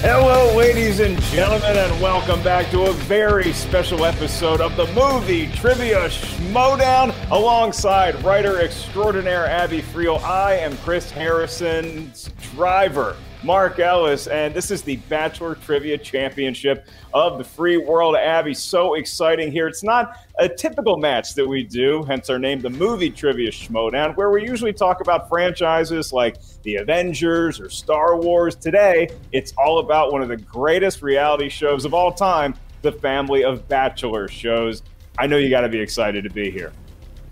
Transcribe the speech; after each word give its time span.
Hello, 0.00 0.56
ladies 0.56 1.00
and 1.00 1.20
gentlemen, 1.22 1.76
and 1.76 2.00
welcome 2.00 2.40
back 2.44 2.70
to 2.70 2.82
a 2.82 2.92
very 2.92 3.52
special 3.52 4.04
episode 4.04 4.60
of 4.60 4.76
the 4.76 4.86
movie 4.92 5.48
Trivia 5.48 6.08
Schmoedown 6.08 7.12
alongside 7.32 8.14
writer 8.22 8.60
extraordinaire 8.60 9.46
Abby 9.46 9.82
Friel. 9.82 10.22
I 10.22 10.54
am 10.54 10.76
Chris 10.78 11.10
Harrison's 11.10 12.30
driver. 12.54 13.16
Mark 13.44 13.78
Ellis, 13.78 14.26
and 14.26 14.52
this 14.52 14.72
is 14.72 14.82
the 14.82 14.96
Bachelor 15.08 15.54
Trivia 15.54 15.96
Championship 15.96 16.88
of 17.14 17.38
the 17.38 17.44
free 17.44 17.76
world. 17.76 18.16
Abby, 18.16 18.52
so 18.52 18.94
exciting 18.94 19.52
here. 19.52 19.68
It's 19.68 19.84
not 19.84 20.16
a 20.40 20.48
typical 20.48 20.96
match 20.96 21.34
that 21.34 21.46
we 21.46 21.62
do, 21.62 22.02
hence 22.02 22.30
our 22.30 22.38
name, 22.38 22.60
the 22.60 22.70
Movie 22.70 23.10
Trivia 23.10 23.52
Schmoedown, 23.52 24.16
where 24.16 24.30
we 24.30 24.42
usually 24.42 24.72
talk 24.72 25.00
about 25.00 25.28
franchises 25.28 26.12
like 26.12 26.36
The 26.64 26.76
Avengers 26.76 27.60
or 27.60 27.70
Star 27.70 28.16
Wars. 28.16 28.56
Today, 28.56 29.08
it's 29.30 29.52
all 29.56 29.78
about 29.78 30.10
one 30.12 30.20
of 30.20 30.28
the 30.28 30.36
greatest 30.36 31.00
reality 31.00 31.48
shows 31.48 31.84
of 31.84 31.94
all 31.94 32.12
time, 32.12 32.54
the 32.82 32.92
family 32.92 33.44
of 33.44 33.68
Bachelor 33.68 34.26
shows. 34.26 34.82
I 35.16 35.28
know 35.28 35.36
you 35.36 35.48
got 35.48 35.60
to 35.60 35.68
be 35.68 35.80
excited 35.80 36.24
to 36.24 36.30
be 36.30 36.50
here. 36.50 36.72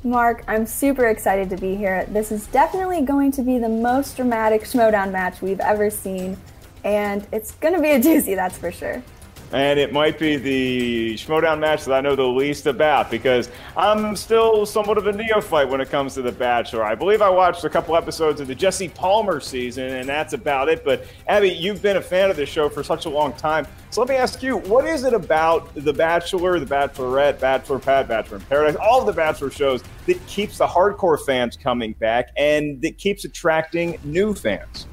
Mark, 0.06 0.44
I'm 0.46 0.66
super 0.66 1.06
excited 1.06 1.50
to 1.50 1.56
be 1.56 1.74
here. 1.74 2.06
This 2.06 2.30
is 2.30 2.46
definitely 2.46 3.02
going 3.02 3.32
to 3.32 3.42
be 3.42 3.58
the 3.58 3.68
most 3.68 4.14
dramatic 4.14 4.62
Schmoedown 4.62 5.10
match 5.10 5.42
we've 5.42 5.58
ever 5.58 5.90
seen, 5.90 6.36
and 6.84 7.26
it's 7.32 7.56
going 7.56 7.74
to 7.74 7.80
be 7.80 7.90
a 7.90 7.98
doozy, 8.00 8.36
that's 8.36 8.56
for 8.56 8.70
sure 8.70 9.02
and 9.52 9.78
it 9.78 9.92
might 9.92 10.18
be 10.18 10.36
the 10.36 11.14
Schmoedown 11.14 11.60
match 11.60 11.84
that 11.84 11.94
I 11.94 12.00
know 12.00 12.16
the 12.16 12.22
least 12.22 12.66
about 12.66 13.10
because 13.10 13.48
I'm 13.76 14.16
still 14.16 14.66
somewhat 14.66 14.98
of 14.98 15.06
a 15.06 15.12
neophyte 15.12 15.68
when 15.68 15.80
it 15.80 15.88
comes 15.88 16.14
to 16.14 16.22
The 16.22 16.32
Bachelor. 16.32 16.82
I 16.84 16.94
believe 16.94 17.22
I 17.22 17.30
watched 17.30 17.64
a 17.64 17.70
couple 17.70 17.96
episodes 17.96 18.40
of 18.40 18.48
the 18.48 18.54
Jesse 18.54 18.88
Palmer 18.88 19.40
season, 19.40 19.84
and 19.84 20.08
that's 20.08 20.32
about 20.32 20.68
it. 20.68 20.84
But 20.84 21.06
Abby, 21.28 21.50
you've 21.50 21.80
been 21.80 21.96
a 21.96 22.02
fan 22.02 22.30
of 22.30 22.36
this 22.36 22.48
show 22.48 22.68
for 22.68 22.82
such 22.82 23.06
a 23.06 23.10
long 23.10 23.32
time. 23.34 23.66
So 23.90 24.00
let 24.00 24.10
me 24.10 24.16
ask 24.16 24.42
you, 24.42 24.56
what 24.58 24.84
is 24.84 25.04
it 25.04 25.14
about 25.14 25.72
The 25.74 25.92
Bachelor, 25.92 26.58
The 26.58 26.66
Bachelorette, 26.66 27.38
Bachelor 27.38 27.78
Pad, 27.78 28.08
Bachelor 28.08 28.38
in 28.38 28.42
Paradise, 28.44 28.76
all 28.76 29.00
of 29.00 29.06
the 29.06 29.12
Bachelor 29.12 29.50
shows 29.50 29.82
that 30.06 30.26
keeps 30.26 30.58
the 30.58 30.66
hardcore 30.66 31.24
fans 31.24 31.56
coming 31.56 31.92
back 31.94 32.30
and 32.36 32.82
that 32.82 32.98
keeps 32.98 33.24
attracting 33.24 33.98
new 34.04 34.34
fans? 34.34 34.86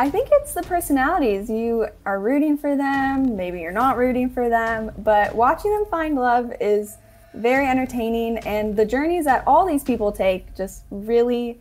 I 0.00 0.08
think 0.08 0.30
it's 0.32 0.54
the 0.54 0.62
personalities. 0.62 1.50
You 1.50 1.86
are 2.06 2.18
rooting 2.18 2.56
for 2.56 2.74
them, 2.74 3.36
maybe 3.36 3.60
you're 3.60 3.70
not 3.70 3.98
rooting 3.98 4.30
for 4.30 4.48
them, 4.48 4.90
but 4.96 5.34
watching 5.34 5.70
them 5.72 5.84
find 5.90 6.14
love 6.14 6.54
is 6.58 6.96
very 7.34 7.66
entertaining, 7.66 8.38
and 8.38 8.74
the 8.74 8.86
journeys 8.86 9.26
that 9.26 9.44
all 9.46 9.66
these 9.66 9.84
people 9.84 10.10
take 10.10 10.56
just 10.56 10.84
really 10.90 11.60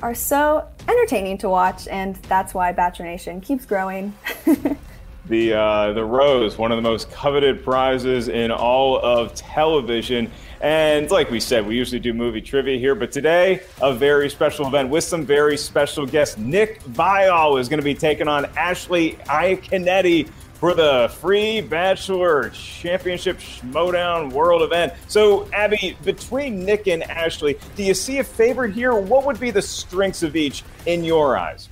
are 0.00 0.14
so 0.14 0.66
entertaining 0.88 1.36
to 1.36 1.50
watch, 1.50 1.86
and 1.88 2.16
that's 2.30 2.54
why 2.54 2.72
Bachelor 2.72 3.04
Nation 3.04 3.42
keeps 3.42 3.66
growing. 3.66 4.14
the 5.26 5.52
uh, 5.52 5.92
the 5.92 6.02
Rose, 6.02 6.56
one 6.56 6.72
of 6.72 6.76
the 6.76 6.88
most 6.88 7.10
coveted 7.10 7.62
prizes 7.62 8.28
in 8.28 8.50
all 8.50 8.98
of 9.00 9.34
television. 9.34 10.32
And 10.60 11.10
like 11.10 11.30
we 11.30 11.40
said, 11.40 11.66
we 11.66 11.76
usually 11.76 12.00
do 12.00 12.14
movie 12.14 12.40
trivia 12.40 12.78
here, 12.78 12.94
but 12.94 13.12
today, 13.12 13.60
a 13.82 13.94
very 13.94 14.30
special 14.30 14.66
event 14.66 14.88
with 14.88 15.04
some 15.04 15.24
very 15.26 15.56
special 15.56 16.06
guests. 16.06 16.38
Nick 16.38 16.82
Viall 16.84 17.60
is 17.60 17.68
going 17.68 17.80
to 17.80 17.84
be 17.84 17.94
taking 17.94 18.28
on 18.28 18.46
Ashley 18.56 19.18
Iaconetti 19.26 20.28
for 20.54 20.72
the 20.72 21.12
free 21.20 21.60
Bachelor 21.60 22.48
Championship 22.50 23.38
Schmoedown 23.38 24.32
World 24.32 24.62
event. 24.62 24.94
So, 25.06 25.50
Abby, 25.52 25.96
between 26.02 26.64
Nick 26.64 26.88
and 26.88 27.02
Ashley, 27.04 27.58
do 27.76 27.82
you 27.82 27.92
see 27.92 28.18
a 28.18 28.24
favorite 28.24 28.72
here? 28.72 28.94
What 28.94 29.26
would 29.26 29.38
be 29.38 29.50
the 29.50 29.60
strengths 29.60 30.22
of 30.22 30.34
each 30.34 30.64
in 30.86 31.04
your 31.04 31.36
eyes? 31.36 31.68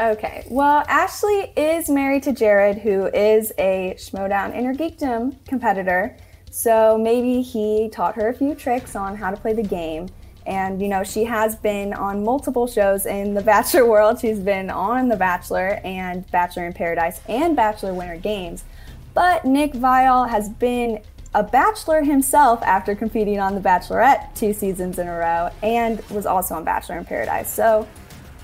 Okay, 0.00 0.46
well, 0.48 0.84
Ashley 0.86 1.52
is 1.56 1.90
married 1.90 2.22
to 2.22 2.32
Jared, 2.32 2.78
who 2.78 3.06
is 3.06 3.52
a 3.58 3.96
Schmoedown 3.98 4.54
Inner 4.54 4.72
Geekdom 4.72 5.34
competitor. 5.48 6.16
So 6.50 6.98
maybe 6.98 7.42
he 7.42 7.88
taught 7.90 8.14
her 8.16 8.28
a 8.28 8.34
few 8.34 8.54
tricks 8.54 8.96
on 8.96 9.16
how 9.16 9.30
to 9.30 9.36
play 9.36 9.52
the 9.52 9.62
game. 9.62 10.08
And, 10.46 10.80
you 10.80 10.88
know, 10.88 11.04
she 11.04 11.24
has 11.24 11.56
been 11.56 11.92
on 11.92 12.24
multiple 12.24 12.66
shows 12.66 13.04
in 13.04 13.34
the 13.34 13.42
Bachelor 13.42 13.86
world. 13.90 14.18
She's 14.20 14.40
been 14.40 14.70
on 14.70 15.08
The 15.08 15.16
Bachelor 15.16 15.80
and 15.84 16.28
Bachelor 16.30 16.66
in 16.66 16.72
Paradise 16.72 17.20
and 17.28 17.54
Bachelor 17.54 17.92
Winter 17.92 18.16
Games. 18.16 18.64
But 19.12 19.44
Nick 19.44 19.72
Viall 19.74 20.28
has 20.30 20.48
been 20.48 21.02
a 21.34 21.42
bachelor 21.42 22.02
himself 22.02 22.62
after 22.62 22.94
competing 22.94 23.38
on 23.38 23.54
The 23.54 23.60
Bachelorette 23.60 24.34
two 24.34 24.54
seasons 24.54 24.98
in 24.98 25.06
a 25.06 25.14
row 25.14 25.50
and 25.62 26.02
was 26.08 26.24
also 26.24 26.54
on 26.54 26.64
Bachelor 26.64 26.96
in 26.96 27.04
Paradise. 27.04 27.52
So 27.52 27.86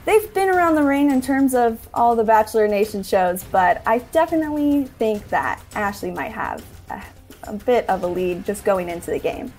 they've 0.05 0.33
been 0.35 0.51
around 0.51 0.75
the 0.75 0.83
ring 0.83 1.11
in 1.11 1.23
terms 1.23 1.55
of 1.55 1.89
all 1.95 2.15
the 2.15 2.25
Bachelor 2.25 2.69
Nation 2.69 3.03
shows, 3.03 3.45
but 3.45 3.81
I 3.87 3.99
definitely 3.99 4.85
think 4.99 5.27
that 5.31 5.63
Ashley 5.75 6.11
might 6.11 6.33
have 6.33 6.63
a 7.47 7.53
bit 7.53 7.89
of 7.89 8.03
a 8.03 8.07
lead 8.07 8.45
just 8.45 8.65
going 8.65 8.89
into 8.89 9.11
the 9.11 9.19
game. 9.19 9.53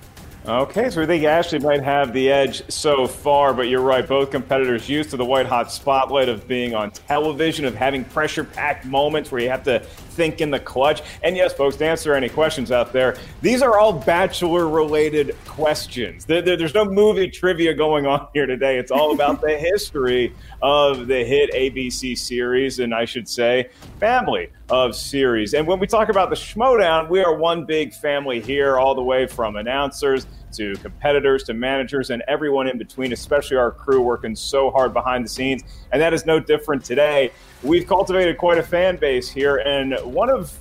Okay, 0.48 0.92
so 0.92 1.00
we 1.00 1.08
think 1.08 1.24
Ashley 1.24 1.58
might 1.58 1.82
have 1.82 2.14
the 2.14 2.30
edge 2.30 2.62
so 2.70 3.08
far, 3.08 3.52
but 3.52 3.68
you're 3.68 3.82
right. 3.82 4.08
Both 4.08 4.30
competitors 4.30 4.88
used 4.88 5.10
to 5.10 5.18
the 5.18 5.26
white 5.26 5.48
hot 5.48 5.72
spotlight 5.72 6.30
of 6.30 6.48
being 6.48 6.76
on 6.76 6.92
television, 6.92 7.66
of 7.66 7.74
having 7.74 8.06
pressure 8.06 8.44
packed 8.44 8.86
moments 8.86 9.32
where 9.32 9.42
you 9.42 9.50
have 9.50 9.64
to 9.64 9.84
think 10.16 10.42
in 10.42 10.50
the 10.50 10.60
clutch. 10.60 11.02
And 11.24 11.36
yes, 11.36 11.54
folks, 11.54 11.76
to 11.78 11.86
answer 11.86 12.14
any 12.14 12.30
questions 12.30 12.72
out 12.72 12.94
there, 12.94 13.18
these 13.42 13.62
are 13.62 13.78
all 13.78 13.94
Bachelor 13.94 14.70
related 14.70 15.36
questions. 15.46 16.26
there's 16.26 16.74
no 16.74 16.86
movie 16.86 17.30
trivia 17.30 17.74
going 17.74 18.06
on 18.06 18.28
here 18.34 18.46
today. 18.46 18.78
It's 18.78 18.92
all 18.92 19.14
about 19.14 19.42
the 19.42 19.58
history 19.58 20.34
of 20.62 21.08
the 21.08 21.24
hit 21.24 21.52
ABC 21.52 22.18
series, 22.18 22.80
and 22.80 22.94
I 22.94 23.06
should 23.06 23.28
say, 23.28 23.70
family 24.00 24.50
of 24.70 24.96
series. 24.96 25.54
And 25.54 25.68
when 25.68 25.80
we 25.80 25.88
talk 25.88 26.10
about 26.10 26.30
the 26.30 26.36
Schmoedown, 26.36 27.10
we 27.10 27.22
are 27.24 27.36
one 27.36 27.66
big 27.66 27.94
family 27.94 28.40
here, 28.40 28.78
all 28.78 28.96
the 28.96 29.04
way 29.04 29.28
from 29.28 29.58
announcers 29.58 30.28
to 30.57 30.75
competitors 30.78 31.44
to 31.44 31.54
managers 31.54 32.10
and 32.10 32.24
everyone 32.28 32.68
in 32.68 32.78
between, 32.78 33.13
especially 33.13 33.57
our 33.57 33.72
crew 33.72 34.02
working 34.02 34.36
so 34.36 34.72
hard 34.72 34.94
behind 34.94 35.24
the 35.25 35.30
scenes. 35.30 35.63
And 35.92 36.02
that 36.02 36.13
is 36.13 36.25
no 36.25 36.40
different 36.40 36.84
today. 36.84 37.31
We've 37.63 37.88
cultivated 37.88 38.38
quite 38.38 38.57
a 38.57 38.63
fan 38.63 38.98
base 38.98 39.30
here, 39.30 39.57
and 39.57 39.96
one 40.04 40.30
of 40.30 40.57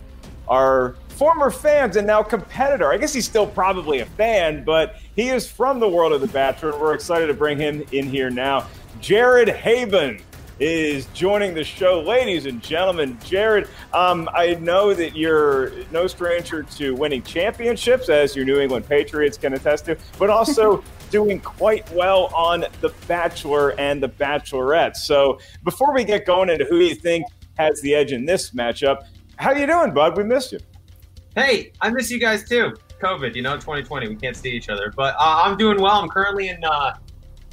our 0.49 0.96
former 1.08 1.50
fans 1.50 1.96
and 1.96 2.06
now 2.06 2.23
competitor. 2.23 2.93
I 2.93 2.99
guess 2.99 3.12
he's 3.12 3.25
still 3.25 3.46
probably 3.46 4.00
a 4.00 4.06
fan, 4.06 4.64
but 4.64 4.96
he 5.14 5.29
is 5.29 5.49
from 5.49 5.81
the 5.81 5.88
world 5.88 6.12
of 6.12 6.20
The 6.20 6.26
Bachelor, 6.26 6.73
and 6.73 6.81
we're 6.81 6.94
excited 6.94 7.29
to 7.29 7.35
bring 7.35 7.58
him 7.58 7.85
in 7.93 8.06
here 8.06 8.31
now. 8.31 8.67
Jared 9.00 9.49
Haibon 9.49 10.20
is 10.61 11.06
joining 11.06 11.55
the 11.55 11.65
show. 11.65 12.01
Ladies 12.01 12.47
and 12.47 12.62
gentlemen, 12.62 13.19
Jared, 13.25 13.69
um, 13.93 14.29
I 14.33 14.55
know 14.55 14.95
that 14.95 15.17
you're 15.17 15.73
no 15.91 16.06
stranger 16.06 16.62
to 16.62 16.95
winning 16.95 17.23
championships, 17.23 18.09
as 18.09 18.37
your 18.37 18.45
New 18.45 18.61
England 18.61 18.89
Patriots 18.89 19.37
can 19.37 19.55
attest 19.55 19.87
to, 19.87 19.97
but 20.19 20.31
also 20.31 20.83
doing 21.11 21.41
quite 21.41 21.91
well 21.93 22.33
on 22.35 22.65
The 22.81 22.93
Bachelor 23.06 23.79
and 23.79 24.03
The 24.03 24.09
Bachelorette. 24.09 24.97
So 24.97 25.39
before 25.65 25.93
we 25.93 26.05
get 26.05 26.27
going 26.27 26.51
into 26.51 26.65
who 26.65 26.79
you 26.79 26.95
think 26.95 27.27
has 27.59 27.81
the 27.83 27.95
edge 27.95 28.12
in 28.12 28.25
this 28.25 28.50
matchup, 28.50 29.07
how 29.37 29.53
you 29.53 29.67
doing, 29.67 29.93
bud? 29.93 30.17
We 30.17 30.25
missed 30.25 30.53
you. 30.53 30.61
Hey, 31.35 31.73
I 31.81 31.91
miss 31.91 32.11
you 32.11 32.21
guys 32.21 32.49
too. 32.49 32.75
COVID, 33.03 33.35
you 33.35 33.43
know, 33.43 33.55
2020, 33.55 34.09
we 34.09 34.17
can't 34.17 34.37
see 34.37 34.50
each 34.50 34.69
other. 34.69 34.93
But 34.95 35.15
uh, 35.17 35.43
I'm 35.45 35.57
doing 35.57 35.81
well. 35.81 36.00
I'm 36.00 36.09
currently 36.09 36.49
in 36.49 36.62
uh, 36.65 36.95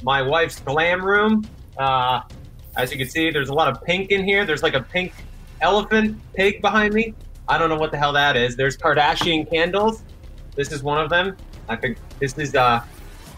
my 0.02 0.22
wife's 0.22 0.60
glam 0.60 1.04
room. 1.04 1.44
Uh, 1.76 2.20
as 2.76 2.90
you 2.90 2.98
can 2.98 3.08
see, 3.08 3.30
there's 3.30 3.48
a 3.48 3.54
lot 3.54 3.68
of 3.68 3.82
pink 3.82 4.10
in 4.10 4.24
here. 4.24 4.44
There's 4.44 4.62
like 4.62 4.74
a 4.74 4.82
pink 4.82 5.12
elephant 5.60 6.18
pig 6.34 6.60
behind 6.60 6.94
me. 6.94 7.14
I 7.48 7.58
don't 7.58 7.68
know 7.68 7.76
what 7.76 7.90
the 7.90 7.98
hell 7.98 8.12
that 8.12 8.36
is. 8.36 8.56
There's 8.56 8.76
Kardashian 8.76 9.48
candles. 9.48 10.02
This 10.54 10.72
is 10.72 10.82
one 10.82 10.98
of 10.98 11.10
them. 11.10 11.36
I 11.68 11.76
think 11.76 11.98
this 12.18 12.36
is 12.38 12.54
uh, 12.54 12.82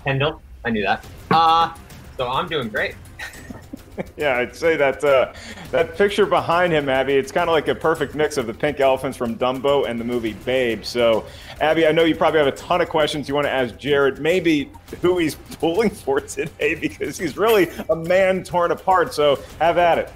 Kendall. 0.04 0.40
I 0.64 0.70
knew 0.70 0.82
that. 0.82 1.04
Uh, 1.30 1.74
so 2.16 2.28
I'm 2.30 2.48
doing 2.48 2.68
great. 2.68 2.94
yeah, 4.16 4.38
I'd 4.38 4.56
say 4.56 4.76
that 4.76 5.04
uh, 5.04 5.32
that 5.70 5.96
picture 5.96 6.26
behind 6.26 6.72
him, 6.72 6.88
Abby, 6.88 7.14
it's 7.14 7.32
kind 7.32 7.48
of 7.48 7.52
like 7.52 7.68
a 7.68 7.74
perfect 7.74 8.14
mix 8.14 8.36
of 8.36 8.46
the 8.46 8.54
pink 8.54 8.80
elephants 8.80 9.16
from 9.16 9.36
Dumbo 9.36 9.88
and 9.88 10.00
the 10.00 10.04
movie 10.04 10.32
Babe. 10.44 10.84
So, 10.84 11.24
Abby, 11.60 11.86
I 11.86 11.92
know 11.92 12.04
you 12.04 12.14
probably 12.14 12.38
have 12.38 12.48
a 12.48 12.56
ton 12.56 12.80
of 12.80 12.88
questions 12.88 13.28
you 13.28 13.34
want 13.34 13.46
to 13.46 13.52
ask 13.52 13.76
Jared, 13.76 14.20
maybe 14.20 14.70
who 15.00 15.18
he's 15.18 15.34
pulling 15.60 15.90
for 15.90 16.20
today, 16.20 16.74
because 16.74 17.18
he's 17.18 17.36
really 17.36 17.70
a 17.90 17.96
man 17.96 18.44
torn 18.44 18.70
apart. 18.70 19.14
So, 19.14 19.42
have 19.58 19.78
at 19.78 19.98
it. 19.98 20.12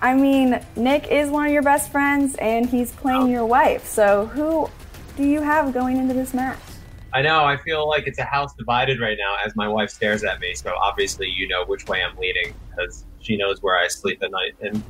I 0.00 0.14
mean, 0.14 0.60
Nick 0.76 1.08
is 1.08 1.30
one 1.30 1.46
of 1.46 1.52
your 1.52 1.62
best 1.62 1.90
friends, 1.90 2.34
and 2.36 2.68
he's 2.68 2.90
playing 2.92 3.28
your 3.28 3.46
wife. 3.46 3.86
So, 3.86 4.26
who 4.26 4.70
do 5.16 5.24
you 5.24 5.40
have 5.40 5.72
going 5.72 5.96
into 5.96 6.14
this 6.14 6.34
match? 6.34 6.58
I 7.14 7.22
know. 7.22 7.44
I 7.44 7.56
feel 7.56 7.88
like 7.88 8.08
it's 8.08 8.18
a 8.18 8.24
house 8.24 8.52
divided 8.54 9.00
right 9.00 9.16
now 9.16 9.36
as 9.46 9.54
my 9.54 9.68
wife 9.68 9.90
stares 9.90 10.24
at 10.24 10.40
me. 10.40 10.52
So 10.54 10.74
obviously, 10.74 11.30
you 11.30 11.46
know 11.46 11.64
which 11.64 11.86
way 11.86 12.02
I'm 12.02 12.16
leaning 12.16 12.52
because 12.68 13.04
she 13.20 13.36
knows 13.36 13.62
where 13.62 13.78
I 13.78 13.86
sleep 13.86 14.20
at 14.24 14.32
night 14.32 14.56
and 14.60 14.82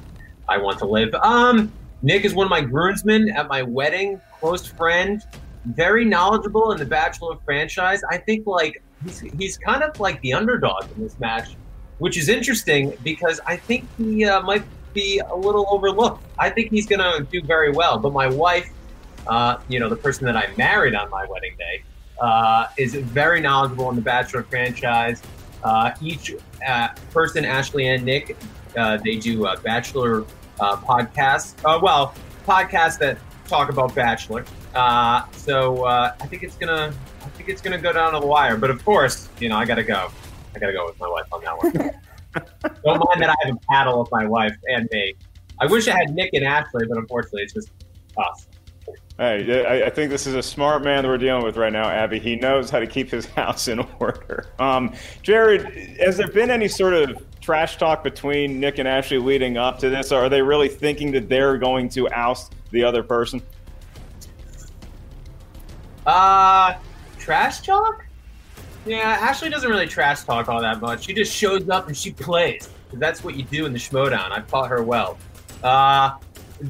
I 0.48 0.56
want 0.56 0.78
to 0.78 0.86
live. 0.86 1.14
Um, 1.16 1.70
Nick 2.00 2.24
is 2.24 2.34
one 2.34 2.46
of 2.46 2.50
my 2.50 2.62
groomsmen 2.62 3.28
at 3.28 3.46
my 3.48 3.62
wedding, 3.62 4.22
close 4.40 4.66
friend, 4.66 5.22
very 5.66 6.06
knowledgeable 6.06 6.72
in 6.72 6.78
the 6.78 6.86
Bachelor 6.86 7.36
franchise. 7.44 8.02
I 8.10 8.16
think 8.16 8.46
like 8.46 8.82
he's, 9.04 9.20
he's 9.20 9.58
kind 9.58 9.82
of 9.82 10.00
like 10.00 10.18
the 10.22 10.32
underdog 10.32 10.90
in 10.96 11.02
this 11.02 11.20
match, 11.20 11.56
which 11.98 12.16
is 12.16 12.30
interesting 12.30 12.94
because 13.02 13.38
I 13.46 13.56
think 13.56 13.86
he 13.98 14.24
uh, 14.24 14.40
might 14.40 14.64
be 14.94 15.18
a 15.18 15.34
little 15.34 15.66
overlooked. 15.68 16.24
I 16.38 16.48
think 16.48 16.70
he's 16.70 16.86
going 16.86 17.00
to 17.00 17.26
do 17.30 17.42
very 17.42 17.70
well. 17.70 17.98
But 17.98 18.14
my 18.14 18.28
wife, 18.28 18.70
uh, 19.26 19.58
you 19.68 19.78
know, 19.78 19.90
the 19.90 19.96
person 19.96 20.24
that 20.24 20.38
I 20.38 20.48
married 20.56 20.94
on 20.94 21.10
my 21.10 21.26
wedding 21.26 21.54
day, 21.58 21.82
uh, 22.20 22.66
is 22.76 22.94
very 22.94 23.40
knowledgeable 23.40 23.88
in 23.90 23.96
the 23.96 24.02
Bachelor 24.02 24.42
franchise. 24.44 25.22
Uh, 25.62 25.92
each 26.02 26.34
uh, 26.66 26.88
person, 27.10 27.44
Ashley 27.44 27.88
and 27.88 28.04
Nick, 28.04 28.36
uh, 28.76 28.98
they 28.98 29.16
do 29.16 29.46
a 29.46 29.56
Bachelor 29.58 30.24
uh, 30.60 30.76
podcasts. 30.76 31.54
Uh, 31.64 31.78
well, 31.82 32.14
podcasts 32.46 32.98
that 32.98 33.18
talk 33.48 33.70
about 33.70 33.94
Bachelor. 33.94 34.44
so 35.32 35.84
I 35.86 36.26
think 36.26 36.42
it's 36.42 36.56
gonna, 36.56 36.92
I 37.22 37.28
think 37.30 37.48
it's 37.48 37.62
gonna 37.62 37.78
go 37.78 37.92
down 37.92 38.12
to 38.12 38.20
the 38.20 38.26
wire. 38.26 38.56
But 38.56 38.70
of 38.70 38.84
course, 38.84 39.28
you 39.40 39.48
know, 39.48 39.56
I 39.56 39.64
gotta 39.64 39.84
go. 39.84 40.10
I 40.54 40.58
gotta 40.58 40.72
go 40.72 40.86
with 40.86 41.00
my 41.00 41.08
wife 41.08 41.26
on 41.32 41.42
that 41.42 41.58
one. 41.58 41.72
Don't 42.84 42.98
mind 42.98 43.22
that 43.22 43.30
I 43.30 43.34
have 43.44 43.56
a 43.56 43.58
paddle 43.70 44.00
with 44.00 44.10
my 44.12 44.26
wife 44.26 44.56
and 44.68 44.88
me. 44.92 45.14
I 45.60 45.66
wish 45.66 45.88
I 45.88 45.96
had 45.96 46.10
Nick 46.10 46.30
and 46.32 46.44
Ashley, 46.44 46.86
but 46.86 46.98
unfortunately, 46.98 47.42
it's 47.42 47.54
just 47.54 47.70
us. 48.18 48.48
Hey, 49.16 49.64
I, 49.64 49.86
I, 49.86 49.90
think 49.90 50.10
this 50.10 50.26
is 50.26 50.34
a 50.34 50.42
smart 50.42 50.82
man 50.82 51.04
that 51.04 51.08
we're 51.08 51.18
dealing 51.18 51.44
with 51.44 51.56
right 51.56 51.72
now, 51.72 51.88
Abby. 51.88 52.18
He 52.18 52.34
knows 52.34 52.68
how 52.68 52.80
to 52.80 52.86
keep 52.86 53.10
his 53.10 53.26
house 53.36 53.68
in 53.68 53.78
order. 54.00 54.48
Um, 54.58 54.92
Jared, 55.22 55.98
has 56.00 56.16
there 56.16 56.26
been 56.26 56.50
any 56.50 56.66
sort 56.66 56.94
of 56.94 57.24
trash 57.40 57.76
talk 57.76 58.02
between 58.02 58.58
Nick 58.58 58.78
and 58.78 58.88
Ashley 58.88 59.18
leading 59.18 59.56
up 59.56 59.78
to 59.78 59.88
this? 59.88 60.10
Or 60.10 60.24
are 60.24 60.28
they 60.28 60.42
really 60.42 60.68
thinking 60.68 61.12
that 61.12 61.28
they're 61.28 61.58
going 61.58 61.88
to 61.90 62.08
oust 62.10 62.56
the 62.72 62.82
other 62.82 63.04
person? 63.04 63.40
Uh, 66.04 66.74
trash 67.16 67.60
talk? 67.60 68.04
Yeah, 68.84 68.98
Ashley 68.98 69.48
doesn't 69.48 69.70
really 69.70 69.86
trash 69.86 70.24
talk 70.24 70.48
all 70.48 70.60
that 70.60 70.80
much. 70.80 71.06
She 71.06 71.14
just 71.14 71.32
shows 71.32 71.68
up 71.68 71.86
and 71.86 71.96
she 71.96 72.10
plays. 72.10 72.68
That's 72.92 73.22
what 73.22 73.36
you 73.36 73.44
do 73.44 73.64
in 73.64 73.72
the 73.72 73.78
Schmoedown. 73.78 74.32
I've 74.32 74.48
taught 74.48 74.70
her 74.70 74.82
well. 74.82 75.18
Uh, 75.62 76.16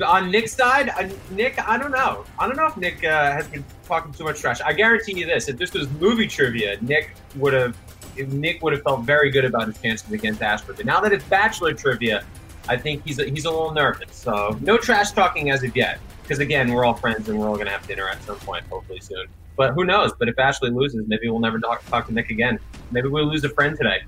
on 0.02 0.31
Nick's 0.31 0.55
side, 0.55 0.88
uh, 0.91 1.08
Nick, 1.31 1.58
I 1.69 1.79
don't 1.79 1.91
know. 1.91 2.25
I 2.38 2.46
don't 2.46 2.56
know 2.56 2.67
if 2.67 2.76
Nick 2.76 3.05
uh, 3.05 3.32
has 3.32 3.46
been 3.49 3.64
talking 3.85 4.12
too 4.12 4.25
much 4.25 4.41
trash. 4.41 4.61
I 4.61 4.73
guarantee 4.73 5.19
you 5.19 5.26
this: 5.26 5.49
if 5.49 5.58
this 5.58 5.73
was 5.73 5.88
movie 5.93 6.26
trivia, 6.26 6.79
Nick 6.81 7.14
would 7.37 7.52
have 7.52 7.76
Nick 8.17 8.62
would 8.62 8.73
have 8.73 8.82
felt 8.82 9.02
very 9.02 9.31
good 9.31 9.44
about 9.44 9.67
his 9.67 9.81
chances 9.81 10.11
against 10.12 10.43
Ashford. 10.43 10.76
But 10.76 10.87
now 10.87 11.00
that 11.00 11.12
it's 11.12 11.25
Bachelor 11.25 11.75
trivia, 11.75 12.25
I 12.69 12.76
think 12.76 13.05
he's 13.05 13.19
a, 13.19 13.25
he's 13.25 13.44
a 13.44 13.50
little 13.50 13.73
nervous. 13.73 14.14
So 14.17 14.56
no 14.61 14.79
trash 14.79 15.11
talking 15.11 15.50
as 15.50 15.62
of 15.62 15.76
yet, 15.76 15.99
because 16.23 16.38
again, 16.38 16.73
we're 16.73 16.85
all 16.85 16.94
friends 16.94 17.29
and 17.29 17.38
we're 17.38 17.49
all 17.49 17.55
going 17.55 17.67
to 17.67 17.73
have 17.73 17.87
dinner 17.87 18.08
at 18.08 18.23
some 18.23 18.37
point, 18.37 18.64
hopefully 18.70 19.00
soon. 19.00 19.26
But 19.56 19.75
who 19.75 19.85
knows? 19.85 20.12
But 20.19 20.29
if 20.29 20.38
Ashley 20.38 20.70
loses, 20.70 21.06
maybe 21.06 21.29
we'll 21.29 21.41
never 21.41 21.61
talk, 21.61 21.85
talk 21.87 22.06
to 22.06 22.12
Nick 22.12 22.31
again. 22.31 22.58
Maybe 22.91 23.08
we'll 23.08 23.26
lose 23.26 23.44
a 23.44 23.49
friend 23.50 23.76
today. 23.76 24.02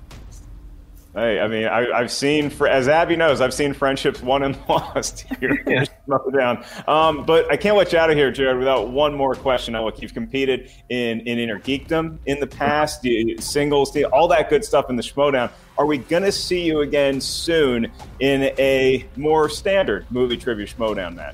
Hey, 1.17 1.39
I 1.39 1.47
mean, 1.47 1.65
I, 1.65 1.97
have 1.97 2.11
seen, 2.11 2.51
as 2.69 2.87
Abby 2.87 3.15
knows, 3.15 3.41
I've 3.41 3.51
seen 3.51 3.73
friendships 3.73 4.21
won 4.21 4.43
and 4.43 4.55
lost 4.69 5.25
here. 5.39 5.63
yeah. 5.67 5.83
down. 6.37 6.63
Um, 6.87 7.25
but 7.25 7.51
I 7.51 7.57
can't 7.57 7.75
let 7.75 7.91
you 7.91 7.97
out 7.97 8.11
of 8.11 8.15
here, 8.15 8.31
Jared, 8.31 8.59
without 8.59 8.89
one 8.89 9.15
more 9.15 9.33
question. 9.33 9.73
Look, 9.73 9.99
you've 9.99 10.13
competed 10.13 10.69
in, 10.89 11.21
in 11.21 11.39
Inner 11.39 11.59
Geekdom 11.59 12.19
in 12.27 12.39
the 12.39 12.45
past, 12.45 13.03
singles, 13.39 13.97
all 14.13 14.27
that 14.27 14.51
good 14.51 14.63
stuff 14.63 14.91
in 14.91 14.95
the 14.95 15.01
Schmoedown. 15.01 15.49
Are 15.79 15.87
we 15.87 15.97
going 15.97 16.21
to 16.21 16.31
see 16.31 16.63
you 16.63 16.81
again 16.81 17.19
soon 17.19 17.91
in 18.19 18.53
a 18.59 19.03
more 19.15 19.49
standard 19.49 20.05
movie 20.11 20.37
trivia 20.37 20.67
Schmoedown 20.67 21.15
match? 21.15 21.33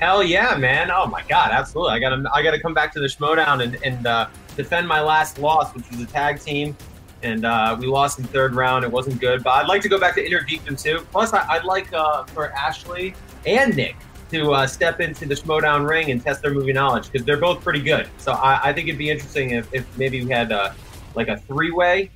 Hell 0.00 0.24
yeah, 0.24 0.56
man! 0.56 0.90
Oh 0.90 1.06
my 1.06 1.22
god, 1.28 1.52
absolutely. 1.52 1.92
I 1.92 1.98
gotta, 2.00 2.24
I 2.34 2.42
gotta 2.42 2.58
come 2.58 2.72
back 2.74 2.92
to 2.94 3.00
the 3.00 3.06
Schmoedown 3.06 3.62
and, 3.62 3.76
and 3.84 4.06
uh, 4.06 4.28
defend 4.56 4.88
my 4.88 5.00
last 5.00 5.38
loss, 5.38 5.72
which 5.74 5.88
was 5.90 6.00
a 6.00 6.06
tag 6.06 6.40
team 6.40 6.74
and 7.22 7.44
uh, 7.44 7.76
we 7.78 7.86
lost 7.86 8.18
in 8.18 8.24
third 8.26 8.54
round. 8.54 8.84
It 8.84 8.90
wasn't 8.90 9.20
good, 9.20 9.42
but 9.42 9.50
I'd 9.50 9.68
like 9.68 9.82
to 9.82 9.88
go 9.88 9.98
back 9.98 10.14
to 10.14 10.24
Inner 10.24 10.40
Geekdom 10.40 10.80
too. 10.80 11.06
Plus, 11.10 11.32
I, 11.32 11.58
would 11.58 11.64
like 11.64 11.92
uh, 11.92 12.24
for 12.24 12.50
Ashley 12.52 13.14
and 13.46 13.76
Nick 13.76 13.96
to 14.30 14.52
uh, 14.52 14.66
step 14.66 15.00
into 15.00 15.26
the 15.26 15.34
Schmoedown 15.34 15.88
ring 15.88 16.10
and 16.10 16.22
test 16.22 16.42
their 16.42 16.52
movie 16.52 16.72
knowledge 16.72 17.10
because 17.10 17.26
they're 17.26 17.40
both 17.40 17.62
pretty 17.62 17.80
good. 17.80 18.08
So 18.18 18.32
I, 18.32 18.68
I, 18.68 18.72
think 18.72 18.88
it'd 18.88 18.98
be 18.98 19.10
interesting 19.10 19.50
if, 19.50 19.72
if 19.74 19.98
maybe 19.98 20.24
we 20.24 20.30
had 20.30 20.52
uh, 20.52 20.72
like 21.14 21.28
a 21.28 21.36
three 21.36 21.72
way. 21.72 22.10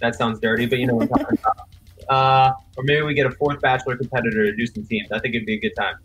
That 0.00 0.14
sounds 0.14 0.38
dirty, 0.40 0.66
but 0.66 0.78
you 0.78 0.86
know 0.86 0.96
what 0.96 1.04
I'm 1.04 1.08
talking 1.08 1.38
about. 1.38 1.56
Uh, 2.08 2.52
or 2.76 2.84
maybe 2.84 3.02
we 3.02 3.14
get 3.14 3.26
a 3.26 3.32
fourth 3.32 3.60
Bachelor 3.60 3.96
competitor 3.96 4.44
to 4.44 4.54
do 4.54 4.64
some 4.64 4.84
teams. 4.84 5.10
I 5.10 5.18
think 5.18 5.34
it'd 5.34 5.44
be 5.44 5.54
a 5.54 5.58
good 5.58 5.74
time. 5.76 5.96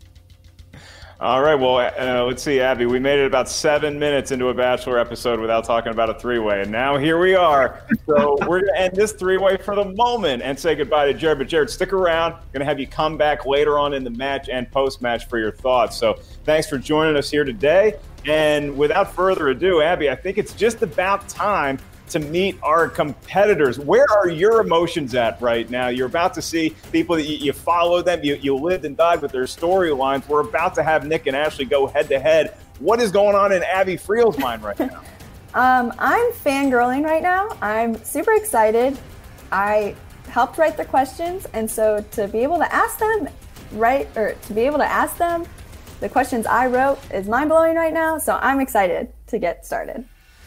All 1.22 1.40
right. 1.40 1.54
Well, 1.54 1.76
uh, 1.76 2.24
let's 2.24 2.42
see, 2.42 2.58
Abby. 2.58 2.84
We 2.84 2.98
made 2.98 3.20
it 3.20 3.26
about 3.26 3.48
seven 3.48 3.96
minutes 3.96 4.32
into 4.32 4.48
a 4.48 4.54
Bachelor 4.54 4.98
episode 4.98 5.38
without 5.38 5.62
talking 5.62 5.92
about 5.92 6.10
a 6.10 6.14
three 6.14 6.40
way. 6.40 6.62
And 6.62 6.72
now 6.72 6.96
here 6.96 7.20
we 7.20 7.36
are. 7.36 7.86
So 8.06 8.36
we're 8.48 8.62
going 8.62 8.74
to 8.74 8.80
end 8.80 8.96
this 8.96 9.12
three 9.12 9.38
way 9.38 9.56
for 9.56 9.76
the 9.76 9.84
moment 9.84 10.42
and 10.42 10.58
say 10.58 10.74
goodbye 10.74 11.06
to 11.06 11.14
Jared. 11.14 11.38
But 11.38 11.46
Jared, 11.46 11.70
stick 11.70 11.92
around. 11.92 12.32
Going 12.52 12.58
to 12.58 12.64
have 12.64 12.80
you 12.80 12.88
come 12.88 13.16
back 13.16 13.46
later 13.46 13.78
on 13.78 13.94
in 13.94 14.02
the 14.02 14.10
match 14.10 14.48
and 14.48 14.68
post 14.72 15.00
match 15.00 15.28
for 15.28 15.38
your 15.38 15.52
thoughts. 15.52 15.96
So 15.96 16.14
thanks 16.42 16.68
for 16.68 16.76
joining 16.76 17.14
us 17.16 17.30
here 17.30 17.44
today. 17.44 17.94
And 18.26 18.76
without 18.76 19.14
further 19.14 19.50
ado, 19.50 19.80
Abby, 19.80 20.10
I 20.10 20.16
think 20.16 20.38
it's 20.38 20.54
just 20.54 20.82
about 20.82 21.28
time 21.28 21.78
to 22.12 22.18
meet 22.18 22.58
our 22.62 22.88
competitors. 22.88 23.78
Where 23.78 24.06
are 24.10 24.28
your 24.28 24.60
emotions 24.60 25.14
at 25.14 25.40
right 25.40 25.68
now? 25.68 25.88
You're 25.88 26.06
about 26.06 26.34
to 26.34 26.42
see 26.42 26.76
people 26.92 27.16
that 27.16 27.24
you, 27.24 27.36
you 27.36 27.52
follow 27.52 28.02
them, 28.02 28.22
you, 28.22 28.36
you 28.36 28.54
lived 28.54 28.84
and 28.84 28.96
died 28.96 29.22
with 29.22 29.32
their 29.32 29.44
storylines. 29.44 30.28
We're 30.28 30.40
about 30.40 30.74
to 30.76 30.82
have 30.82 31.06
Nick 31.06 31.26
and 31.26 31.36
Ashley 31.36 31.64
go 31.64 31.86
head 31.86 32.08
to 32.08 32.20
head. 32.20 32.56
What 32.78 33.00
is 33.00 33.10
going 33.10 33.34
on 33.34 33.52
in 33.52 33.62
Abby 33.62 33.96
Friel's 33.96 34.38
mind 34.38 34.62
right 34.62 34.78
now? 34.78 35.00
um, 35.54 35.92
I'm 35.98 36.32
fangirling 36.32 37.04
right 37.04 37.22
now. 37.22 37.56
I'm 37.62 38.02
super 38.04 38.32
excited. 38.32 38.98
I 39.50 39.94
helped 40.28 40.58
write 40.58 40.76
the 40.76 40.84
questions, 40.84 41.46
and 41.52 41.70
so 41.70 42.04
to 42.12 42.28
be 42.28 42.38
able 42.38 42.58
to 42.58 42.74
ask 42.74 42.98
them 42.98 43.28
right, 43.72 44.08
or 44.16 44.34
to 44.34 44.54
be 44.54 44.62
able 44.62 44.78
to 44.78 44.86
ask 44.86 45.16
them 45.16 45.46
the 46.00 46.08
questions 46.08 46.46
I 46.46 46.66
wrote 46.66 46.98
is 47.12 47.28
mind 47.28 47.48
blowing 47.48 47.76
right 47.76 47.92
now. 47.92 48.18
So 48.18 48.38
I'm 48.42 48.60
excited 48.60 49.12
to 49.28 49.38
get 49.38 49.64
started. 49.64 50.04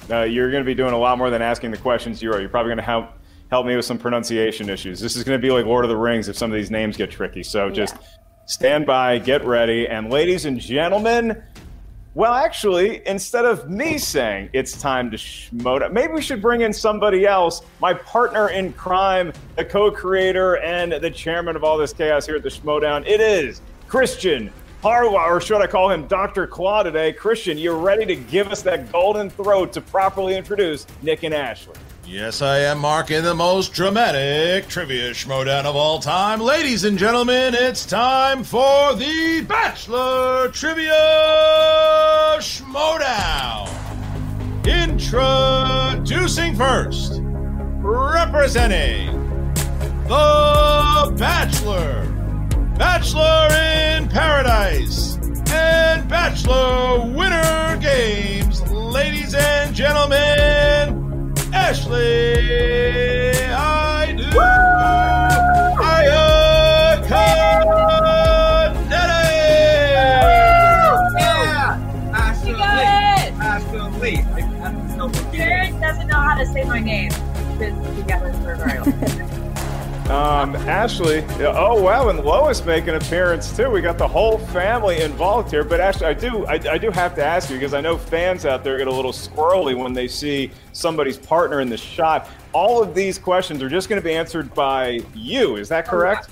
Uh, 0.10 0.22
you're 0.22 0.52
going 0.52 0.64
to 0.64 0.66
be 0.66 0.76
doing 0.76 0.94
a 0.94 0.98
lot 0.98 1.18
more 1.18 1.30
than 1.30 1.42
asking 1.42 1.72
the 1.72 1.78
questions 1.78 2.22
you 2.22 2.32
are. 2.32 2.40
You're 2.40 2.50
probably 2.50 2.70
going 2.70 2.78
to 2.78 2.84
help 2.84 3.10
help 3.50 3.66
me 3.66 3.76
with 3.76 3.86
some 3.86 3.98
pronunciation 3.98 4.70
issues. 4.70 5.00
This 5.00 5.16
is 5.16 5.24
going 5.24 5.40
to 5.40 5.42
be 5.42 5.52
like 5.52 5.66
Lord 5.66 5.86
of 5.86 5.90
the 5.90 5.98
Rings 5.98 6.28
if 6.28 6.38
some 6.38 6.52
of 6.52 6.56
these 6.56 6.72
names 6.72 6.98
get 6.98 7.12
tricky. 7.12 7.44
So 7.44 7.70
just 7.70 7.96
yeah. 7.96 8.08
stand 8.46 8.86
by, 8.86 9.20
get 9.20 9.46
ready, 9.46 9.88
and 9.88 10.10
ladies 10.10 10.46
and 10.46 10.60
gentlemen. 10.60 11.42
Well, 12.16 12.34
actually, 12.34 13.06
instead 13.06 13.44
of 13.44 13.70
me 13.70 13.98
saying 13.98 14.50
it's 14.54 14.80
time 14.80 15.12
to 15.12 15.18
schmoda, 15.18 15.92
maybe 15.92 16.14
we 16.14 16.22
should 16.22 16.42
bring 16.42 16.62
in 16.62 16.72
somebody 16.72 17.26
else. 17.26 17.62
My 17.82 17.94
partner 17.94 18.50
in 18.50 18.72
crime, 18.72 19.34
the 19.58 19.66
co-creator 19.66 20.58
and 20.60 20.94
the 20.94 21.12
chairman 21.12 21.58
of 21.58 21.66
all 21.66 21.78
this 21.78 21.92
chaos 21.92 22.26
here 22.26 22.38
at 22.38 22.44
the 22.44 22.50
Schmoedown. 22.50 23.06
It 23.06 23.20
is 23.20 23.62
Christian 23.90 24.50
Or 24.86 25.42
should 25.42 25.62
I 25.62 25.68
call 25.68 25.90
him 25.90 26.06
Dr. 26.06 26.46
Claw 26.46 26.84
today? 26.84 27.12
Christian, 27.12 27.58
you're 27.58 27.76
ready 27.76 28.06
to 28.06 28.16
give 28.16 28.52
us 28.52 28.62
that 28.62 28.92
golden 28.92 29.32
throat 29.32 29.74
to 29.74 29.82
properly 29.82 30.38
introduce 30.38 30.86
Nick 31.02 31.24
and 31.24 31.34
Ashley. 31.34 31.74
Yes, 32.06 32.44
I 32.44 32.60
am, 32.60 32.78
Mark, 32.82 33.10
in 33.10 33.24
the 33.24 33.34
most 33.34 33.74
dramatic 33.74 34.68
trivia 34.68 35.10
schmoedown 35.10 35.66
of 35.66 35.76
all 35.76 35.98
time. 35.98 36.40
Ladies 36.40 36.84
and 36.84 37.00
gentlemen, 37.00 37.56
it's 37.56 37.84
time 37.84 38.44
for 38.44 38.94
the 38.94 39.44
Bachelor 39.50 40.50
Trivia 40.50 40.92
Schmoedown. 42.38 43.68
Introducing 44.68 46.56
first, 46.56 47.22
representing 47.82 49.08
the 50.08 51.12
Bachelor, 51.18 52.04
Bachelor 52.78 53.48
in 53.54 54.10
Paradise, 54.10 55.16
and 55.50 56.08
Bachelor 56.10 57.06
Winter 57.06 57.78
Games. 57.82 58.62
Ladies 58.70 59.34
and 59.34 59.74
gentlemen, 59.74 61.34
Ashley, 61.54 63.32
I 63.54 64.14
do. 64.18 64.40
I 64.40 66.04
have 66.12 67.00
a 67.00 67.08
Codette! 67.08 68.86
Yeah, 71.18 71.80
absolutely, 72.14 72.66
absolutely. 73.40 75.38
Jared 75.38 75.80
doesn't 75.80 76.08
know 76.08 76.20
how 76.20 76.36
to 76.38 76.46
say 76.46 76.66
my 76.66 76.82
name. 76.82 77.12
Been 77.58 77.82
together 77.96 78.34
for 78.34 78.52
a 78.52 78.58
very 78.58 78.80
long 78.80 78.92
time. 79.00 79.52
Um, 80.10 80.56
Ashley, 80.56 81.26
oh 81.40 81.82
wow, 81.82 82.10
and 82.10 82.20
Lois 82.24 82.64
make 82.64 82.86
an 82.86 82.94
appearance 82.94 83.58
too. 83.58 83.72
We 83.72 83.82
got 83.82 83.98
the 83.98 84.08
whole 84.08 84.38
family 84.38 85.02
involved 85.02 85.50
here. 85.50 85.64
But 85.64 85.80
Ashley, 85.80 86.06
I 86.06 86.14
do, 86.14 86.46
I, 86.46 86.54
I 86.54 86.78
do 86.78 86.92
have 86.92 87.16
to 87.16 87.26
ask 87.26 87.50
you 87.50 87.56
because 87.56 87.74
I 87.74 87.82
know 87.82 87.98
fans 87.98 88.46
out 88.46 88.64
there 88.64 88.78
get 88.78 88.88
a 88.88 88.94
little 88.94 89.12
squirrely 89.12 89.76
when 89.76 89.94
they 89.94 90.08
see 90.08 90.52
somebody's 90.74 91.18
partner 91.18 91.60
in 91.60 91.70
the 91.70 91.78
shot. 91.78 92.30
All 92.54 92.84
of 92.84 92.94
these 92.94 93.18
questions 93.18 93.64
are 93.64 93.70
just 93.70 93.90
going 93.90 94.00
to 94.00 94.08
be 94.08 94.14
answered 94.14 94.54
by 94.54 95.02
you. 95.16 95.56
Is 95.56 95.70
that 95.70 95.88
correct? 95.88 96.30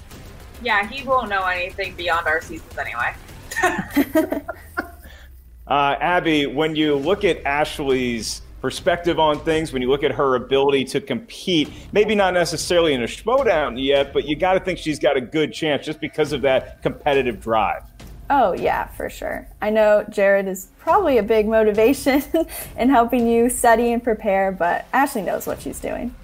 yeah. 0.62 0.84
yeah, 0.84 0.88
he 0.88 1.04
won't 1.08 1.30
know 1.30 1.44
anything 1.44 1.96
beyond 1.96 2.28
our 2.28 2.42
seasons 2.42 2.78
anyway. 2.78 3.16
uh, 5.68 5.96
Abby, 6.00 6.46
when 6.46 6.76
you 6.76 6.96
look 6.96 7.24
at 7.24 7.44
Ashley's 7.44 8.44
perspective 8.64 9.20
on 9.20 9.38
things, 9.42 9.74
when 9.74 9.82
you 9.82 9.90
look 9.90 10.04
at 10.04 10.12
her 10.12 10.36
ability 10.36 10.86
to 10.86 11.02
compete, 11.02 11.70
maybe 11.92 12.16
not 12.16 12.34
necessarily 12.34 12.94
in 12.94 13.04
a 13.04 13.06
Schmoedown 13.06 13.76
yet, 13.76 14.14
but 14.14 14.26
you 14.26 14.38
got 14.38 14.54
to 14.54 14.60
think 14.62 14.80
she's 14.80 14.98
got 14.98 15.18
a 15.18 15.22
good 15.22 15.52
chance 15.52 15.86
just 15.86 16.00
because 16.00 16.32
of 16.32 16.42
that 16.42 16.82
competitive 16.82 17.42
drive. 17.42 17.84
Oh, 18.30 18.54
yeah, 18.54 18.88
for 18.88 19.10
sure. 19.10 19.46
I 19.62 19.70
know 19.70 20.06
Jared 20.10 20.48
is 20.48 20.70
probably 20.80 21.18
a 21.18 21.24
big 21.24 21.46
motivation 21.46 22.24
in 22.78 22.90
helping 22.90 23.28
you 23.28 23.50
study 23.50 23.92
and 23.92 24.02
prepare, 24.02 24.54
but 24.54 24.86
Ashley 24.94 25.24
knows 25.24 25.46
what 25.46 25.62
she's 25.62 25.82
doing. 25.82 26.16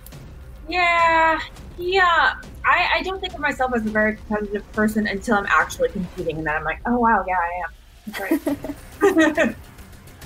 Yeah, 0.69 1.39
yeah. 1.77 2.35
I, 2.63 2.89
I 2.95 3.01
don't 3.03 3.19
think 3.19 3.33
of 3.33 3.41
myself 3.41 3.73
as 3.75 3.85
a 3.85 3.89
very 3.89 4.15
competitive 4.15 4.71
person 4.71 5.07
until 5.07 5.35
I'm 5.35 5.47
actually 5.47 5.89
competing, 5.89 6.37
and 6.37 6.47
then 6.47 6.55
I'm 6.55 6.63
like, 6.63 6.79
oh, 6.85 6.99
wow, 6.99 7.25
yeah, 7.27 7.35
I 7.37 8.31
am. 8.31 9.45
Right. 9.45 9.55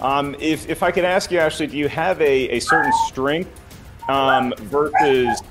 Um, 0.04 0.36
if, 0.40 0.70
if 0.70 0.84
I 0.84 0.92
could 0.92 1.06
ask 1.06 1.32
you, 1.32 1.40
Ashley, 1.40 1.68
do 1.68 1.78
you 1.78 1.88
have 1.88 2.20
a, 2.22 2.50
a 2.50 2.60
certain 2.60 2.92
strength 3.08 3.50
um, 4.10 4.54
versus 4.58 5.42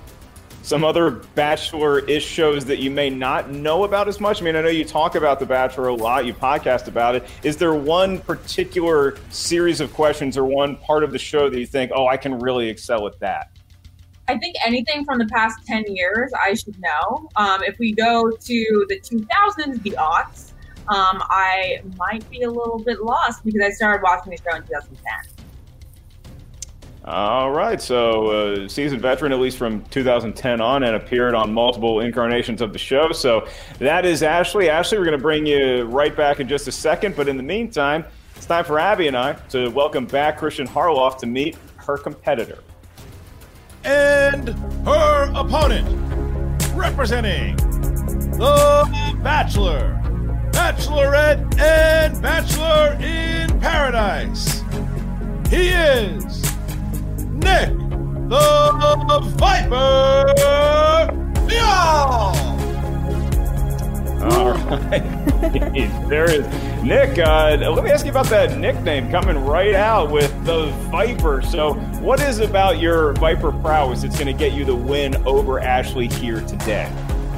some 0.62 0.84
other 0.84 1.10
Bachelor-ish 1.10 2.24
shows 2.24 2.64
that 2.66 2.78
you 2.78 2.90
may 2.90 3.08
not 3.08 3.50
know 3.50 3.84
about 3.84 4.08
as 4.08 4.20
much? 4.20 4.42
I 4.42 4.44
mean, 4.44 4.54
I 4.54 4.60
know 4.60 4.68
you 4.68 4.84
talk 4.84 5.14
about 5.14 5.40
The 5.40 5.46
Bachelor 5.46 5.88
a 5.88 5.94
lot, 5.94 6.26
you 6.26 6.34
podcast 6.34 6.86
about 6.86 7.14
it. 7.14 7.24
Is 7.42 7.56
there 7.56 7.74
one 7.74 8.18
particular 8.20 9.16
series 9.30 9.80
of 9.80 9.92
questions 9.94 10.36
or 10.36 10.44
one 10.44 10.76
part 10.76 11.02
of 11.02 11.12
the 11.12 11.18
show 11.18 11.48
that 11.48 11.58
you 11.58 11.66
think, 11.66 11.90
oh, 11.94 12.06
I 12.06 12.18
can 12.18 12.38
really 12.38 12.68
excel 12.68 13.06
at 13.06 13.18
that? 13.20 13.50
I 14.28 14.38
think 14.38 14.54
anything 14.64 15.04
from 15.04 15.18
the 15.18 15.26
past 15.26 15.66
10 15.66 15.84
years, 15.88 16.30
I 16.38 16.54
should 16.54 16.78
know. 16.78 17.28
Um, 17.36 17.62
if 17.64 17.78
we 17.78 17.92
go 17.92 18.30
to 18.30 18.86
the 18.88 19.00
2000s, 19.00 19.82
the 19.82 19.90
aughts, 19.92 20.51
um, 20.88 21.22
I 21.28 21.80
might 21.96 22.28
be 22.30 22.42
a 22.42 22.50
little 22.50 22.78
bit 22.78 23.02
lost 23.02 23.44
because 23.44 23.60
I 23.62 23.70
started 23.70 24.02
watching 24.02 24.30
the 24.30 24.38
show 24.38 24.56
in 24.56 24.62
2010. 24.62 25.32
All 27.04 27.50
right, 27.50 27.80
so 27.80 28.28
uh, 28.28 28.68
seasoned 28.68 29.02
veteran, 29.02 29.32
at 29.32 29.40
least 29.40 29.58
from 29.58 29.84
2010 29.86 30.60
on, 30.60 30.84
and 30.84 30.94
appeared 30.94 31.34
on 31.34 31.52
multiple 31.52 31.98
incarnations 31.98 32.60
of 32.60 32.72
the 32.72 32.78
show. 32.78 33.10
So 33.10 33.48
that 33.80 34.06
is 34.06 34.22
Ashley. 34.22 34.68
Ashley, 34.68 34.98
we're 34.98 35.04
going 35.04 35.18
to 35.18 35.22
bring 35.22 35.44
you 35.44 35.82
right 35.84 36.16
back 36.16 36.38
in 36.38 36.46
just 36.46 36.68
a 36.68 36.72
second, 36.72 37.16
but 37.16 37.26
in 37.26 37.36
the 37.36 37.42
meantime, 37.42 38.04
it's 38.36 38.46
time 38.46 38.64
for 38.64 38.78
Abby 38.78 39.08
and 39.08 39.16
I 39.16 39.32
to 39.50 39.68
welcome 39.70 40.06
back 40.06 40.38
Christian 40.38 40.66
Harloff 40.66 41.18
to 41.18 41.26
meet 41.26 41.56
her 41.76 41.98
competitor. 41.98 42.58
And 43.84 44.50
her 44.84 45.32
opponent, 45.34 45.88
representing 46.74 47.56
the 48.36 49.18
Bachelor 49.22 50.01
Bachelorette 50.62 51.58
and 51.58 52.22
Bachelor 52.22 52.96
in 53.00 53.58
Paradise. 53.58 54.62
He 55.50 55.70
is 55.70 56.40
Nick 57.32 57.70
the 58.28 59.20
Viper 59.38 60.32
Leon. 61.48 62.36
All 64.22 64.52
right. 64.52 66.08
there 66.08 66.30
is 66.30 66.46
Nick. 66.84 67.18
Uh, 67.18 67.56
let 67.58 67.82
me 67.82 67.90
ask 67.90 68.04
you 68.06 68.12
about 68.12 68.26
that 68.26 68.56
nickname 68.56 69.10
coming 69.10 69.44
right 69.44 69.74
out 69.74 70.12
with 70.12 70.30
the 70.44 70.66
Viper. 70.92 71.42
So, 71.42 71.74
what 71.74 72.20
is 72.20 72.38
about 72.38 72.78
your 72.78 73.14
Viper 73.14 73.50
prowess 73.50 74.02
that's 74.02 74.14
going 74.14 74.28
to 74.28 74.32
get 74.32 74.52
you 74.52 74.64
the 74.64 74.76
win 74.76 75.16
over 75.26 75.58
Ashley 75.58 76.06
here 76.06 76.40
today? 76.42 76.88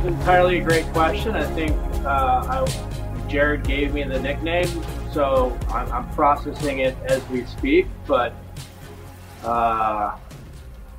Entirely 0.05 0.59
a 0.59 0.63
great 0.63 0.85
question. 0.93 1.35
I 1.35 1.47
think 1.55 1.75
uh, 2.05 2.45
I 2.47 2.94
Jared 3.29 3.65
gave 3.65 3.95
me 3.95 4.03
the 4.05 4.21
nickname, 4.21 4.69
so 5.13 5.57
I'm, 5.69 5.91
I'm 5.93 6.11
processing 6.15 6.81
it 6.81 6.97
as 7.07 7.27
we 7.29 7.45
speak. 7.45 7.87
But 8.07 8.35
uh, 9.43 10.17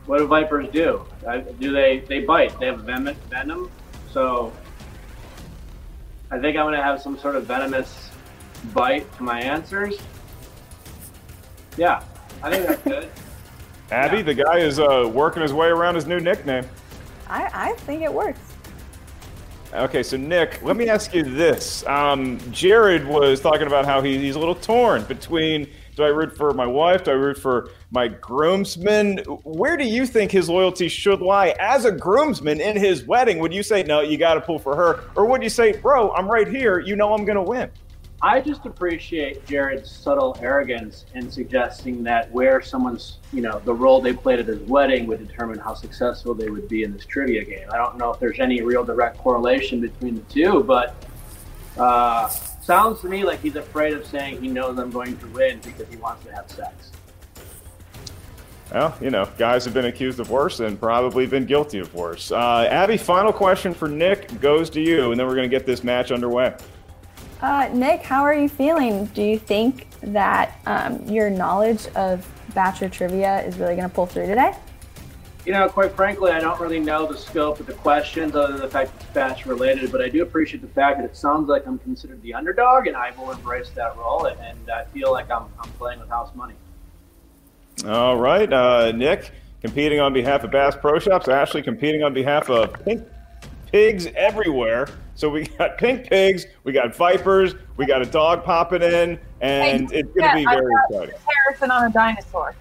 what 0.05 0.20
do 0.20 0.27
vipers 0.27 0.67
do? 0.72 1.05
do 1.60 1.72
they 1.72 2.00
they 2.08 2.22
bite? 2.22 2.60
They 2.60 2.67
have 2.67 2.82
venom, 2.82 3.15
venom. 3.29 3.72
So 4.12 4.53
I 6.32 6.39
think 6.39 6.58
I'm 6.58 6.65
gonna 6.65 6.82
have 6.82 7.01
some 7.01 7.17
sort 7.17 7.36
of 7.36 7.46
venomous 7.46 8.10
bite 8.74 9.12
to 9.17 9.24
my 9.24 9.41
answers. 9.41 9.96
Yeah, 11.77 12.03
I 12.41 12.51
think 12.51 12.67
that's 12.67 12.84
good. 12.84 13.10
Abby, 13.91 14.17
yeah. 14.17 14.24
the 14.24 14.34
guy 14.34 14.58
is 14.60 14.79
uh, 14.79 15.10
working 15.13 15.41
his 15.41 15.53
way 15.53 15.67
around 15.67 15.96
his 15.96 16.08
new 16.08 16.20
nickname. 16.20 16.65
I, 17.27 17.50
I 17.53 17.74
think 17.79 18.01
it 18.01 18.13
works. 18.13 18.45
Okay, 19.75 20.03
so 20.03 20.15
Nick, 20.15 20.62
let 20.63 20.77
me 20.77 20.88
ask 20.88 21.13
you 21.13 21.24
this. 21.24 21.86
Um, 21.86 22.39
Jared 22.51 23.05
was 23.05 23.41
talking 23.41 23.67
about 23.67 23.86
how 23.86 24.01
he, 24.01 24.17
he's 24.17 24.36
a 24.36 24.39
little 24.39 24.55
torn 24.55 25.03
between 25.03 25.67
do 25.98 26.03
I 26.03 26.08
root 26.08 26.36
for 26.36 26.53
my 26.53 26.65
wife? 26.65 27.03
Do 27.03 27.12
I 27.12 27.15
root 27.15 27.38
for 27.38 27.72
my 27.91 28.08
groomsman? 28.08 29.17
Where 29.44 29.75
do 29.75 29.86
you 29.86 30.05
think 30.05 30.32
his 30.32 30.50
loyalty 30.50 30.88
should 30.88 31.22
lie 31.22 31.55
as 31.60 31.84
a 31.84 31.91
groomsman 31.91 32.62
in 32.62 32.77
his 32.77 33.05
wedding? 33.05 33.39
Would 33.39 33.53
you 33.53 33.63
say, 33.63 33.84
no, 33.84 34.00
you 34.01 34.17
got 34.17 34.36
to 34.36 34.41
pull 34.41 34.60
for 34.60 34.75
her? 34.75 35.03
Or 35.15 35.25
would 35.25 35.44
you 35.44 35.50
say, 35.50 35.74
bro, 35.74 36.12
I'm 36.13 36.29
right 36.29 36.48
here. 36.48 36.79
You 36.79 36.96
know 36.96 37.13
I'm 37.13 37.25
going 37.25 37.38
to 37.38 37.41
win? 37.41 37.70
I 38.22 38.40
just 38.40 38.66
appreciate 38.66 39.46
Jared's 39.46 39.92
subtle 39.92 40.38
arrogance 40.42 41.06
in 41.16 41.30
suggesting 41.30 42.02
that 42.04 42.32
where 42.32 42.62
someone's, 42.62 43.18
you 43.34 43.42
know, 43.42 43.60
the 43.66 43.74
role 43.74 44.02
they 44.02 44.14
played 44.14 44.40
at 44.40 44.48
his 44.48 44.60
wedding 44.62 45.06
would 45.08 45.26
determine 45.26 45.60
how 45.60 45.74
successful 45.74 46.34
they 46.34 46.50
would 46.50 46.70
be 46.70 46.84
in 46.84 46.94
this 46.94 47.06
trivia 47.06 47.44
game. 47.44 47.68
I 47.72 47.78
don't 47.78 47.98
know 47.98 48.14
if 48.14 48.20
there's 48.20 48.40
any 48.40 48.62
real 48.62 48.84
direct 48.84 49.18
correlation 49.18 49.82
between 49.82 50.16
the 50.16 50.22
two, 50.22 50.64
but 50.64 50.96
uh, 51.78 52.30
sounds 52.30 53.02
to 53.02 53.10
me 53.10 53.26
like 53.26 53.42
he's 53.42 53.58
afraid 53.58 53.94
of 53.94 54.06
saying 54.06 54.42
he 54.42 54.48
knows 54.48 54.80
I'm 54.80 54.92
going 54.92 55.18
to 55.18 55.28
win 55.28 55.60
because 55.60 55.88
he 55.90 55.98
wants 55.98 56.26
to 56.26 56.34
have 56.34 56.50
sex. 56.50 56.92
Well, 58.74 58.98
you 59.00 59.12
know, 59.12 59.30
guys 59.38 59.66
have 59.66 59.74
been 59.74 59.86
accused 59.86 60.20
of 60.20 60.32
worse 60.32 60.60
and 60.62 60.80
probably 60.80 61.28
been 61.28 61.46
guilty 61.46 61.80
of 61.80 61.94
worse. 61.94 62.32
Uh, 62.32 62.68
Abby, 62.72 62.98
final 62.98 63.32
question 63.32 63.74
for 63.74 63.88
Nick 63.88 64.42
goes 64.42 64.70
to 64.72 64.82
you, 64.82 65.12
and 65.12 65.20
then 65.20 65.28
we're 65.28 65.36
going 65.36 65.50
to 65.50 65.56
get 65.56 65.66
this 65.66 65.84
match 65.84 66.12
underway. 66.12 66.56
Uh, 67.46 67.70
Nick, 67.75 68.02
how 68.02 68.24
are 68.24 68.34
you 68.34 68.50
feeling? 68.50 69.06
Do 69.06 69.22
you 69.22 69.38
think 69.38 69.88
that 70.02 70.60
um, 70.66 71.04
your 71.08 71.30
knowledge 71.30 71.86
of 71.96 72.28
Bachelor 72.56 72.90
trivia 72.90 73.44
is 73.44 73.60
really 73.60 73.75
going 73.75 73.88
to 73.88 73.94
pull 73.94 74.08
through 74.08 74.25
today? 74.25 74.56
You 75.46 75.52
know, 75.54 75.70
quite 75.70 75.92
frankly, 75.92 76.32
I 76.32 76.40
don't 76.40 76.60
really 76.60 76.80
know 76.80 77.06
the 77.06 77.16
scope 77.16 77.60
of 77.60 77.68
the 77.68 77.74
questions 77.74 78.36
other 78.36 78.54
than 78.54 78.62
the 78.62 78.68
fact 78.68 78.94
it's 78.96 79.06
batch 79.14 79.46
related, 79.46 79.92
but 79.92 80.02
I 80.02 80.10
do 80.10 80.24
appreciate 80.24 80.62
the 80.62 80.68
fact 80.70 80.98
that 80.98 81.06
it 81.06 81.16
sounds 81.16 81.48
like 81.48 81.68
I'm 81.68 81.78
considered 81.78 82.20
the 82.24 82.34
underdog 82.34 82.88
and 82.88 82.98
I 82.98 83.12
will 83.12 83.30
embrace 83.30 83.70
that 83.75 83.96
role 83.96 84.25
and, 84.25 84.40
and 84.40 84.72
I 84.72 84.86
feel 84.86 85.12
like 85.12 85.30
I'm, 85.30 85.46
I'm 85.60 85.70
playing 85.74 86.00
with 86.00 86.10
house 86.10 86.34
money. 86.34 86.56
All 87.86 88.18
right, 88.18 88.52
uh, 88.52 88.92
Nick 88.92 89.30
competing 89.62 90.00
on 90.00 90.14
behalf 90.14 90.44
of 90.44 90.50
Bass 90.50 90.75
Pro 90.75 90.98
Shops. 90.98 91.28
Ashley 91.28 91.62
competing 91.62 92.02
on 92.02 92.12
behalf 92.12 92.50
of 92.50 92.74
Pink 92.84 93.08
Pigs 93.75 94.08
Everywhere. 94.15 94.88
So 95.15 95.29
we 95.29 95.48
got 95.48 95.77
pink 95.77 96.08
pigs, 96.08 96.46
we 96.63 96.72
got 96.72 96.96
vipers, 96.96 97.55
we 97.75 97.86
got 97.86 98.01
a 98.01 98.05
dog 98.05 98.46
popping 98.46 98.82
in, 98.82 99.20
and 99.41 99.91
it's 99.91 100.10
going 100.13 100.29
to 100.29 100.34
be 100.34 100.46
very 100.46 100.74
exciting. 100.86 101.15
Harrison 101.44 101.72
on 101.72 101.84
a 101.84 101.89
dinosaur. 101.91 102.55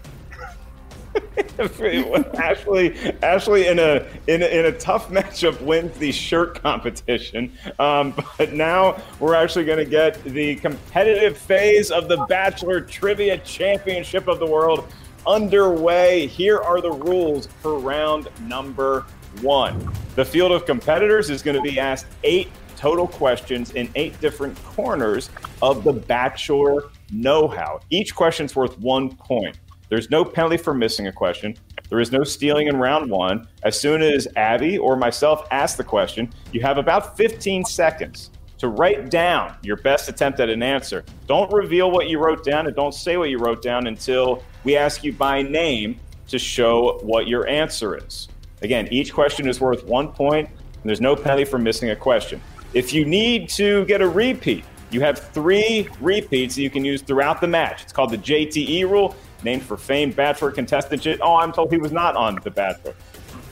Ashley, 2.35 3.14
Ashley, 3.23 3.68
in 3.68 3.78
a, 3.78 4.04
in 4.26 4.42
a 4.42 4.47
in 4.47 4.64
a 4.64 4.73
tough 4.73 5.09
matchup, 5.11 5.61
wins 5.62 5.97
the 5.99 6.11
shirt 6.11 6.61
competition. 6.61 7.52
Um, 7.78 8.12
but 8.37 8.52
now 8.52 9.00
we're 9.21 9.37
actually 9.37 9.66
going 9.66 9.78
to 9.78 9.85
get 9.85 10.21
the 10.25 10.56
competitive 10.56 11.38
phase 11.38 11.92
of 11.92 12.09
the 12.09 12.26
Bachelor 12.28 12.80
Trivia 12.80 13.38
Championship 13.38 14.26
of 14.26 14.40
the 14.40 14.47
World 14.47 14.92
underway. 15.28 16.26
Here 16.26 16.59
are 16.59 16.80
the 16.80 16.90
rules 16.90 17.47
for 17.62 17.78
round 17.78 18.28
number 18.49 19.06
one. 19.41 19.91
The 20.14 20.25
field 20.25 20.53
of 20.53 20.67
competitors 20.67 21.31
is 21.31 21.43
going 21.43 21.57
to 21.57 21.62
be 21.62 21.79
asked 21.79 22.07
eight 22.23 22.50
total 22.76 23.07
questions 23.07 23.73
in 23.73 23.88
eight 23.95 24.21
different 24.21 24.62
corners 24.64 25.31
of 25.62 25.85
the 25.85 25.93
Bachelor 25.93 26.91
know 27.11 27.49
how. 27.49 27.81
Each 27.91 28.14
question's 28.14 28.55
worth 28.55 28.79
one 28.79 29.14
point. 29.17 29.59
There's 29.88 30.11
no 30.11 30.25
penalty 30.25 30.57
for 30.57 30.75
missing 30.75 31.07
a 31.07 31.12
question. 31.12 31.57
There 31.88 32.00
is 32.00 32.11
no 32.11 32.25
stealing 32.25 32.69
in 32.69 32.76
round 32.76 33.11
one. 33.11 33.47
As 33.62 33.79
soon 33.79 34.03
as 34.03 34.26
Abby 34.37 34.79
or 34.79 34.97
myself 34.97 35.47
ask 35.50 35.76
the 35.76 35.85
question, 35.85 36.33
you 36.53 36.61
have 36.62 36.79
about 36.79 37.17
15 37.17 37.64
seconds 37.64 38.31
to 38.59 38.69
write 38.69 39.11
down 39.11 39.57
your 39.62 39.76
best 39.76 40.09
attempt 40.09 40.41
at 40.41 40.49
an 40.49 40.62
answer. 40.62 41.05
Don't 41.26 41.53
reveal 41.53 41.91
what 41.91 42.09
you 42.09 42.19
wrote 42.19 42.45
down 42.45 42.67
and 42.67 42.75
don't 42.75 42.95
say 42.95 43.17
what 43.17 43.31
you 43.31 43.38
wrote 43.38 43.62
down 43.62 43.87
until 43.87 44.43
we 44.64 44.76
ask 44.76 45.05
you 45.05 45.12
by 45.12 45.43
name 45.43 46.00
to 46.29 46.38
show 46.38 46.99
what 47.03 47.29
your 47.29 47.47
answer 47.47 47.97
is. 47.97 48.29
Again, 48.64 48.88
each 48.90 49.12
question 49.12 49.47
is 49.47 49.61
worth 49.61 49.85
one 49.85 50.09
point, 50.09 50.49
and 50.49 50.83
there's 50.85 51.00
no 51.00 51.14
penalty 51.14 51.44
for 51.44 51.59
missing 51.59 51.90
a 51.90 51.97
question. 51.97 52.40
If 52.73 52.94
you 52.94 53.04
need 53.04 53.50
to 53.50 53.85
get 53.85 54.00
a 54.00 54.09
repeat, 54.09 54.64
you 54.90 55.02
have 55.02 55.18
three 55.18 55.87
repeats 56.00 56.54
that 56.54 56.62
you 56.62 56.71
can 56.71 56.83
use 56.83 57.02
throughout 57.02 57.42
the 57.42 57.47
match. 57.47 57.83
It's 57.83 57.92
called 57.92 58.11
the 58.11 58.16
JTE 58.16 58.88
rule, 58.88 59.14
named 59.42 59.62
for 59.64 59.76
famed 59.76 60.16
Bachelor 60.16 60.50
contestant. 60.50 61.06
Oh, 61.21 61.37
I'm 61.37 61.52
told 61.52 61.73
he 61.73 61.76
was 61.76 61.92
not 61.92 62.16
on 62.16 62.40
The 62.42 62.50
Bachelor. 62.50 62.94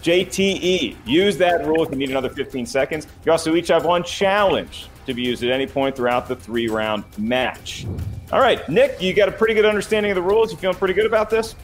JTE. 0.02 0.96
Use 1.04 1.36
that 1.36 1.66
rule 1.66 1.82
if 1.82 1.90
you 1.90 1.96
need 1.96 2.08
another 2.08 2.30
15 2.30 2.64
seconds. 2.64 3.06
You 3.26 3.32
also 3.32 3.54
each 3.54 3.68
have 3.68 3.84
one 3.84 4.04
challenge 4.04 4.88
to 5.04 5.12
be 5.12 5.22
used 5.22 5.44
at 5.44 5.50
any 5.50 5.66
point 5.66 5.94
throughout 5.94 6.26
the 6.26 6.36
three 6.36 6.68
round 6.68 7.04
match. 7.18 7.86
All 8.32 8.40
right, 8.40 8.66
Nick, 8.66 9.02
you 9.02 9.12
got 9.12 9.28
a 9.28 9.32
pretty 9.32 9.52
good 9.52 9.66
understanding 9.66 10.10
of 10.10 10.16
the 10.16 10.22
rules. 10.22 10.52
You 10.52 10.56
feeling 10.56 10.76
pretty 10.78 10.94
good 10.94 11.06
about 11.06 11.28
this? 11.28 11.54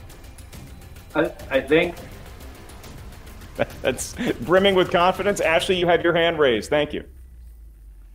I, 1.14 1.32
I 1.50 1.60
think 1.62 1.94
That's 3.82 4.14
brimming 4.42 4.74
with 4.74 4.90
confidence. 4.90 5.40
Ashley, 5.40 5.76
you 5.76 5.86
have 5.86 6.02
your 6.02 6.14
hand 6.14 6.38
raised. 6.38 6.70
Thank 6.70 6.92
you. 6.92 7.04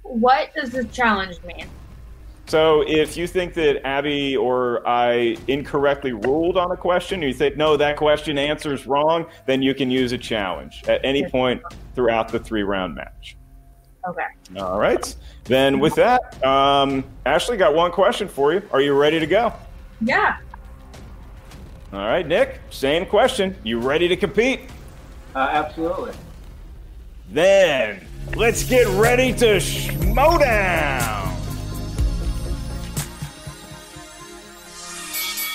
What 0.03 0.53
does 0.53 0.71
this 0.71 0.91
challenge 0.91 1.41
mean? 1.43 1.67
So, 2.45 2.83
if 2.85 3.15
you 3.15 3.25
think 3.25 3.53
that 3.53 3.85
Abby 3.87 4.35
or 4.35 4.85
I 4.85 5.37
incorrectly 5.47 6.11
ruled 6.11 6.57
on 6.57 6.71
a 6.71 6.77
question, 6.77 7.23
or 7.23 7.27
you 7.27 7.33
think, 7.33 7.55
no, 7.55 7.77
that 7.77 7.95
question 7.95 8.37
answers 8.37 8.85
wrong, 8.85 9.27
then 9.45 9.61
you 9.61 9.73
can 9.73 9.89
use 9.89 10.11
a 10.11 10.17
challenge 10.17 10.83
at 10.87 11.03
any 11.05 11.27
point 11.29 11.61
throughout 11.95 12.27
the 12.27 12.39
three 12.39 12.63
round 12.63 12.95
match. 12.95 13.37
Okay. 14.05 14.25
All 14.57 14.77
right. 14.77 15.15
Then, 15.45 15.79
with 15.79 15.95
that, 15.95 16.43
um, 16.43 17.05
Ashley 17.25 17.55
got 17.55 17.73
one 17.73 17.91
question 17.91 18.27
for 18.27 18.53
you. 18.53 18.61
Are 18.73 18.81
you 18.81 18.93
ready 18.93 19.21
to 19.21 19.27
go? 19.27 19.53
Yeah. 20.01 20.37
All 21.93 21.99
right, 21.99 22.27
Nick, 22.27 22.59
same 22.71 23.05
question. 23.05 23.55
You 23.63 23.79
ready 23.79 24.07
to 24.07 24.17
compete? 24.17 24.61
Uh, 25.35 25.49
absolutely. 25.51 26.13
Then 27.29 28.05
let's 28.35 28.63
get 28.63 28.87
ready 28.99 29.33
to 29.33 29.57
schmodown. 29.57 31.23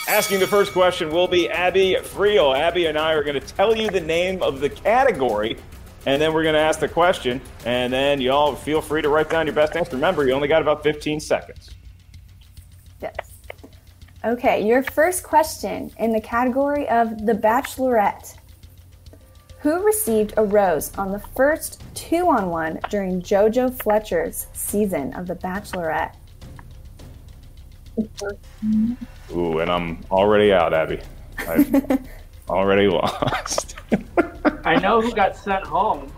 Asking 0.08 0.40
the 0.40 0.46
first 0.46 0.72
question 0.72 1.10
will 1.10 1.28
be 1.28 1.50
Abby 1.50 1.98
Friel. 2.00 2.58
Abby 2.58 2.86
and 2.86 2.96
I 2.96 3.12
are 3.12 3.22
going 3.22 3.38
to 3.38 3.46
tell 3.46 3.76
you 3.76 3.90
the 3.90 4.00
name 4.00 4.42
of 4.42 4.58
the 4.60 4.70
category, 4.70 5.58
and 6.06 6.20
then 6.20 6.32
we're 6.32 6.42
going 6.42 6.54
to 6.54 6.60
ask 6.60 6.80
the 6.80 6.88
question, 6.88 7.42
and 7.66 7.92
then 7.92 8.18
y'all 8.18 8.54
feel 8.54 8.80
free 8.80 9.02
to 9.02 9.10
write 9.10 9.28
down 9.28 9.46
your 9.46 9.54
best 9.54 9.76
answer. 9.76 9.92
Remember, 9.92 10.26
you 10.26 10.32
only 10.32 10.48
got 10.48 10.62
about 10.62 10.82
15 10.82 11.20
seconds. 11.20 11.74
Yes. 13.02 13.14
Okay, 14.24 14.66
your 14.66 14.82
first 14.82 15.24
question 15.24 15.92
in 15.98 16.10
the 16.10 16.20
category 16.22 16.88
of 16.88 17.26
The 17.26 17.34
Bachelorette. 17.34 18.37
Who 19.60 19.84
received 19.84 20.34
a 20.36 20.44
rose 20.44 20.96
on 20.96 21.10
the 21.10 21.18
first 21.18 21.82
two 21.94 22.28
on 22.28 22.48
one 22.50 22.78
during 22.90 23.20
JoJo 23.20 23.82
Fletcher's 23.82 24.46
season 24.52 25.12
of 25.14 25.26
The 25.26 25.34
Bachelorette? 25.34 26.14
Ooh, 29.34 29.58
and 29.58 29.70
I'm 29.70 30.04
already 30.12 30.52
out, 30.52 30.72
Abby. 30.72 31.00
I've 31.38 32.00
already 32.48 32.86
lost. 32.86 33.74
I 34.64 34.76
know 34.76 35.00
who 35.00 35.12
got 35.12 35.36
sent 35.36 35.64
home. 35.64 36.12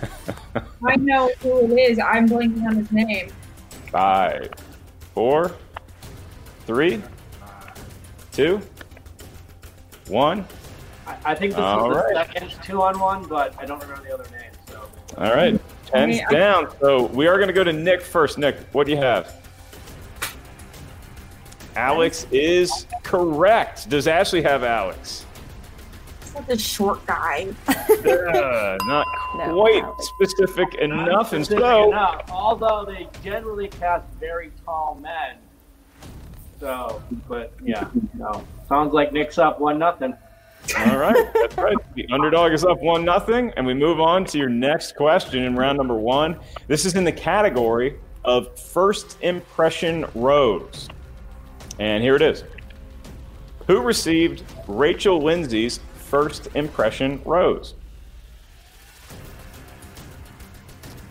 I 0.86 0.96
know 0.96 1.28
who 1.40 1.64
it 1.64 1.90
is. 1.90 1.98
I'm 1.98 2.28
blanking 2.28 2.64
on 2.64 2.76
his 2.76 2.92
name. 2.92 3.30
Five, 3.90 4.50
four, 5.14 5.56
three, 6.64 7.02
two, 8.30 8.60
one. 10.06 10.46
I, 11.06 11.16
I 11.24 11.34
think 11.34 11.52
this 11.52 11.60
All 11.60 11.88
was 11.88 11.96
the 11.96 12.02
right. 12.14 12.26
second 12.26 12.50
two 12.64 12.82
on 12.82 12.98
one, 12.98 13.24
but 13.26 13.54
I 13.58 13.64
don't 13.66 13.80
remember 13.80 14.02
the 14.04 14.14
other 14.14 14.28
name. 14.30 14.50
So 14.68 14.82
All 15.18 15.32
right, 15.34 15.60
ten's 15.86 16.20
I- 16.28 16.32
down. 16.32 16.68
So 16.80 17.04
we 17.06 17.26
are 17.26 17.36
going 17.36 17.48
to 17.48 17.54
go 17.54 17.64
to 17.64 17.72
Nick 17.72 18.02
first. 18.02 18.38
Nick, 18.38 18.56
what 18.72 18.86
do 18.86 18.92
you 18.92 18.98
have? 18.98 19.34
Alex 21.74 22.26
is 22.32 22.86
correct. 23.02 23.88
Does 23.90 24.08
Ashley 24.08 24.42
have 24.42 24.64
Alex? 24.64 25.26
Such 26.22 26.48
a 26.48 26.58
short 26.58 27.06
guy. 27.06 27.48
Uh, 27.68 28.76
not 28.84 29.06
No, 29.36 29.54
quite 29.60 29.82
Alex. 29.84 30.08
specific 30.16 30.74
enough, 30.76 31.32
and 31.34 31.44
Specific 31.44 31.64
so 31.64 31.88
enough, 31.88 32.22
although 32.30 32.84
they 32.86 33.06
generally 33.22 33.68
cast 33.68 34.06
very 34.18 34.50
tall 34.64 34.98
men. 35.00 35.36
So, 36.58 37.02
but 37.28 37.52
yeah, 37.62 37.88
no. 38.14 38.42
Sounds 38.68 38.94
like 38.94 39.12
Nick's 39.12 39.36
up 39.38 39.60
one 39.60 39.78
nothing. 39.78 40.14
All 40.74 40.96
right, 40.96 41.32
that's 41.32 41.56
right. 41.56 41.76
The 41.94 42.06
underdog 42.10 42.52
is 42.52 42.64
up 42.64 42.80
one 42.80 43.04
nothing, 43.04 43.52
and 43.56 43.66
we 43.66 43.74
move 43.74 44.00
on 44.00 44.24
to 44.26 44.38
your 44.38 44.48
next 44.48 44.96
question 44.96 45.44
in 45.44 45.56
round 45.56 45.78
number 45.78 45.94
one. 45.94 46.38
This 46.66 46.84
is 46.84 46.94
in 46.94 47.04
the 47.04 47.12
category 47.12 47.96
of 48.24 48.58
first 48.58 49.16
impression 49.22 50.06
rose, 50.14 50.88
and 51.78 52.02
here 52.02 52.16
it 52.16 52.22
is. 52.22 52.44
Who 53.66 53.80
received 53.80 54.42
Rachel 54.66 55.20
Lindsay's 55.20 55.80
first 55.94 56.48
impression 56.54 57.20
rose? 57.24 57.74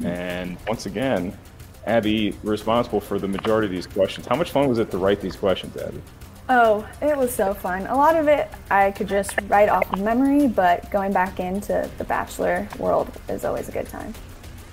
And 0.03 0.57
once 0.67 0.85
again, 0.85 1.37
Abby 1.85 2.35
responsible 2.43 2.99
for 2.99 3.19
the 3.19 3.27
majority 3.27 3.67
of 3.67 3.71
these 3.71 3.87
questions. 3.87 4.27
How 4.27 4.35
much 4.35 4.51
fun 4.51 4.67
was 4.67 4.79
it 4.79 4.91
to 4.91 4.97
write 4.97 5.21
these 5.21 5.35
questions, 5.35 5.77
Abby? 5.77 6.01
Oh, 6.47 6.87
it 7.01 7.17
was 7.17 7.33
so 7.33 7.53
fun. 7.55 7.87
A 7.87 7.95
lot 7.95 8.15
of 8.15 8.27
it 8.27 8.49
I 8.69 8.91
could 8.91 9.07
just 9.07 9.35
write 9.47 9.67
off 9.67 9.91
of 9.91 9.99
memory, 9.99 10.47
but 10.47 10.89
going 10.91 11.11
back 11.11 11.39
into 11.39 11.89
the 11.97 12.03
Bachelor 12.03 12.67
world 12.77 13.11
is 13.29 13.45
always 13.45 13.67
a 13.67 13.71
good 13.71 13.87
time. 13.87 14.13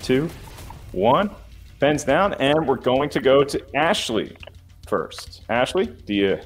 two, 0.01 0.29
one. 0.91 1.31
Pens 1.79 2.03
down, 2.03 2.33
and 2.35 2.65
we're 2.67 2.77
going 2.77 3.09
to 3.09 3.19
go 3.19 3.43
to 3.43 3.61
Ashley 3.75 4.37
first. 4.87 5.41
Ashley, 5.49 5.87
do 5.87 6.13
you? 6.13 6.39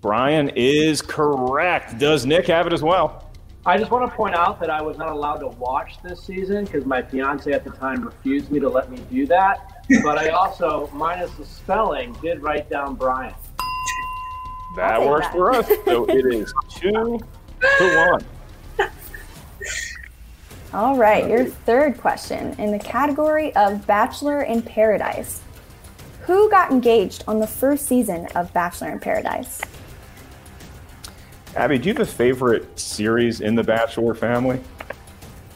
Bryan 0.00 0.50
is 0.54 1.02
correct. 1.02 1.98
Does 1.98 2.24
Nick 2.26 2.46
have 2.46 2.66
it 2.66 2.72
as 2.72 2.82
well? 2.82 3.30
I 3.64 3.78
just 3.78 3.90
want 3.90 4.08
to 4.08 4.16
point 4.16 4.34
out 4.34 4.60
that 4.60 4.70
I 4.70 4.82
was 4.82 4.98
not 4.98 5.10
allowed 5.10 5.38
to 5.38 5.48
watch 5.48 5.94
this 6.02 6.22
season 6.22 6.64
because 6.66 6.84
my 6.84 7.00
fiance 7.02 7.50
at 7.50 7.64
the 7.64 7.70
time 7.70 8.04
refused 8.04 8.50
me 8.50 8.60
to 8.60 8.68
let 8.68 8.90
me 8.90 8.98
do 9.10 9.26
that. 9.26 9.71
But 10.02 10.18
I 10.18 10.28
also, 10.28 10.88
minus 10.92 11.30
the 11.32 11.44
spelling, 11.44 12.12
did 12.22 12.42
write 12.42 12.70
down 12.70 12.94
Bryan. 12.94 13.34
That 14.76 15.00
works 15.00 15.26
that. 15.26 15.32
for 15.32 15.54
us. 15.54 15.68
So 15.84 16.04
it 16.08 16.24
is 16.34 16.52
two 16.70 17.20
to 17.78 18.08
one. 18.78 18.90
All 20.72 20.96
right, 20.96 21.28
your 21.28 21.44
third 21.44 21.98
question 21.98 22.54
in 22.58 22.72
the 22.72 22.78
category 22.78 23.54
of 23.56 23.86
Bachelor 23.86 24.42
in 24.42 24.62
Paradise. 24.62 25.42
Who 26.22 26.48
got 26.50 26.70
engaged 26.70 27.24
on 27.28 27.40
the 27.40 27.46
first 27.46 27.86
season 27.86 28.26
of 28.34 28.52
Bachelor 28.54 28.90
in 28.90 28.98
Paradise? 28.98 29.60
Abby, 31.54 31.78
do 31.78 31.88
you 31.88 31.94
have 31.94 32.08
a 32.08 32.10
favorite 32.10 32.78
series 32.80 33.42
in 33.42 33.54
the 33.54 33.62
Bachelor 33.62 34.14
family? 34.14 34.60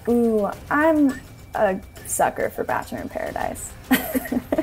Ooh, 0.09 0.51
I'm 0.68 1.18
a 1.55 1.81
sucker 2.09 2.51
for 2.51 2.64
Bachelor 2.64 2.99
in 2.99 3.09
Paradise. 3.09 3.73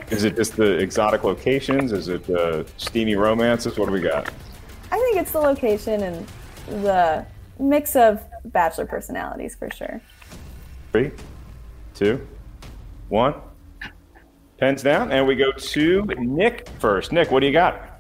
Is 0.09 0.23
it 0.23 0.35
just 0.35 0.55
the 0.55 0.77
exotic 0.77 1.23
locations? 1.23 1.91
Is 1.91 2.07
it 2.07 2.25
the 2.25 2.65
steamy 2.77 3.15
romances? 3.15 3.77
What 3.77 3.87
do 3.87 3.91
we 3.91 4.01
got? 4.01 4.29
I 4.91 4.97
think 4.97 5.17
it's 5.17 5.31
the 5.31 5.39
location 5.39 6.03
and 6.03 6.27
the 6.83 7.25
mix 7.59 7.95
of 7.95 8.21
Bachelor 8.45 8.85
personalities 8.85 9.55
for 9.55 9.69
sure. 9.71 10.01
Three, 10.91 11.11
two, 11.95 12.25
one. 13.09 13.35
Pens 14.59 14.83
down, 14.83 15.11
and 15.11 15.27
we 15.27 15.35
go 15.35 15.51
to 15.51 16.05
Nick 16.19 16.69
first. 16.79 17.11
Nick, 17.11 17.31
what 17.31 17.41
do 17.41 17.47
you 17.47 17.53
got? 17.53 17.99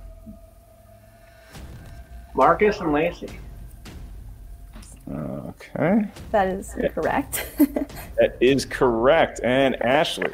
Marcus 2.35 2.79
and 2.79 2.93
Lacy. 2.93 3.29
Okay, 5.11 6.05
That 6.31 6.47
is 6.47 6.75
correct. 6.93 7.45
that 8.17 8.37
is 8.39 8.65
correct. 8.65 9.41
And 9.43 9.75
Ashley, 9.83 10.31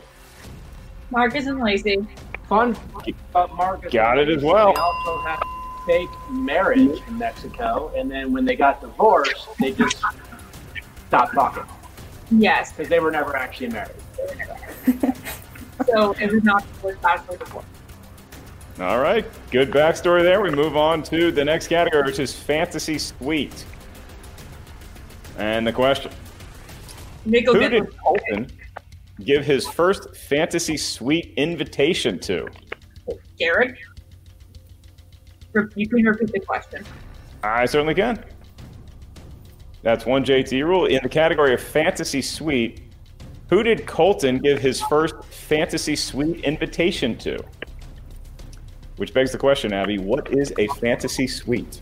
Marcus 1.12 1.48
and 1.48 1.60
Lacy. 1.60 1.98
Fun 2.48 2.76
about 3.32 3.54
Marcus. 3.56 3.92
Got 3.92 4.18
it 4.20 4.30
as 4.30 4.44
well. 4.44 4.74
They 4.74 4.80
also 4.82 5.18
had 5.22 5.40
fake 5.86 6.10
marriage 6.32 7.00
in 7.08 7.18
Mexico, 7.18 7.92
and 7.96 8.10
then 8.12 8.32
when 8.32 8.46
they 8.46 8.56
got 8.56 8.80
divorced, 8.82 9.48
they 9.60 9.72
just 9.72 9.98
stopped 11.08 11.34
talking 11.34 11.64
Yes. 12.32 12.72
because 12.72 12.90
they 12.90 13.00
were 13.00 13.12
never 13.12 13.36
actually 13.36 13.70
married. 13.70 13.96
So 15.86 16.12
it 16.20 16.30
was 16.30 16.44
not 16.44 16.62
the 16.68 16.74
first 16.76 17.02
Bachelor 17.02 17.38
before. 17.38 17.64
all 18.82 19.00
right, 19.00 19.26
good 19.50 19.72
backstory 19.72 20.22
there. 20.24 20.42
We 20.42 20.52
move 20.52 20.76
on 20.76 21.02
to 21.04 21.32
the 21.32 21.44
next 21.46 21.68
category, 21.68 22.04
which 22.04 22.20
is 22.20 22.34
fantasy 22.36 22.98
suite. 23.00 23.64
And 25.40 25.66
the 25.66 25.72
question: 25.74 26.12
Who 27.26 27.70
did 27.70 27.98
Colton 27.98 28.52
give 29.24 29.46
his 29.46 29.68
first 29.68 30.16
fantasy 30.16 30.78
suite 30.78 31.34
invitation 31.38 32.20
to? 32.20 32.48
Re- 35.54 35.70
You 35.76 35.88
can 35.88 36.04
repeat 36.04 36.32
the 36.32 36.40
question. 36.42 36.86
I 37.42 37.66
certainly 37.66 37.96
can. 37.96 38.24
That's 39.82 40.06
one 40.06 40.26
JT 40.26 40.64
rule. 40.66 40.86
In 40.86 41.00
the 41.02 41.10
category 41.10 41.54
of 41.54 41.62
fantasy 41.62 42.22
suite, 42.22 42.82
who 43.50 43.64
did 43.64 43.88
Colton 43.88 44.40
give 44.40 44.60
his 44.60 44.82
first 44.82 45.16
fantasy 45.24 45.96
suite 45.96 46.44
invitation 46.44 47.18
to? 47.20 47.40
Which 48.98 49.14
begs 49.14 49.32
the 49.32 49.38
question, 49.38 49.72
Abby, 49.72 49.98
what 49.98 50.34
is 50.34 50.54
a 50.58 50.68
fantasy 50.80 51.28
suite? 51.28 51.82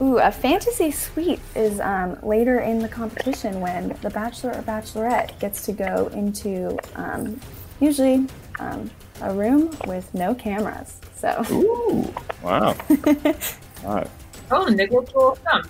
Ooh, 0.00 0.18
a 0.18 0.30
fantasy 0.30 0.90
suite 0.92 1.40
is 1.56 1.80
um, 1.80 2.16
later 2.22 2.60
in 2.60 2.78
the 2.78 2.88
competition 2.88 3.60
when 3.60 3.88
the 4.00 4.10
Bachelor 4.10 4.52
or 4.52 4.62
Bachelorette 4.62 5.38
gets 5.40 5.64
to 5.66 5.72
go 5.72 6.06
into 6.14 6.78
um, 6.94 7.40
usually 7.80 8.26
um, 8.60 8.88
a 9.22 9.34
room 9.34 9.76
with 9.86 10.12
no 10.14 10.34
cameras. 10.34 11.00
So 11.16 11.44
Ooh, 11.50 12.14
wow. 12.42 12.76
All 13.84 13.94
right, 13.94 14.10
Oh, 14.50 14.66
Nick 14.66 14.92
looks 14.92 15.12
a 15.14 15.62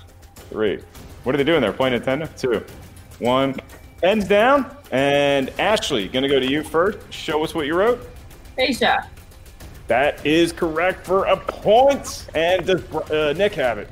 three. 0.50 0.78
What 1.24 1.34
are 1.34 1.38
they 1.38 1.44
doing 1.44 1.60
there? 1.62 1.72
Playing 1.72 2.00
Nintendo? 2.00 2.28
Two, 2.38 2.64
one. 3.18 3.56
Ends 4.02 4.28
down. 4.28 4.76
And 4.92 5.50
Ashley, 5.58 6.06
gonna 6.08 6.28
go 6.28 6.38
to 6.38 6.48
you 6.48 6.62
first. 6.62 6.98
Show 7.12 7.42
us 7.42 7.54
what 7.54 7.66
you 7.66 7.74
wrote. 7.74 8.06
Tayshia. 8.56 9.06
That 9.88 10.24
is 10.24 10.52
correct 10.52 11.06
for 11.06 11.24
a 11.26 11.36
point. 11.36 12.26
And 12.34 12.66
does 12.66 12.84
uh, 13.10 13.32
Nick 13.36 13.54
have 13.54 13.78
it? 13.78 13.90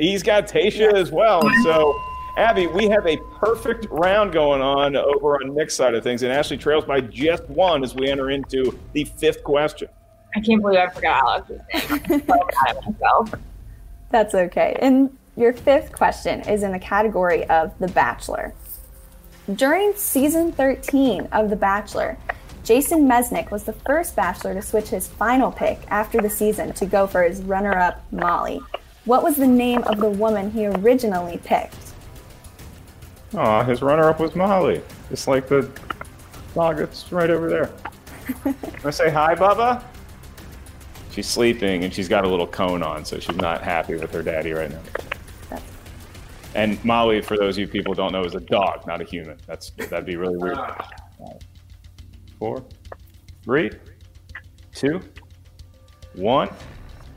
He's 0.00 0.22
got 0.22 0.48
Tayshia 0.48 0.94
as 0.94 1.12
well. 1.12 1.42
So, 1.62 1.94
Abby, 2.38 2.66
we 2.66 2.88
have 2.88 3.06
a 3.06 3.18
perfect 3.38 3.86
round 3.90 4.32
going 4.32 4.62
on 4.62 4.96
over 4.96 5.34
on 5.34 5.54
Nick's 5.54 5.74
side 5.76 5.94
of 5.94 6.02
things. 6.02 6.22
And 6.22 6.32
Ashley 6.32 6.56
trails 6.56 6.86
by 6.86 7.02
just 7.02 7.46
one 7.50 7.84
as 7.84 7.94
we 7.94 8.08
enter 8.08 8.30
into 8.30 8.78
the 8.94 9.04
fifth 9.04 9.44
question. 9.44 9.88
I 10.34 10.40
can't 10.40 10.62
believe 10.62 10.78
I 10.78 10.88
forgot 10.88 11.22
Alex's 11.22 11.60
name. 11.90 12.00
I'm 12.10 12.26
so 12.26 12.48
mad 12.64 12.76
at 12.76 12.86
myself. 12.86 13.34
that's 14.10 14.34
okay. 14.34 14.74
And 14.80 15.14
your 15.36 15.52
fifth 15.52 15.92
question 15.92 16.40
is 16.48 16.62
in 16.62 16.72
the 16.72 16.78
category 16.78 17.44
of 17.50 17.78
The 17.78 17.88
Bachelor. 17.88 18.54
During 19.54 19.92
season 19.96 20.52
13 20.52 21.28
of 21.32 21.50
The 21.50 21.56
Bachelor, 21.56 22.16
Jason 22.64 23.06
Mesnick 23.06 23.50
was 23.50 23.64
the 23.64 23.72
first 23.72 24.16
Bachelor 24.16 24.54
to 24.54 24.62
switch 24.62 24.88
his 24.88 25.08
final 25.08 25.52
pick 25.52 25.78
after 25.88 26.22
the 26.22 26.30
season 26.30 26.72
to 26.74 26.86
go 26.86 27.06
for 27.06 27.22
his 27.22 27.42
runner 27.42 27.76
up, 27.76 28.02
Molly. 28.12 28.60
What 29.10 29.24
was 29.24 29.34
the 29.34 29.46
name 29.48 29.82
of 29.88 29.98
the 29.98 30.08
woman 30.08 30.52
he 30.52 30.68
originally 30.68 31.38
picked? 31.38 31.94
Aw, 33.34 33.64
his 33.64 33.82
runner 33.82 34.08
up 34.08 34.20
was 34.20 34.36
Molly. 34.36 34.82
It's 35.10 35.26
like 35.26 35.48
the 35.48 35.68
dog 36.54 36.76
that's 36.76 37.10
right 37.10 37.28
over 37.28 37.50
there. 37.50 37.72
Wanna 38.44 38.92
say 38.92 39.10
hi, 39.10 39.34
Bubba? 39.34 39.82
She's 41.10 41.26
sleeping 41.26 41.82
and 41.82 41.92
she's 41.92 42.08
got 42.08 42.24
a 42.24 42.28
little 42.28 42.46
cone 42.46 42.84
on, 42.84 43.04
so 43.04 43.18
she's 43.18 43.34
not 43.34 43.62
happy 43.62 43.96
with 43.96 44.12
her 44.12 44.22
daddy 44.22 44.52
right 44.52 44.70
now. 44.70 45.58
And 46.54 46.82
Molly, 46.84 47.20
for 47.20 47.36
those 47.36 47.56
of 47.56 47.62
you 47.62 47.66
people 47.66 47.94
who 47.94 47.96
don't 47.96 48.12
know, 48.12 48.22
is 48.22 48.36
a 48.36 48.40
dog, 48.40 48.86
not 48.86 49.00
a 49.00 49.04
human. 49.04 49.38
That's 49.44 49.70
that'd 49.70 50.06
be 50.06 50.14
really 50.14 50.36
weird. 50.36 50.56
Four, 52.38 52.64
three, 53.42 53.72
two, 54.72 55.00
one, 56.14 56.48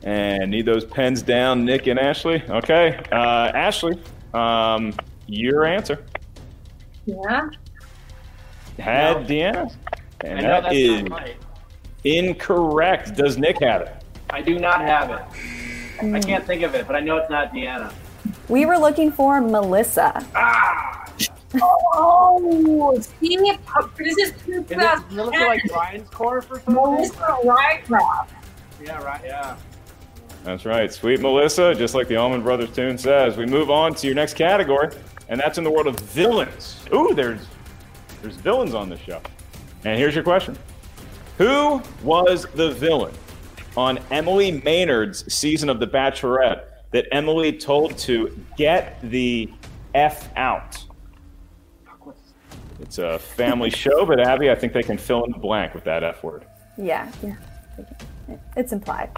and 0.04 0.50
need 0.50 0.66
those 0.66 0.84
pens 0.84 1.22
down, 1.22 1.64
Nick 1.64 1.86
and 1.86 1.98
Ashley. 1.98 2.42
Okay, 2.48 3.00
uh, 3.10 3.50
Ashley, 3.54 4.00
um, 4.32 4.92
your 5.26 5.64
answer 5.64 6.04
Yeah. 7.06 7.48
had 8.78 9.20
No. 9.22 9.26
Deanna, 9.26 9.74
and 10.22 10.38
I 10.38 10.42
know 10.42 10.60
that's 10.60 10.74
is 10.74 11.02
not 11.04 11.20
right. 11.20 11.36
incorrect. 12.04 13.16
Does 13.16 13.38
Nick 13.38 13.60
have 13.62 13.82
it? 13.82 13.92
I 14.30 14.40
do 14.42 14.58
not 14.58 14.80
have 14.80 15.10
it. 15.10 15.22
I 16.14 16.20
can't 16.20 16.44
think 16.44 16.62
of 16.62 16.74
it, 16.74 16.86
but 16.86 16.96
I 16.96 17.00
know 17.00 17.16
it's 17.16 17.30
not 17.30 17.52
Deanna. 17.52 17.92
We 18.48 18.66
were 18.66 18.76
looking 18.76 19.10
for 19.12 19.40
Melissa. 19.40 20.24
Ah! 20.34 21.00
Oh, 21.96 22.98
see, 23.20 23.36
this 23.36 23.56
is 24.18 24.32
Is 24.32 24.32
it, 24.48 24.68
does 24.68 25.00
it 25.02 25.12
look 25.12 25.32
2010. 25.32 25.46
like 25.46 25.62
Brian's 25.68 26.10
corp 26.10 26.50
or 26.50 26.56
something? 26.56 26.74
Melissa 26.74 27.14
Rycroft. 27.44 28.28
Yeah, 28.84 29.02
right, 29.04 29.20
yeah. 29.24 29.56
That's 30.44 30.66
right, 30.66 30.92
sweet 30.92 31.20
Melissa. 31.20 31.74
Just 31.74 31.94
like 31.94 32.06
the 32.06 32.16
Allman 32.16 32.42
Brothers 32.42 32.70
tune 32.70 32.98
says, 32.98 33.38
we 33.38 33.46
move 33.46 33.70
on 33.70 33.94
to 33.94 34.06
your 34.06 34.14
next 34.14 34.34
category, 34.34 34.90
and 35.30 35.40
that's 35.40 35.56
in 35.56 35.64
the 35.64 35.70
world 35.70 35.86
of 35.86 35.98
villains. 35.98 36.84
Ooh, 36.92 37.14
there's 37.14 37.46
there's 38.20 38.36
villains 38.36 38.74
on 38.74 38.90
the 38.90 38.98
show. 38.98 39.22
And 39.84 39.98
here's 39.98 40.14
your 40.14 40.22
question: 40.22 40.58
Who 41.38 41.82
was 42.02 42.46
the 42.54 42.72
villain 42.72 43.14
on 43.74 43.98
Emily 44.10 44.60
Maynard's 44.60 45.32
season 45.32 45.70
of 45.70 45.80
The 45.80 45.86
Bachelorette 45.86 46.64
that 46.90 47.06
Emily 47.10 47.50
told 47.50 47.96
to 47.98 48.38
get 48.58 49.00
the 49.02 49.50
f 49.94 50.28
out? 50.36 50.84
It's 52.80 52.98
a 52.98 53.18
family 53.18 53.70
show, 53.84 54.04
but 54.04 54.20
Abby, 54.20 54.50
I 54.50 54.54
think 54.54 54.74
they 54.74 54.82
can 54.82 54.98
fill 54.98 55.24
in 55.24 55.32
the 55.32 55.38
blank 55.38 55.72
with 55.72 55.84
that 55.84 56.04
f 56.04 56.22
word. 56.22 56.44
Yeah, 56.76 57.10
yeah. 57.22 57.36
It's 58.56 58.72
implied. 58.72 59.10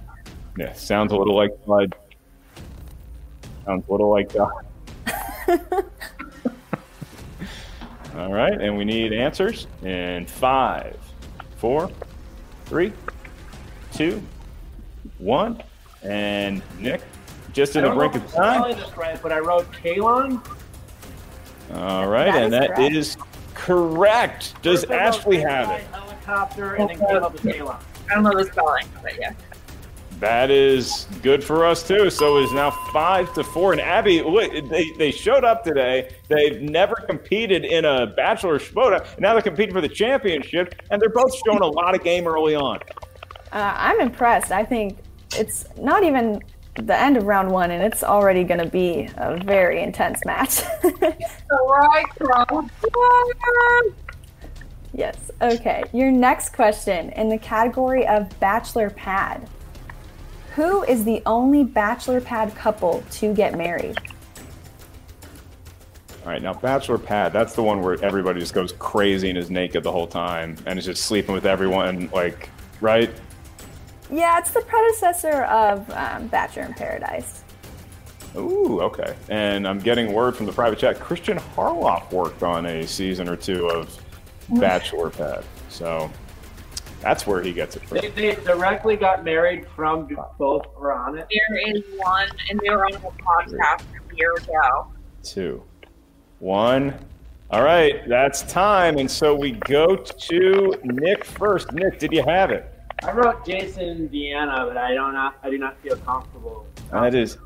Yeah, 0.56 0.72
sounds 0.72 1.12
a 1.12 1.16
little 1.16 1.36
like 1.36 1.50
blood. 1.64 1.94
Sounds 3.64 3.84
a 3.88 3.90
little 3.92 4.10
like 4.10 4.32
God. 4.32 4.52
All 8.16 8.32
right, 8.32 8.58
and 8.58 8.76
we 8.78 8.84
need 8.84 9.12
answers 9.12 9.66
in 9.82 10.24
five, 10.26 10.96
four, 11.58 11.90
three, 12.64 12.92
two, 13.92 14.22
one, 15.18 15.62
and 16.02 16.62
Nick, 16.78 17.02
just 17.52 17.76
I 17.76 17.80
in 17.80 17.84
the 17.84 17.90
don't 17.90 17.98
brink 17.98 18.14
of 18.14 18.22
time. 18.32 18.60
spelling 18.62 18.78
this 18.78 18.96
right, 18.96 19.20
but 19.22 19.32
I 19.32 19.38
wrote 19.40 19.70
Kalon. 19.72 20.40
All 21.74 22.06
right, 22.08 22.32
That 22.32 22.44
and 22.44 22.54
is 22.54 22.60
that 22.60 22.74
correct. 22.76 22.94
is 22.94 23.16
correct. 23.54 24.62
Does 24.62 24.84
First 24.84 24.92
Ashley 25.18 25.40
have 25.40 25.68
it? 25.78 25.82
Helicopter, 25.92 26.74
and 26.76 26.88
then 26.88 26.96
came 26.98 27.22
up 27.22 27.34
with 27.34 27.42
Kalon. 27.42 27.76
I 28.10 28.14
don't 28.14 28.22
know 28.22 28.34
the 28.42 28.50
spelling, 28.50 28.86
but 29.02 29.18
yeah. 29.20 29.32
That 30.20 30.50
is 30.50 31.06
good 31.22 31.44
for 31.44 31.66
us 31.66 31.86
too. 31.86 32.08
So 32.08 32.38
it 32.38 32.44
is 32.44 32.52
now 32.52 32.70
five 32.92 33.32
to 33.34 33.44
four. 33.44 33.72
And 33.72 33.80
Abby, 33.80 34.22
look, 34.22 34.50
they, 34.70 34.90
they 34.92 35.10
showed 35.10 35.44
up 35.44 35.62
today. 35.62 36.14
They've 36.28 36.62
never 36.62 36.94
competed 36.94 37.66
in 37.66 37.84
a 37.84 38.06
bachelor 38.06 38.58
shmoda. 38.58 39.06
Now 39.20 39.34
they're 39.34 39.42
competing 39.42 39.74
for 39.74 39.82
the 39.82 39.88
championship, 39.88 40.74
and 40.90 41.00
they're 41.00 41.10
both 41.10 41.34
showing 41.44 41.60
a 41.60 41.66
lot 41.66 41.94
of 41.94 42.02
game 42.02 42.26
early 42.26 42.54
on. 42.54 42.78
Uh, 43.52 43.74
I'm 43.76 44.00
impressed. 44.00 44.52
I 44.52 44.64
think 44.64 44.98
it's 45.34 45.66
not 45.76 46.02
even 46.02 46.42
the 46.74 46.98
end 46.98 47.18
of 47.18 47.24
round 47.24 47.50
one, 47.50 47.70
and 47.70 47.82
it's 47.82 48.02
already 48.02 48.44
going 48.44 48.60
to 48.60 48.70
be 48.70 49.08
a 49.16 49.36
very 49.44 49.82
intense 49.82 50.20
match. 50.24 50.62
right 50.82 52.06
from 52.16 52.70
yes. 54.94 55.30
Okay. 55.42 55.84
Your 55.92 56.10
next 56.10 56.54
question 56.54 57.10
in 57.10 57.28
the 57.28 57.38
category 57.38 58.06
of 58.06 58.38
bachelor 58.40 58.90
pad. 58.90 59.48
Who 60.56 60.84
is 60.84 61.04
the 61.04 61.22
only 61.26 61.64
bachelor 61.64 62.18
pad 62.18 62.54
couple 62.54 63.04
to 63.10 63.34
get 63.34 63.58
married? 63.58 63.98
All 66.24 66.32
right, 66.32 66.40
now 66.40 66.54
Bachelor 66.54 66.96
Pad, 66.96 67.34
that's 67.34 67.54
the 67.54 67.62
one 67.62 67.82
where 67.82 68.02
everybody 68.02 68.40
just 68.40 68.54
goes 68.54 68.72
crazy 68.72 69.28
and 69.28 69.36
is 69.36 69.50
naked 69.50 69.82
the 69.82 69.92
whole 69.92 70.06
time 70.06 70.56
and 70.64 70.78
is 70.78 70.86
just 70.86 71.04
sleeping 71.04 71.34
with 71.34 71.44
everyone, 71.44 72.08
like, 72.10 72.48
right? 72.80 73.10
Yeah, 74.10 74.38
it's 74.38 74.50
the 74.52 74.62
predecessor 74.62 75.42
of 75.42 75.90
um, 75.90 76.28
Bachelor 76.28 76.62
in 76.62 76.72
Paradise. 76.72 77.44
Ooh, 78.34 78.80
okay. 78.80 79.14
And 79.28 79.68
I'm 79.68 79.78
getting 79.78 80.10
word 80.14 80.36
from 80.36 80.46
the 80.46 80.52
private 80.52 80.78
chat. 80.78 80.98
Christian 80.98 81.38
Harloff 81.38 82.10
worked 82.10 82.42
on 82.42 82.64
a 82.64 82.86
season 82.86 83.28
or 83.28 83.36
two 83.36 83.68
of 83.68 83.94
Bachelor 84.58 85.10
Pad, 85.10 85.44
so 85.68 86.10
that's 87.00 87.26
where 87.26 87.42
he 87.42 87.52
gets 87.52 87.76
it 87.76 87.82
from. 87.82 87.98
They, 87.98 88.08
they 88.08 88.34
directly 88.36 88.96
got 88.96 89.24
married 89.24 89.66
from 89.74 90.08
both 90.38 90.66
were 90.78 90.92
on 90.92 91.18
it. 91.18 91.26
There 91.30 91.76
is 91.76 91.82
one, 91.96 92.28
and 92.50 92.60
they 92.60 92.70
were 92.70 92.84
on 92.84 92.94
a 92.94 92.98
podcast 92.98 93.82
a 93.82 94.16
year 94.16 94.32
ago. 94.34 94.88
Two, 95.22 95.62
one. 96.38 96.94
All 97.50 97.62
right, 97.62 98.08
that's 98.08 98.42
time, 98.42 98.98
and 98.98 99.08
so 99.08 99.34
we 99.34 99.52
go 99.52 99.94
to 99.94 100.74
Nick 100.82 101.24
first. 101.24 101.70
Nick, 101.72 102.00
did 102.00 102.12
you 102.12 102.24
have 102.24 102.50
it? 102.50 102.72
I 103.04 103.12
wrote 103.12 103.46
Jason 103.46 104.08
Deanna, 104.08 104.66
but 104.66 104.76
I 104.76 104.94
don't. 104.94 105.14
Not, 105.14 105.36
I 105.42 105.50
do 105.50 105.58
not 105.58 105.78
feel 105.80 105.96
comfortable. 105.98 106.66
That 106.90 107.14
is 107.14 107.38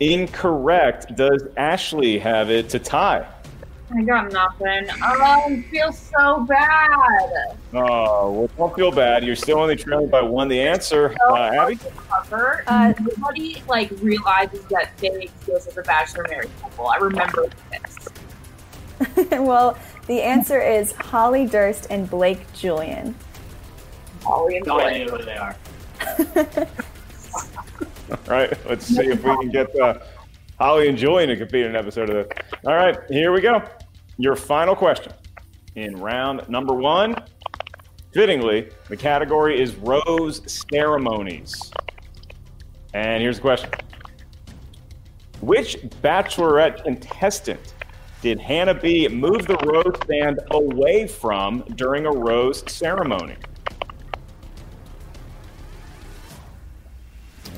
incorrect. 0.00 1.14
Does 1.16 1.44
Ashley 1.56 2.18
have 2.18 2.50
it 2.50 2.70
to 2.70 2.78
tie? 2.78 3.26
I 3.94 4.02
got 4.02 4.32
nothing. 4.32 4.86
Oh, 5.02 5.22
I 5.48 5.62
feel 5.70 5.92
so 5.92 6.40
bad. 6.44 7.58
Oh, 7.74 8.30
well, 8.32 8.50
don't 8.56 8.74
feel 8.74 8.90
bad. 8.90 9.22
You're 9.24 9.36
still 9.36 9.58
only 9.58 9.76
trailing 9.76 10.08
by 10.08 10.22
one. 10.22 10.48
The 10.48 10.60
answer, 10.60 11.14
So, 11.28 11.34
uh, 11.36 11.50
Abby? 11.62 11.78
cover, 12.08 12.64
Uh, 12.66 12.92
nobody 13.00 13.62
like 13.68 13.90
realizes 14.00 14.64
that 14.66 14.96
they 14.98 15.08
exist 15.24 15.68
as 15.68 15.76
a 15.76 15.82
bachelor 15.82 16.24
married 16.30 16.50
couple. 16.60 16.86
I 16.88 16.96
remember 16.96 17.46
this. 17.70 19.28
well, 19.32 19.76
the 20.06 20.22
answer 20.22 20.60
is 20.60 20.92
Holly 20.92 21.46
Durst 21.46 21.86
and 21.90 22.08
Blake 22.08 22.50
Julian. 22.54 23.14
Holly 24.22 24.56
and 24.56 24.66
No 24.66 24.74
Blake. 24.76 24.86
idea 25.02 25.10
who 25.10 25.22
they 25.24 25.36
are. 25.36 25.56
All 28.10 28.18
right, 28.28 28.68
let's 28.68 28.86
see 28.86 29.06
if 29.08 29.22
we 29.24 29.36
can 29.36 29.50
get 29.50 29.74
uh, 29.80 29.98
Holly 30.58 30.88
and 30.88 30.96
Julian 30.98 31.28
to 31.30 31.36
compete 31.36 31.64
in 31.64 31.70
an 31.70 31.76
episode 31.76 32.10
of 32.10 32.28
this. 32.28 32.38
All 32.64 32.74
right, 32.74 32.96
here 33.08 33.32
we 33.32 33.40
go. 33.40 33.62
Your 34.18 34.36
final 34.36 34.74
question 34.76 35.12
in 35.74 35.96
round 35.96 36.48
number 36.48 36.74
one. 36.74 37.14
Fittingly, 38.12 38.68
the 38.88 38.96
category 38.96 39.60
is 39.60 39.74
rose 39.76 40.42
ceremonies. 40.46 41.72
And 42.92 43.22
here's 43.22 43.36
the 43.36 43.42
question 43.42 43.70
Which 45.40 45.78
bachelorette 46.02 46.84
contestant 46.84 47.74
did 48.20 48.38
Hannah 48.38 48.74
B 48.74 49.08
move 49.08 49.46
the 49.46 49.56
rose 49.66 49.96
stand 50.04 50.40
away 50.50 51.06
from 51.08 51.62
during 51.74 52.06
a 52.06 52.10
rose 52.10 52.62
ceremony? 52.70 53.36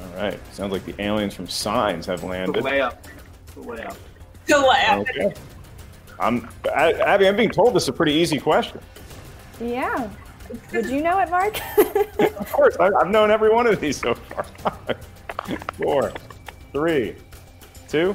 All 0.01 0.23
right, 0.23 0.39
sounds 0.55 0.73
like 0.73 0.85
the 0.87 0.95
aliens 1.03 1.35
from 1.35 1.49
Signs 1.49 2.07
have 2.07 2.21
The 2.21 2.27
landed. 2.29 2.63
way 2.65 2.81
up. 2.81 3.07
The 3.55 3.63
way 3.63 3.83
up. 3.83 3.97
Still 4.45 4.67
laugh. 4.69 4.99
Okay. 5.01 5.35
I'm, 6.19 6.49
I, 6.75 6.93
Abby, 6.93 7.29
I'm 7.29 7.37
being 7.37 7.51
told 7.51 7.75
this 7.75 7.85
is 7.85 7.89
a 7.89 7.93
pretty 7.93 8.13
easy 8.13 8.39
question. 8.39 8.81
Yeah. 9.61 10.09
Would 10.73 10.87
you 10.87 11.03
know 11.03 11.19
it, 11.19 11.31
Mark? 11.31 11.59
Of 12.39 12.53
course, 12.53 12.77
I, 12.79 12.91
I've 13.01 13.09
known 13.09 13.31
every 13.31 13.51
one 13.51 13.67
of 13.67 13.81
these 13.81 13.97
so 13.97 14.15
far. 14.15 14.45
Four, 15.77 16.13
three, 16.73 17.17
two, 17.89 18.15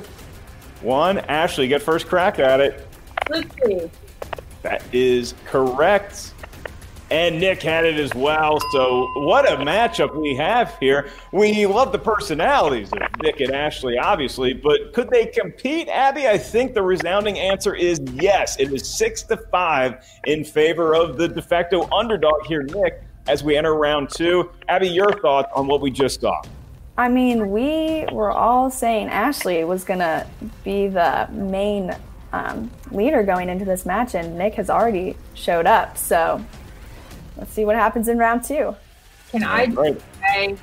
one. 0.82 1.20
Ashley, 1.20 1.68
get 1.68 1.82
first 1.82 2.08
crack 2.08 2.40
at 2.40 2.60
it. 2.60 2.88
Let's 3.30 3.54
see. 3.66 3.90
That 4.62 4.84
is 4.94 5.34
correct. 5.46 6.34
And 7.12 7.40
Nick 7.40 7.64
had 7.64 7.86
it 7.86 8.00
as 8.00 8.14
well. 8.14 8.60
So, 8.72 9.10
what 9.16 9.52
a 9.52 9.58
matchup 9.58 10.16
we 10.16 10.36
have 10.36 10.78
here. 10.80 11.10
We 11.32 11.66
love 11.66 11.92
the 11.92 12.00
personalities 12.00 12.92
of 12.94 13.00
Nick 13.22 13.40
and 13.40 13.52
Ashley, 13.52 13.98
obviously, 13.98 14.54
but 14.54 14.94
could 14.94 15.10
they 15.10 15.26
compete, 15.26 15.88
Abby? 15.88 16.28
I 16.28 16.38
think 16.38 16.76
the 16.76 16.84
resounding 16.84 17.40
answer 17.40 17.74
is 17.74 18.00
yes. 18.14 18.60
It 18.60 18.72
is 18.72 18.88
six 18.88 19.24
to 19.24 19.38
five 19.38 20.06
in 20.26 20.44
favor 20.44 20.94
of 20.94 21.18
the 21.18 21.28
de 21.28 21.42
facto 21.42 21.90
underdog 21.92 22.46
here, 22.46 22.62
Nick, 22.62 23.02
as 23.28 23.44
we 23.44 23.58
enter 23.58 23.74
round 23.74 24.10
two. 24.10 24.52
Abby, 24.68 24.90
your 24.90 25.12
thoughts 25.20 25.52
on 25.56 25.66
what 25.66 25.82
we 25.82 25.90
just 25.90 26.22
saw? 26.22 26.42
I 27.00 27.08
mean, 27.08 27.50
we 27.50 28.06
were 28.12 28.32
all 28.32 28.70
saying 28.70 29.08
Ashley 29.08 29.64
was 29.64 29.84
going 29.84 30.00
to 30.00 30.28
be 30.64 30.90
the 30.90 31.30
main 31.32 31.96
um, 32.34 32.70
leader 32.92 33.24
going 33.24 33.50
into 33.50 33.66
this 33.66 33.86
match, 33.86 34.16
and 34.16 34.38
Nick 34.38 34.56
has 34.56 34.70
already 34.70 35.16
showed 35.34 35.66
up. 35.66 35.98
So 35.98 36.44
let's 37.40 37.52
see 37.54 37.66
what 37.66 37.76
happens 37.76 38.08
in 38.08 38.18
round 38.18 38.44
two. 38.44 38.76
Can 39.32 39.44
I 39.44 39.68
just 39.68 40.02
say 40.22 40.58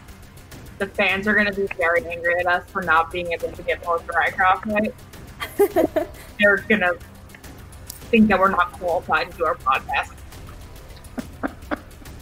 the 0.79 0.87
fans 0.87 1.27
are 1.27 1.35
going 1.35 1.47
to 1.47 1.53
be 1.53 1.67
very 1.77 2.07
angry 2.07 2.39
at 2.39 2.47
us 2.47 2.69
for 2.69 2.83
not 2.83 3.11
being 3.11 3.33
able 3.33 3.51
to 3.51 3.63
get 3.63 3.83
Melissa 3.83 4.09
Rycroft 4.09 4.67
right? 4.67 4.95
They're 6.39 6.59
going 6.59 6.83
to 6.83 6.99
think 8.11 8.29
that 8.29 8.39
we're 8.39 8.51
not 8.51 8.73
qualified 8.73 9.33
to 9.33 9.39
do 9.39 9.45
our 9.47 9.55
podcast. 9.57 10.13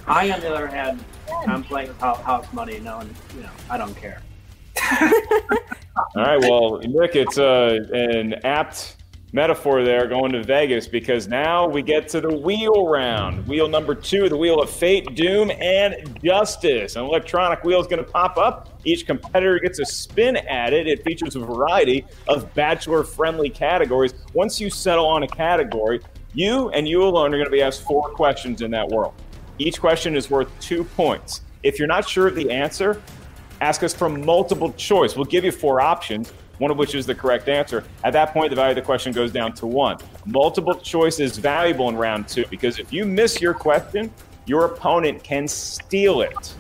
I, 0.07 0.31
on 0.31 0.41
the 0.41 0.55
other 0.55 0.67
hand, 0.67 1.05
I'm 1.47 1.65
playing 1.65 1.89
with 1.89 1.99
house 1.99 2.53
money. 2.53 2.79
No, 2.79 2.99
and 2.99 3.15
you 3.35 3.43
know, 3.43 3.51
I 3.71 3.79
don't 3.79 3.97
care. 3.97 4.21
All 5.97 6.23
right, 6.23 6.41
well, 6.41 6.79
Nick, 6.81 7.17
it's 7.17 7.39
uh, 7.39 7.79
an 7.93 8.35
apt 8.45 8.97
metaphor 9.35 9.83
there 9.83 10.07
going 10.07 10.31
to 10.31 10.45
Vegas 10.45 10.87
because 10.87 11.27
now 11.27 11.67
we 11.67 11.83
get 11.83 12.09
to 12.09 12.21
the 12.21 12.33
wheel 12.33 12.87
round. 12.87 13.45
Wheel 13.49 13.67
number 13.67 13.93
two, 13.93 14.29
the 14.29 14.37
wheel 14.37 14.63
of 14.63 14.71
fate, 14.71 15.17
doom, 15.17 15.51
and 15.51 16.21
justice. 16.23 16.95
An 16.95 17.03
electronic 17.03 17.65
wheel 17.65 17.81
is 17.81 17.89
going 17.89 18.03
to 18.03 18.09
pop 18.09 18.39
up. 18.39 18.81
Each 18.85 19.05
competitor 19.05 19.59
gets 19.59 19.81
a 19.81 19.85
spin 19.85 20.37
at 20.37 20.73
it. 20.73 20.87
It 20.87 21.03
features 21.03 21.35
a 21.35 21.41
variety 21.41 22.07
of 22.29 22.55
bachelor 22.55 23.03
friendly 23.03 23.51
categories. 23.51 24.15
Once 24.35 24.61
you 24.61 24.71
settle 24.71 25.07
on 25.07 25.25
a 25.25 25.29
category, 25.29 26.01
you 26.33 26.69
and 26.69 26.87
you 26.87 27.03
alone 27.03 27.35
are 27.35 27.37
going 27.37 27.47
to 27.47 27.51
be 27.51 27.63
asked 27.63 27.83
four 27.83 28.11
questions 28.11 28.63
in 28.63 28.71
that 28.71 28.87
world. 28.87 29.15
Each 29.59 29.81
question 29.81 30.15
is 30.15 30.31
worth 30.31 30.49
two 30.61 30.85
points. 30.85 31.41
If 31.65 31.81
you're 31.81 31.89
not 31.89 32.09
sure 32.09 32.29
of 32.29 32.37
the 32.37 32.53
answer, 32.53 33.03
ask 33.61 33.83
us 33.83 33.93
for 33.93 34.09
multiple 34.09 34.73
choice. 34.75 35.17
We'll 35.17 35.25
give 35.25 35.45
you 35.45 35.51
four 35.51 35.81
options, 35.81 36.33
one 36.59 36.71
of 36.71 36.77
which 36.77 36.95
is 36.95 37.07
the 37.07 37.15
correct 37.15 37.49
answer. 37.49 37.85
At 38.03 38.13
that 38.13 38.33
point, 38.33 38.51
the 38.51 38.57
value 38.57 38.71
of 38.71 38.77
the 38.77 38.83
question 38.83 39.13
goes 39.13 39.33
down 39.33 39.55
to 39.55 39.67
one. 39.67 39.99
Multiple 40.27 40.75
choice 40.75 41.21
is 41.21 41.39
valuable 41.39 41.89
in 41.89 41.97
round 41.97 42.29
two 42.29 42.45
because 42.51 42.79
if 42.79 42.93
you 42.93 43.05
miss 43.05 43.41
your 43.41 43.55
question, 43.55 44.13
your 44.47 44.67
opponent 44.67 45.23
can 45.23 45.49
steal 45.49 46.21
it. 46.21 46.55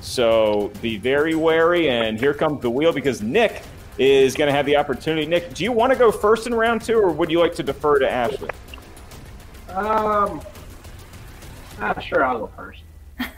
So 0.00 0.72
be 0.82 0.98
very 0.98 1.34
wary. 1.34 1.88
And 1.88 2.18
here 2.18 2.34
comes 2.34 2.62
the 2.62 2.70
wheel 2.70 2.92
because 2.92 3.22
Nick 3.22 3.62
is 3.98 4.34
going 4.34 4.48
to 4.48 4.52
have 4.52 4.66
the 4.66 4.76
opportunity. 4.76 5.26
Nick, 5.26 5.54
do 5.54 5.64
you 5.64 5.72
want 5.72 5.92
to 5.92 5.98
go 5.98 6.10
first 6.10 6.46
in 6.46 6.54
round 6.54 6.82
two, 6.82 6.98
or 6.98 7.10
would 7.10 7.30
you 7.30 7.38
like 7.38 7.54
to 7.56 7.62
defer 7.62 7.98
to 7.98 8.10
Ashley? 8.10 8.48
Um, 9.68 10.40
ah, 11.80 11.98
sure, 12.00 12.24
I'll 12.24 12.46
go 12.46 12.50
first. 12.56 12.82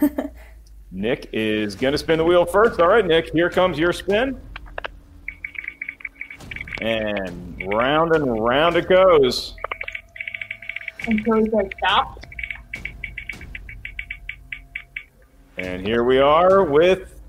Nick 0.92 1.30
is 1.32 1.74
going 1.74 1.92
to 1.92 1.98
spin 1.98 2.18
the 2.18 2.24
wheel 2.24 2.44
first. 2.44 2.78
All 2.80 2.88
right, 2.88 3.04
Nick, 3.04 3.32
here 3.32 3.50
comes 3.50 3.78
your 3.78 3.92
spin. 3.92 4.40
And 6.82 7.62
round 7.72 8.12
and 8.12 8.42
round 8.42 8.74
it 8.74 8.88
goes. 8.88 9.54
Until 11.06 11.36
he 11.36 11.48
says 11.48 11.70
stop. 11.78 12.26
And 15.58 15.86
here 15.86 16.02
we 16.02 16.18
are 16.18 16.64
with 16.64 17.20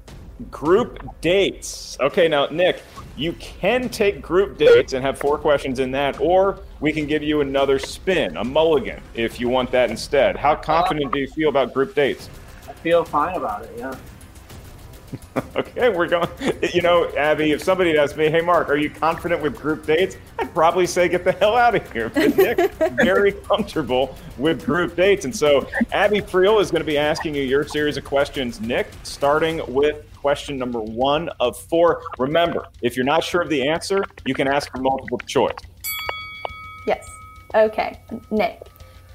group 0.49 1.21
dates. 1.21 1.97
Okay, 1.99 2.27
now, 2.27 2.47
Nick, 2.47 2.81
you 3.15 3.33
can 3.33 3.89
take 3.89 4.23
group 4.23 4.57
dates 4.57 4.93
and 4.93 5.05
have 5.05 5.19
four 5.19 5.37
questions 5.37 5.77
in 5.77 5.91
that, 5.91 6.19
or 6.19 6.59
we 6.79 6.91
can 6.91 7.05
give 7.05 7.21
you 7.21 7.41
another 7.41 7.77
spin, 7.77 8.35
a 8.37 8.43
mulligan, 8.43 9.03
if 9.13 9.39
you 9.39 9.49
want 9.49 9.69
that 9.69 9.91
instead. 9.91 10.35
How 10.35 10.55
confident 10.55 11.13
do 11.13 11.19
you 11.19 11.27
feel 11.27 11.49
about 11.49 11.75
group 11.75 11.93
dates? 11.93 12.27
I 12.67 12.73
feel 12.73 13.05
fine 13.05 13.35
about 13.35 13.65
it. 13.65 13.71
Yeah. 13.77 13.95
Okay, 15.55 15.89
we're 15.89 16.07
going. 16.07 16.29
You 16.73 16.81
know, 16.81 17.07
Abby, 17.15 17.51
if 17.51 17.61
somebody 17.61 17.97
asked 17.97 18.17
me, 18.17 18.29
hey, 18.29 18.41
Mark, 18.41 18.69
are 18.69 18.75
you 18.75 18.89
confident 18.89 19.41
with 19.41 19.55
group 19.55 19.85
dates? 19.85 20.17
I'd 20.39 20.53
probably 20.53 20.87
say, 20.87 21.07
get 21.07 21.23
the 21.23 21.31
hell 21.31 21.55
out 21.55 21.75
of 21.75 21.91
here. 21.91 22.09
But 22.09 22.35
Nick, 22.35 22.71
very 23.03 23.31
comfortable 23.47 24.15
with 24.37 24.65
group 24.65 24.95
dates. 24.95 25.25
And 25.25 25.35
so, 25.35 25.67
Abby 25.91 26.21
Friel 26.21 26.59
is 26.59 26.71
going 26.71 26.81
to 26.81 26.87
be 26.87 26.97
asking 26.97 27.35
you 27.35 27.43
your 27.43 27.67
series 27.67 27.97
of 27.97 28.03
questions, 28.03 28.61
Nick, 28.61 28.87
starting 29.03 29.61
with 29.71 30.05
question 30.15 30.57
number 30.57 30.79
one 30.79 31.29
of 31.39 31.57
four. 31.57 32.01
Remember, 32.17 32.65
if 32.81 32.95
you're 32.95 33.05
not 33.05 33.23
sure 33.23 33.41
of 33.41 33.49
the 33.49 33.67
answer, 33.67 34.03
you 34.25 34.33
can 34.33 34.47
ask 34.47 34.71
for 34.71 34.79
multiple 34.79 35.19
choice. 35.19 35.53
Yes. 36.87 37.07
Okay, 37.53 37.99
Nick. 38.31 38.61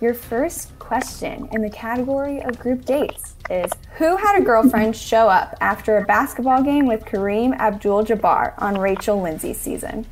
Your 0.01 0.15
first 0.15 0.79
question 0.79 1.49
in 1.51 1.61
the 1.61 1.71
category 1.71 2.41
of 2.41 2.57
group 2.59 2.85
dates 2.85 3.35
is 3.51 3.73
Who 3.97 4.17
had 4.17 4.39
a 4.39 4.45
girlfriend 4.45 4.95
show 4.97 5.29
up 5.29 5.57
after 5.61 5.99
a 5.99 6.05
basketball 6.05 6.63
game 6.63 6.87
with 6.87 7.05
Kareem 7.05 7.57
Abdul 7.59 8.05
Jabbar 8.05 8.55
on 8.59 8.79
Rachel 8.79 9.21
Lindsay's 9.21 9.59
season? 9.59 10.07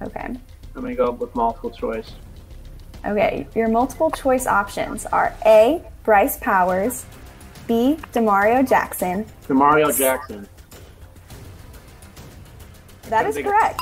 Okay. 0.00 0.20
I'm 0.20 0.40
gonna 0.74 0.94
go 0.94 1.10
with 1.10 1.34
multiple 1.34 1.70
choice. 1.70 2.12
Okay, 3.04 3.48
your 3.56 3.68
multiple 3.68 4.12
choice 4.12 4.46
options 4.46 5.04
are 5.06 5.34
A. 5.44 5.82
Bryce 6.04 6.38
Powers, 6.38 7.04
B. 7.66 7.98
Demario 8.12 8.66
Jackson. 8.66 9.26
Demario 9.48 9.96
Jackson. 9.96 10.48
That 13.18 13.26
is 13.26 13.36
correct. 13.36 13.80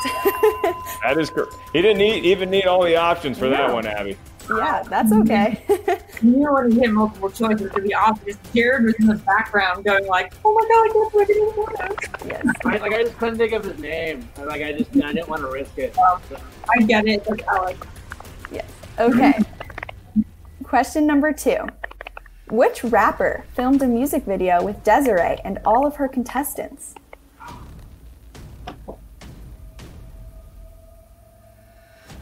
That 1.02 1.16
is 1.18 1.30
correct. 1.30 1.54
He 1.72 1.82
didn't 1.82 1.98
need, 1.98 2.24
even 2.24 2.50
need 2.50 2.66
all 2.66 2.82
the 2.84 2.96
options 2.96 3.38
for 3.38 3.48
that 3.48 3.72
one, 3.72 3.86
Abby. 3.86 4.16
yeah, 4.48 4.82
that's 4.88 5.12
okay. 5.12 5.62
You 6.22 6.30
know 6.38 6.54
when 6.54 6.72
you 6.72 6.80
hit 6.80 6.92
multiple 6.92 7.30
choices, 7.30 7.70
to 7.72 7.82
be 7.82 7.92
obvious. 7.92 8.38
Jared 8.54 8.84
was 8.84 8.94
in 8.94 9.06
the 9.06 9.16
background 9.16 9.84
going 9.84 10.06
like, 10.06 10.32
"Oh 10.46 10.54
my 10.54 10.62
god, 10.62 10.88
I 10.88 10.92
can't 10.94 11.12
believe 11.12 11.30
it 11.30 11.36
anymore." 11.36 11.96
yes. 12.26 12.46
I, 12.64 12.76
like 12.78 12.92
I 12.94 13.02
just 13.02 13.18
couldn't 13.18 13.36
think 13.36 13.52
of 13.52 13.64
his 13.64 13.78
name. 13.78 14.26
Like 14.38 14.62
I 14.62 14.72
just 14.72 14.90
I 14.96 15.12
didn't 15.12 15.28
want 15.28 15.42
to 15.42 15.48
risk 15.48 15.76
it. 15.76 15.94
I 15.98 16.82
get 16.84 17.06
it. 17.06 17.26
Uh, 17.26 17.32
like, 17.32 17.46
Alex. 17.48 17.86
Yes. 18.50 18.70
Okay. 18.98 19.38
Question 20.64 21.06
number 21.06 21.34
two. 21.34 21.58
Which 22.50 22.82
rapper 22.82 23.44
filmed 23.54 23.82
a 23.82 23.86
music 23.86 24.24
video 24.24 24.62
with 24.62 24.82
Desiree 24.82 25.38
and 25.44 25.58
all 25.66 25.86
of 25.86 25.96
her 25.96 26.08
contestants? 26.08 26.94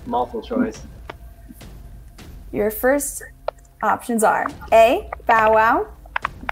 Multiple 0.07 0.43
choice. 0.43 0.83
Your 2.53 2.71
first 2.71 3.23
options 3.83 4.23
are 4.23 4.47
A. 4.73 5.11
Bow 5.27 5.55
Wow, 5.55 5.87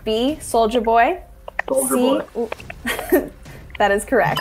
B. 0.04 0.36
Soulja 0.40 0.82
Boy, 0.82 1.22
Soldier 1.68 2.26
C. 2.34 3.28
that 3.78 3.90
is 3.90 4.04
correct. 4.04 4.40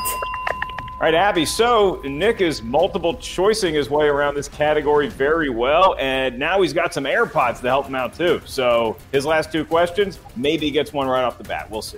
All 1.02 1.08
right, 1.08 1.16
Abby. 1.16 1.46
So 1.46 2.00
Nick 2.04 2.42
is 2.42 2.62
multiple 2.62 3.16
choicing 3.16 3.74
his 3.74 3.90
way 3.90 4.08
around 4.08 4.36
this 4.36 4.48
category 4.48 5.08
very 5.08 5.50
well, 5.50 5.96
and 6.00 6.38
now 6.38 6.62
he's 6.62 6.74
got 6.74 6.94
some 6.94 7.06
AirPods 7.06 7.60
to 7.62 7.68
help 7.68 7.88
him 7.88 7.96
out 7.96 8.14
too. 8.14 8.42
So 8.46 8.98
his 9.12 9.26
last 9.26 9.52
two 9.52 9.66
questions, 9.66 10.20
maybe 10.36 10.68
he 10.68 10.72
gets 10.72 10.94
one 10.94 11.08
right 11.08 11.24
off 11.24 11.38
the 11.38 11.44
bat. 11.44 11.70
We'll 11.72 11.82
see. 11.82 11.98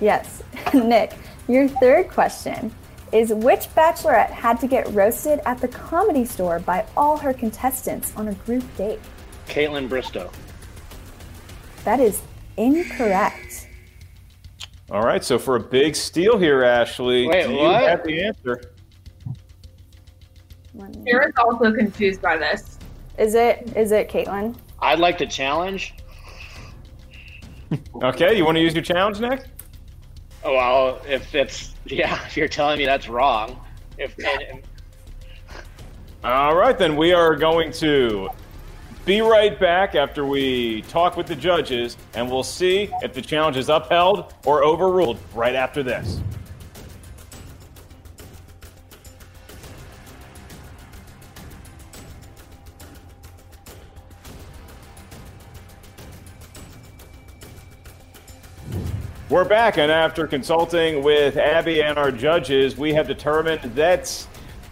Yes. 0.00 0.42
Nick, 0.74 1.14
your 1.48 1.66
third 1.68 2.10
question 2.10 2.72
is 3.12 3.32
which 3.32 3.68
bachelorette 3.74 4.30
had 4.30 4.60
to 4.60 4.66
get 4.66 4.86
roasted 4.92 5.40
at 5.46 5.60
the 5.60 5.68
comedy 5.68 6.24
store 6.24 6.58
by 6.58 6.84
all 6.96 7.16
her 7.16 7.32
contestants 7.32 8.14
on 8.16 8.28
a 8.28 8.34
group 8.34 8.64
date? 8.76 9.00
Kaitlyn 9.46 9.88
Bristowe. 9.88 10.32
That 11.84 12.00
is 12.00 12.20
incorrect. 12.56 13.68
All 14.90 15.02
right. 15.02 15.22
So 15.22 15.38
for 15.38 15.56
a 15.56 15.60
big 15.60 15.96
steal 15.96 16.38
here, 16.38 16.64
Ashley, 16.64 17.26
Wait, 17.26 17.46
do 17.46 17.52
you 17.52 17.58
what? 17.58 17.82
have 17.82 18.04
the 18.04 18.24
answer? 18.24 18.60
Jared's 21.06 21.36
also 21.38 21.72
confused 21.72 22.20
by 22.20 22.36
this. 22.36 22.78
Is 23.18 23.34
it 23.34 23.72
is 23.76 23.92
it 23.92 24.08
Kaitlyn? 24.10 24.56
I'd 24.80 24.98
like 24.98 25.18
to 25.18 25.26
challenge. 25.26 25.94
Okay. 28.02 28.36
You 28.36 28.44
want 28.44 28.56
to 28.56 28.62
use 28.62 28.74
your 28.74 28.84
challenge, 28.84 29.18
Nick? 29.20 29.46
Well, 30.46 31.02
if 31.08 31.34
it's 31.34 31.74
yeah, 31.86 32.24
if 32.26 32.36
you're 32.36 32.48
telling 32.48 32.78
me 32.78 32.86
that's 32.86 33.08
wrong, 33.08 33.60
if 33.98 34.14
and, 34.18 34.62
All 36.22 36.54
right, 36.54 36.78
then 36.78 36.96
we 36.96 37.12
are 37.12 37.34
going 37.34 37.72
to 37.72 38.28
be 39.04 39.20
right 39.20 39.58
back 39.58 39.94
after 39.94 40.24
we 40.24 40.82
talk 40.82 41.16
with 41.16 41.26
the 41.26 41.36
judges, 41.36 41.96
and 42.14 42.30
we'll 42.30 42.42
see 42.42 42.90
if 43.02 43.12
the 43.12 43.22
challenge 43.22 43.56
is 43.56 43.68
upheld 43.68 44.34
or 44.44 44.64
overruled 44.64 45.18
right 45.34 45.54
after 45.54 45.82
this. 45.82 46.20
We're 59.36 59.44
back, 59.44 59.76
and 59.76 59.92
after 59.92 60.26
consulting 60.26 61.02
with 61.02 61.36
Abby 61.36 61.82
and 61.82 61.98
our 61.98 62.10
judges, 62.10 62.78
we 62.78 62.94
have 62.94 63.06
determined 63.06 63.60
that 63.74 64.08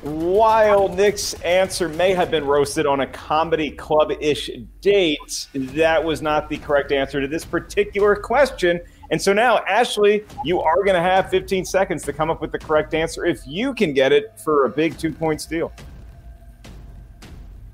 while 0.01 0.89
Nick's 0.89 1.35
answer 1.43 1.87
may 1.87 2.15
have 2.15 2.31
been 2.31 2.47
roasted 2.47 2.87
on 2.87 3.01
a 3.01 3.07
comedy 3.07 3.73
club 3.73 4.11
ish 4.23 4.49
date, 4.81 5.49
that 5.53 6.03
was 6.03 6.23
not 6.23 6.49
the 6.49 6.57
correct 6.57 6.93
answer 6.93 7.21
to 7.21 7.29
this 7.29 7.45
particular 7.45 8.17
question. 8.17 8.81
And 9.11 9.21
so 9.21 9.35
now, 9.35 9.59
Ashley, 9.69 10.25
you 10.47 10.63
are 10.63 10.83
going 10.83 10.97
to 10.97 11.03
have 11.03 11.29
15 11.29 11.67
seconds 11.67 12.03
to 12.05 12.15
come 12.15 12.31
up 12.31 12.41
with 12.41 12.51
the 12.51 12.59
correct 12.59 12.95
answer 12.95 13.27
if 13.27 13.47
you 13.47 13.75
can 13.75 13.93
get 13.93 14.13
it 14.13 14.41
for 14.43 14.65
a 14.65 14.71
big 14.71 14.97
two 14.97 15.13
point 15.13 15.43
steal. 15.43 15.75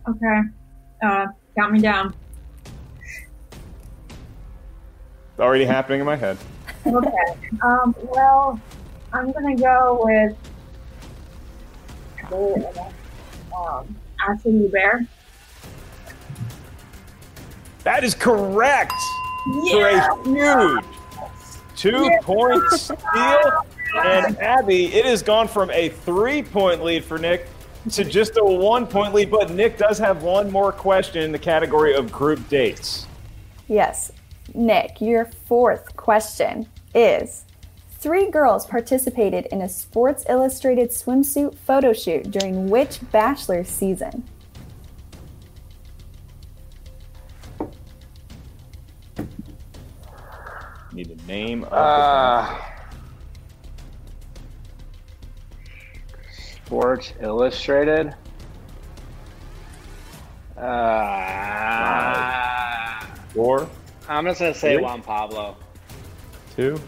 Okay. 0.09 0.41
Uh, 1.05 1.27
count 1.57 1.73
me 1.73 1.79
down. 1.79 2.17
It's 2.65 2.73
already 5.39 5.65
happening 5.65 6.01
in 6.01 6.07
my 6.07 6.17
head. 6.17 6.37
Okay. 6.87 7.49
Um, 7.63 7.95
well, 8.03 8.61
I'm 9.13 9.33
gonna 9.33 9.57
go 9.57 10.01
with 10.03 10.37
um, 13.55 13.97
Ashley 14.29 14.69
Bear. 14.69 15.07
That 17.85 18.05
is 18.05 18.15
correct 18.15 18.93
for 19.71 19.87
a 19.87 20.25
huge 20.25 20.85
two 21.77 22.11
point 22.23 22.63
steal. 22.71 23.65
And 24.05 24.39
Abby, 24.39 24.87
it 24.87 25.05
has 25.05 25.23
gone 25.23 25.49
from 25.49 25.71
a 25.71 25.89
three 25.89 26.43
point 26.43 26.85
lead 26.85 27.05
for 27.05 27.19
Nick 27.19 27.49
to 27.91 28.05
just 28.05 28.37
a 28.37 28.45
one 28.45 28.87
point 28.87 29.15
lead. 29.15 29.31
But 29.31 29.51
Nick 29.51 29.79
does 29.79 29.99
have 29.99 30.23
one 30.23 30.51
more 30.51 30.73
question 30.73 31.23
in 31.23 31.33
the 31.33 31.39
category 31.39 31.95
of 31.95 32.13
group 32.13 32.47
dates. 32.49 33.07
Yes. 33.67 34.13
Nick, 34.55 35.01
your 35.01 35.25
fourth 35.25 35.97
question 35.97 36.69
is 36.95 37.45
Three 38.01 38.31
girls 38.31 38.67
participated 38.67 39.47
in 39.53 39.61
a 39.61 39.69
Sports 39.69 40.25
Illustrated 40.27 40.89
swimsuit 40.89 41.55
photo 41.55 41.93
shoot 41.93 42.31
during 42.31 42.71
which 42.71 42.99
Bachelor 43.13 43.63
season? 43.63 44.25
Need 50.95 51.11
the 51.11 51.27
name 51.27 51.65
of 51.65 51.73
uh, 51.75 52.59
Sports 56.33 57.13
Illustrated. 57.21 58.15
Uh, 60.57 61.41
four, 63.35 63.69
I'm 64.11 64.25
just 64.27 64.41
gonna 64.41 64.53
say 64.53 64.75
Three? 64.75 64.83
Juan 64.83 65.03
Pablo. 65.03 65.57
two. 66.57 66.81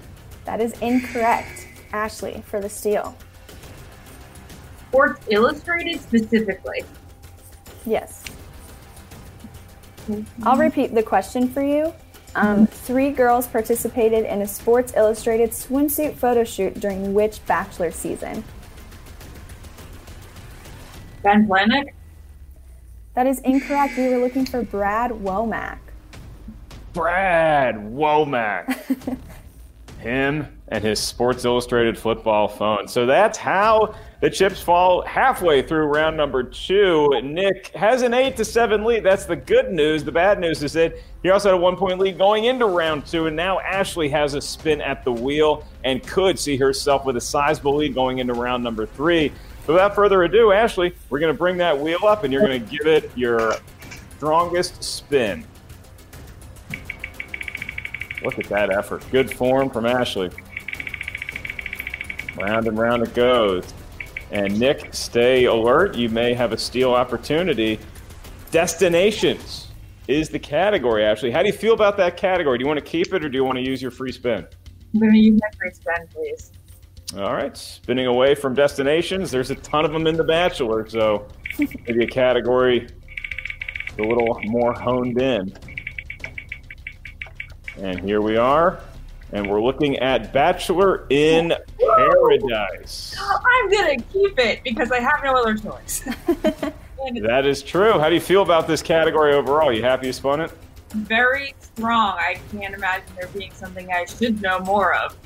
That 0.44 0.60
is 0.60 0.72
incorrect, 0.80 1.68
Ashley, 1.92 2.42
for 2.46 2.60
the 2.60 2.68
steal. 2.68 3.16
Sports 4.88 5.24
Illustrated 5.30 6.00
specifically. 6.00 6.84
Yes. 7.86 8.24
I'll 10.42 10.56
repeat 10.58 10.94
the 10.94 11.02
question 11.02 11.48
for 11.48 11.62
you. 11.62 11.94
Um, 12.34 12.66
three 12.66 13.10
girls 13.10 13.46
participated 13.46 14.24
in 14.26 14.42
a 14.42 14.48
Sports 14.48 14.92
Illustrated 14.96 15.50
swimsuit 15.50 16.16
photo 16.16 16.42
shoot 16.42 16.80
during 16.80 17.14
which 17.14 17.44
Bachelor 17.46 17.92
season? 17.92 18.42
Ben 21.22 21.46
Flajnik. 21.46 21.92
That 23.14 23.28
is 23.28 23.38
incorrect. 23.40 23.96
We 23.96 24.08
were 24.08 24.18
looking 24.18 24.44
for 24.44 24.62
Brad 24.62 25.12
Womack. 25.12 25.78
Brad 26.92 27.76
Womack. 27.76 29.18
Him 29.98 30.48
and 30.68 30.82
his 30.82 30.98
Sports 30.98 31.44
Illustrated 31.44 31.96
football 31.96 32.48
phone. 32.48 32.88
So 32.88 33.06
that's 33.06 33.38
how 33.38 33.94
the 34.20 34.30
chips 34.30 34.60
fall 34.60 35.02
halfway 35.02 35.62
through 35.62 35.84
round 35.84 36.16
number 36.16 36.42
two. 36.42 37.08
Nick 37.22 37.68
has 37.68 38.02
an 38.02 38.12
eight 38.12 38.36
to 38.38 38.44
seven 38.44 38.82
lead. 38.82 39.04
That's 39.04 39.26
the 39.26 39.36
good 39.36 39.70
news. 39.70 40.02
The 40.02 40.10
bad 40.10 40.40
news 40.40 40.62
is 40.62 40.72
that 40.72 40.94
he 41.22 41.30
also 41.30 41.50
had 41.50 41.54
a 41.54 41.60
one 41.60 41.76
point 41.76 42.00
lead 42.00 42.18
going 42.18 42.44
into 42.44 42.66
round 42.66 43.06
two, 43.06 43.26
and 43.26 43.36
now 43.36 43.60
Ashley 43.60 44.08
has 44.08 44.34
a 44.34 44.40
spin 44.40 44.80
at 44.80 45.04
the 45.04 45.12
wheel 45.12 45.64
and 45.84 46.02
could 46.02 46.38
see 46.38 46.56
herself 46.56 47.04
with 47.04 47.16
a 47.16 47.20
sizable 47.20 47.76
lead 47.76 47.94
going 47.94 48.18
into 48.18 48.34
round 48.34 48.64
number 48.64 48.86
three. 48.86 49.30
So 49.66 49.74
without 49.74 49.94
further 49.94 50.24
ado, 50.24 50.50
Ashley, 50.50 50.94
we're 51.10 51.20
going 51.20 51.32
to 51.32 51.38
bring 51.38 51.58
that 51.58 51.78
wheel 51.78 52.06
up 52.06 52.24
and 52.24 52.32
you're 52.32 52.44
going 52.44 52.64
to 52.64 52.76
give 52.76 52.86
it 52.88 53.10
your 53.16 53.54
strongest 54.16 54.82
spin. 54.82 55.44
Look 58.24 58.38
at 58.38 58.46
that 58.46 58.70
effort. 58.70 59.04
Good 59.10 59.34
form 59.34 59.70
from 59.70 59.86
Ashley. 59.86 60.30
Round 62.36 62.66
and 62.66 62.78
round 62.78 63.02
it 63.02 63.14
goes. 63.14 63.64
And 64.30 64.58
Nick, 64.58 64.94
stay 64.94 65.44
alert. 65.44 65.96
You 65.96 66.08
may 66.08 66.32
have 66.34 66.52
a 66.52 66.58
steal 66.58 66.92
opportunity. 66.92 67.78
Destinations 68.50 69.68
is 70.08 70.28
the 70.28 70.38
category, 70.38 71.04
Ashley. 71.04 71.30
How 71.30 71.42
do 71.42 71.48
you 71.48 71.52
feel 71.52 71.74
about 71.74 71.96
that 71.98 72.16
category? 72.16 72.58
Do 72.58 72.62
you 72.62 72.68
want 72.68 72.78
to 72.78 72.84
keep 72.84 73.12
it 73.12 73.24
or 73.24 73.28
do 73.28 73.36
you 73.36 73.44
want 73.44 73.58
to 73.58 73.64
use 73.64 73.82
your 73.82 73.90
free 73.90 74.12
spin? 74.12 74.46
I'm 74.94 75.00
going 75.00 75.12
to 75.12 75.18
use 75.18 75.40
my 75.40 75.48
free 75.58 75.72
spin, 75.72 76.08
please. 76.12 76.52
All 77.16 77.34
right, 77.34 77.54
spinning 77.54 78.06
away 78.06 78.34
from 78.34 78.54
destinations. 78.54 79.30
There's 79.30 79.50
a 79.50 79.54
ton 79.56 79.84
of 79.84 79.92
them 79.92 80.06
in 80.06 80.16
The 80.16 80.24
Bachelor, 80.24 80.88
so 80.88 81.28
maybe 81.58 82.04
a 82.04 82.06
category 82.06 82.88
a 83.98 84.02
little 84.02 84.40
more 84.44 84.72
honed 84.72 85.20
in. 85.20 85.52
And 87.78 88.00
here 88.00 88.20
we 88.20 88.36
are, 88.36 88.80
and 89.32 89.48
we're 89.48 89.62
looking 89.62 89.98
at 89.98 90.32
Bachelor 90.32 91.06
in 91.10 91.54
Paradise. 91.78 93.16
I'm 93.18 93.70
going 93.70 93.98
to 93.98 94.04
keep 94.12 94.38
it 94.38 94.62
because 94.62 94.92
I 94.92 95.00
have 95.00 95.20
no 95.24 95.34
other 95.34 95.56
choice. 95.56 96.06
That 97.22 97.46
is 97.46 97.62
true. 97.62 97.98
How 97.98 98.08
do 98.08 98.14
you 98.14 98.20
feel 98.20 98.42
about 98.42 98.68
this 98.68 98.80
category 98.80 99.34
overall? 99.34 99.72
You 99.72 99.82
happy 99.82 100.06
you 100.06 100.12
spun 100.12 100.40
it? 100.40 100.52
Very 100.90 101.54
strong. 101.60 102.16
I 102.18 102.40
can't 102.52 102.74
imagine 102.74 103.08
there 103.16 103.28
being 103.28 103.52
something 103.52 103.90
I 103.90 104.04
should 104.04 104.40
know 104.40 104.60
more 104.60 104.94
of. 104.94 105.16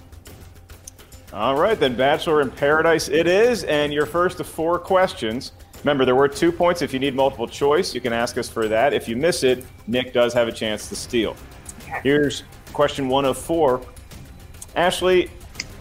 All 1.32 1.56
right, 1.56 1.78
then 1.78 1.94
Bachelor 1.94 2.40
in 2.40 2.50
Paradise 2.50 3.08
it 3.08 3.26
is, 3.26 3.64
and 3.64 3.92
your 3.92 4.06
first 4.06 4.40
of 4.40 4.46
four 4.46 4.78
questions. 4.78 5.52
Remember, 5.80 6.04
there 6.04 6.14
were 6.14 6.28
two 6.28 6.50
points. 6.50 6.82
If 6.82 6.94
you 6.94 6.98
need 6.98 7.14
multiple 7.14 7.46
choice, 7.46 7.94
you 7.94 8.00
can 8.00 8.12
ask 8.12 8.38
us 8.38 8.48
for 8.48 8.68
that. 8.68 8.94
If 8.94 9.06
you 9.06 9.16
miss 9.16 9.42
it, 9.42 9.64
Nick 9.86 10.14
does 10.14 10.32
have 10.32 10.48
a 10.48 10.52
chance 10.52 10.88
to 10.88 10.96
steal. 10.96 11.36
Here's 12.02 12.44
question 12.72 13.08
one 13.08 13.24
of 13.24 13.38
four. 13.38 13.80
Ashley, 14.74 15.30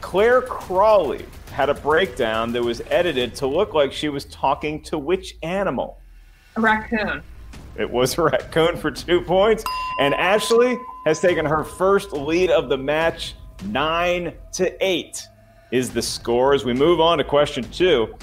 Clare 0.02 0.42
Crawley 0.42 1.26
had 1.52 1.70
a 1.70 1.74
breakdown 1.74 2.52
that 2.54 2.64
was 2.64 2.82
edited 2.90 3.36
to 3.36 3.48
look 3.48 3.74
like 3.74 3.92
she 3.92 4.10
was 4.10 4.26
talking 4.26 4.82
to 4.84 4.98
which 4.98 5.36
animal? 5.44 6.00
A 6.56 6.62
raccoon. 6.62 7.22
It 7.78 7.90
was 7.90 8.18
a 8.18 8.24
raccoon 8.24 8.78
for 8.78 8.92
two 8.92 9.22
points. 9.22 9.64
And 10.00 10.14
Ashley 10.16 10.78
has 11.06 11.20
taken 11.20 11.46
her 11.46 11.64
first 11.64 12.14
lead 12.14 12.50
of 12.50 12.70
the 12.70 12.78
match, 12.78 13.36
nine 13.66 14.34
to 14.54 14.86
eight 14.86 15.22
is 15.72 15.92
the 15.92 16.02
score. 16.02 16.54
As 16.54 16.64
we 16.64 16.74
move 16.74 17.00
on 17.00 17.18
to 17.18 17.24
question 17.24 17.64
two, 17.72 18.16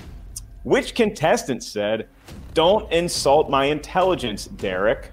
which 0.63 0.95
contestant 0.95 1.63
said, 1.63 2.09
Don't 2.55 2.91
insult 2.93 3.51
my 3.51 3.67
intelligence, 3.67 4.47
Derek? 4.47 5.13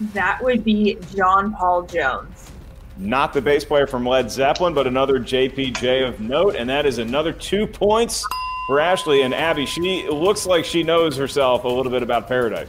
That 0.00 0.42
would 0.42 0.64
be 0.64 0.98
John 1.14 1.52
Paul 1.54 1.82
Jones. 1.82 2.50
Not 2.96 3.32
the 3.32 3.40
bass 3.40 3.64
player 3.64 3.86
from 3.86 4.06
Led 4.06 4.30
Zeppelin, 4.30 4.74
but 4.74 4.86
another 4.86 5.20
JPJ 5.20 6.06
of 6.06 6.20
note, 6.20 6.56
and 6.56 6.68
that 6.68 6.84
is 6.84 6.98
another 6.98 7.32
two 7.32 7.66
points 7.66 8.24
for 8.66 8.80
Ashley 8.80 9.22
and 9.22 9.32
Abby. 9.32 9.66
She 9.66 10.08
looks 10.08 10.46
like 10.46 10.64
she 10.64 10.82
knows 10.82 11.16
herself 11.16 11.64
a 11.64 11.68
little 11.68 11.92
bit 11.92 12.02
about 12.02 12.26
Paradise. 12.26 12.68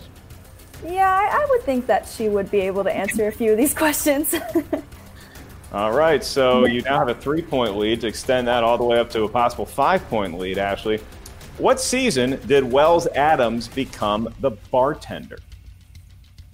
Yeah, 0.86 1.12
I, 1.12 1.42
I 1.42 1.48
would 1.50 1.64
think 1.64 1.88
that 1.88 2.08
she 2.08 2.30
would 2.30 2.50
be 2.50 2.62
able 2.62 2.84
to 2.84 2.96
answer 2.96 3.28
a 3.28 3.32
few 3.32 3.52
of 3.52 3.58
these 3.58 3.74
questions. 3.76 4.36
All 5.72 5.92
right, 5.92 6.24
so 6.24 6.66
you 6.66 6.82
now 6.82 6.98
have 7.00 7.10
a 7.10 7.16
three 7.16 7.44
point 7.44 7.78
lead 7.78 8.02
to 8.02 8.08
extend 8.08 8.48
that 8.48 8.64
all 8.64 8.76
the 8.76 8.84
way 8.84 8.98
up 8.98 9.12
to 9.12 9.24
a 9.24 9.30
possible 9.30 9.68
five 9.68 10.08
point 10.10 10.40
lead, 10.40 10.58
Ashley. 10.58 11.00
What 11.60 11.80
season 11.80 12.40
did 12.48 12.64
Wells 12.64 13.06
Adams 13.08 13.68
become 13.68 14.34
the 14.40 14.52
bartender? 14.72 15.38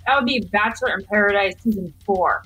That 0.05 0.17
would 0.17 0.25
be 0.25 0.39
Bachelor 0.51 0.97
in 0.97 1.05
Paradise 1.05 1.55
season 1.63 1.93
four. 2.05 2.43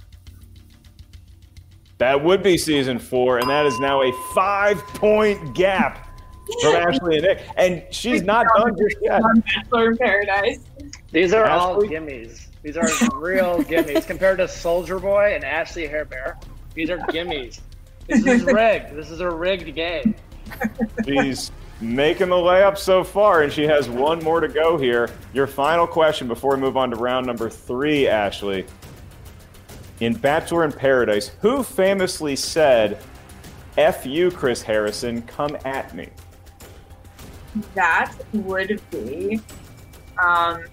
That 1.97 2.24
would 2.24 2.41
be 2.41 2.57
season 2.57 2.97
four, 2.97 3.39
and 3.39 3.49
that 3.49 3.66
is 3.66 3.78
now 3.80 4.01
a 4.01 4.12
five 4.34 4.78
point 4.88 5.53
gap 5.53 6.07
from 6.62 6.76
Ashley 6.76 7.18
and 7.18 7.26
Nick. 7.26 7.41
And 7.57 7.84
she's 7.91 8.22
not 8.22 8.47
done 8.55 8.76
just 8.78 8.95
yet. 9.01 9.22
Bachelor 9.45 9.91
in 9.91 9.97
Paradise. 9.97 10.60
These 11.12 11.34
are 11.34 11.45
all 11.45 11.82
gimmies. 11.82 12.47
These 12.64 12.78
are 12.78 12.88
real 13.16 13.57
gimmies 13.64 14.07
compared 14.07 14.38
to 14.38 14.45
Soulja 14.45 15.01
Boy 15.01 15.34
and 15.36 15.43
Ashley 15.43 15.88
Hairbear. 15.88 16.41
These 16.74 16.89
are 16.89 16.99
gimmies. 16.99 17.60
This 18.07 18.26
is 18.26 18.43
rigged. 18.45 18.95
This 18.95 19.10
is 19.10 19.20
a 19.20 19.30
rigged 19.30 19.74
game. 19.76 20.16
She's 21.05 21.51
making 21.82 22.30
the 22.30 22.36
layup 22.36 22.77
so 22.77 23.03
far, 23.03 23.43
and 23.43 23.51
she 23.51 23.63
has 23.63 23.89
one 23.89 24.23
more 24.23 24.39
to 24.39 24.47
go 24.47 24.77
here. 24.77 25.09
Your 25.34 25.47
final 25.47 25.88
question 25.88 26.27
before 26.27 26.55
we 26.55 26.61
move 26.61 26.77
on 26.77 26.89
to 26.91 26.95
round 26.95 27.25
number 27.25 27.49
three, 27.49 28.07
Ashley. 28.07 28.65
In 29.99 30.13
Bachelor 30.13 30.63
in 30.63 30.71
Paradise, 30.71 31.32
who 31.41 31.63
famously 31.63 32.36
said, 32.36 33.01
F 33.77 34.05
you, 34.05 34.32
Chris 34.32 34.61
Harrison, 34.61 35.21
come 35.23 35.57
at 35.65 35.93
me? 35.93 36.09
That 37.75 38.13
would 38.34 38.82
be. 38.91 39.41
Um, 40.23 40.63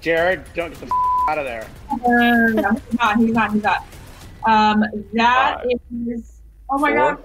Jared, 0.00 0.44
don't 0.54 0.70
get 0.70 0.80
the 0.80 0.86
f- 0.86 1.28
out 1.28 1.38
of 1.38 1.44
there. 1.44 1.66
no, 2.06 2.72
he's 2.72 2.98
not. 2.98 3.16
He's 3.18 3.32
not. 3.32 3.52
He's 3.52 3.62
not. 3.62 3.84
Um, 4.46 4.84
that 5.14 5.62
Five. 5.62 5.80
is. 6.08 6.40
Oh 6.70 6.78
my 6.78 6.90
Four. 6.90 7.14
god. 7.14 7.24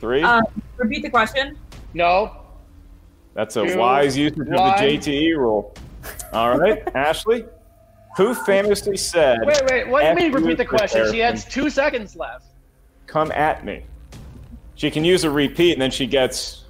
Three? 0.00 0.22
Um, 0.22 0.44
repeat 0.76 1.02
the 1.02 1.10
question. 1.10 1.56
No. 1.94 2.36
That's 3.34 3.56
a 3.56 3.66
two, 3.66 3.78
wise 3.78 4.16
usage 4.16 4.38
of 4.38 4.46
the. 4.46 4.54
JTE 4.54 5.36
rule. 5.36 5.74
All 6.32 6.58
right, 6.58 6.82
Ashley, 6.94 7.44
who 8.16 8.34
famously 8.34 8.96
said, 8.96 9.40
Wait, 9.44 9.62
wait. 9.68 9.88
What 9.88 10.02
do 10.02 10.08
you 10.08 10.14
mean 10.14 10.32
repeat 10.32 10.58
the 10.58 10.64
question? 10.64 11.10
She 11.12 11.18
has 11.18 11.44
two 11.44 11.68
seconds 11.68 12.16
left. 12.16 12.46
come 13.06 13.30
at 13.32 13.64
me? 13.64 13.84
She 14.74 14.90
can 14.90 15.04
use 15.04 15.24
a 15.24 15.30
repeat, 15.30 15.72
and 15.72 15.82
then 15.82 15.90
she 15.90 16.06
gets. 16.06 16.64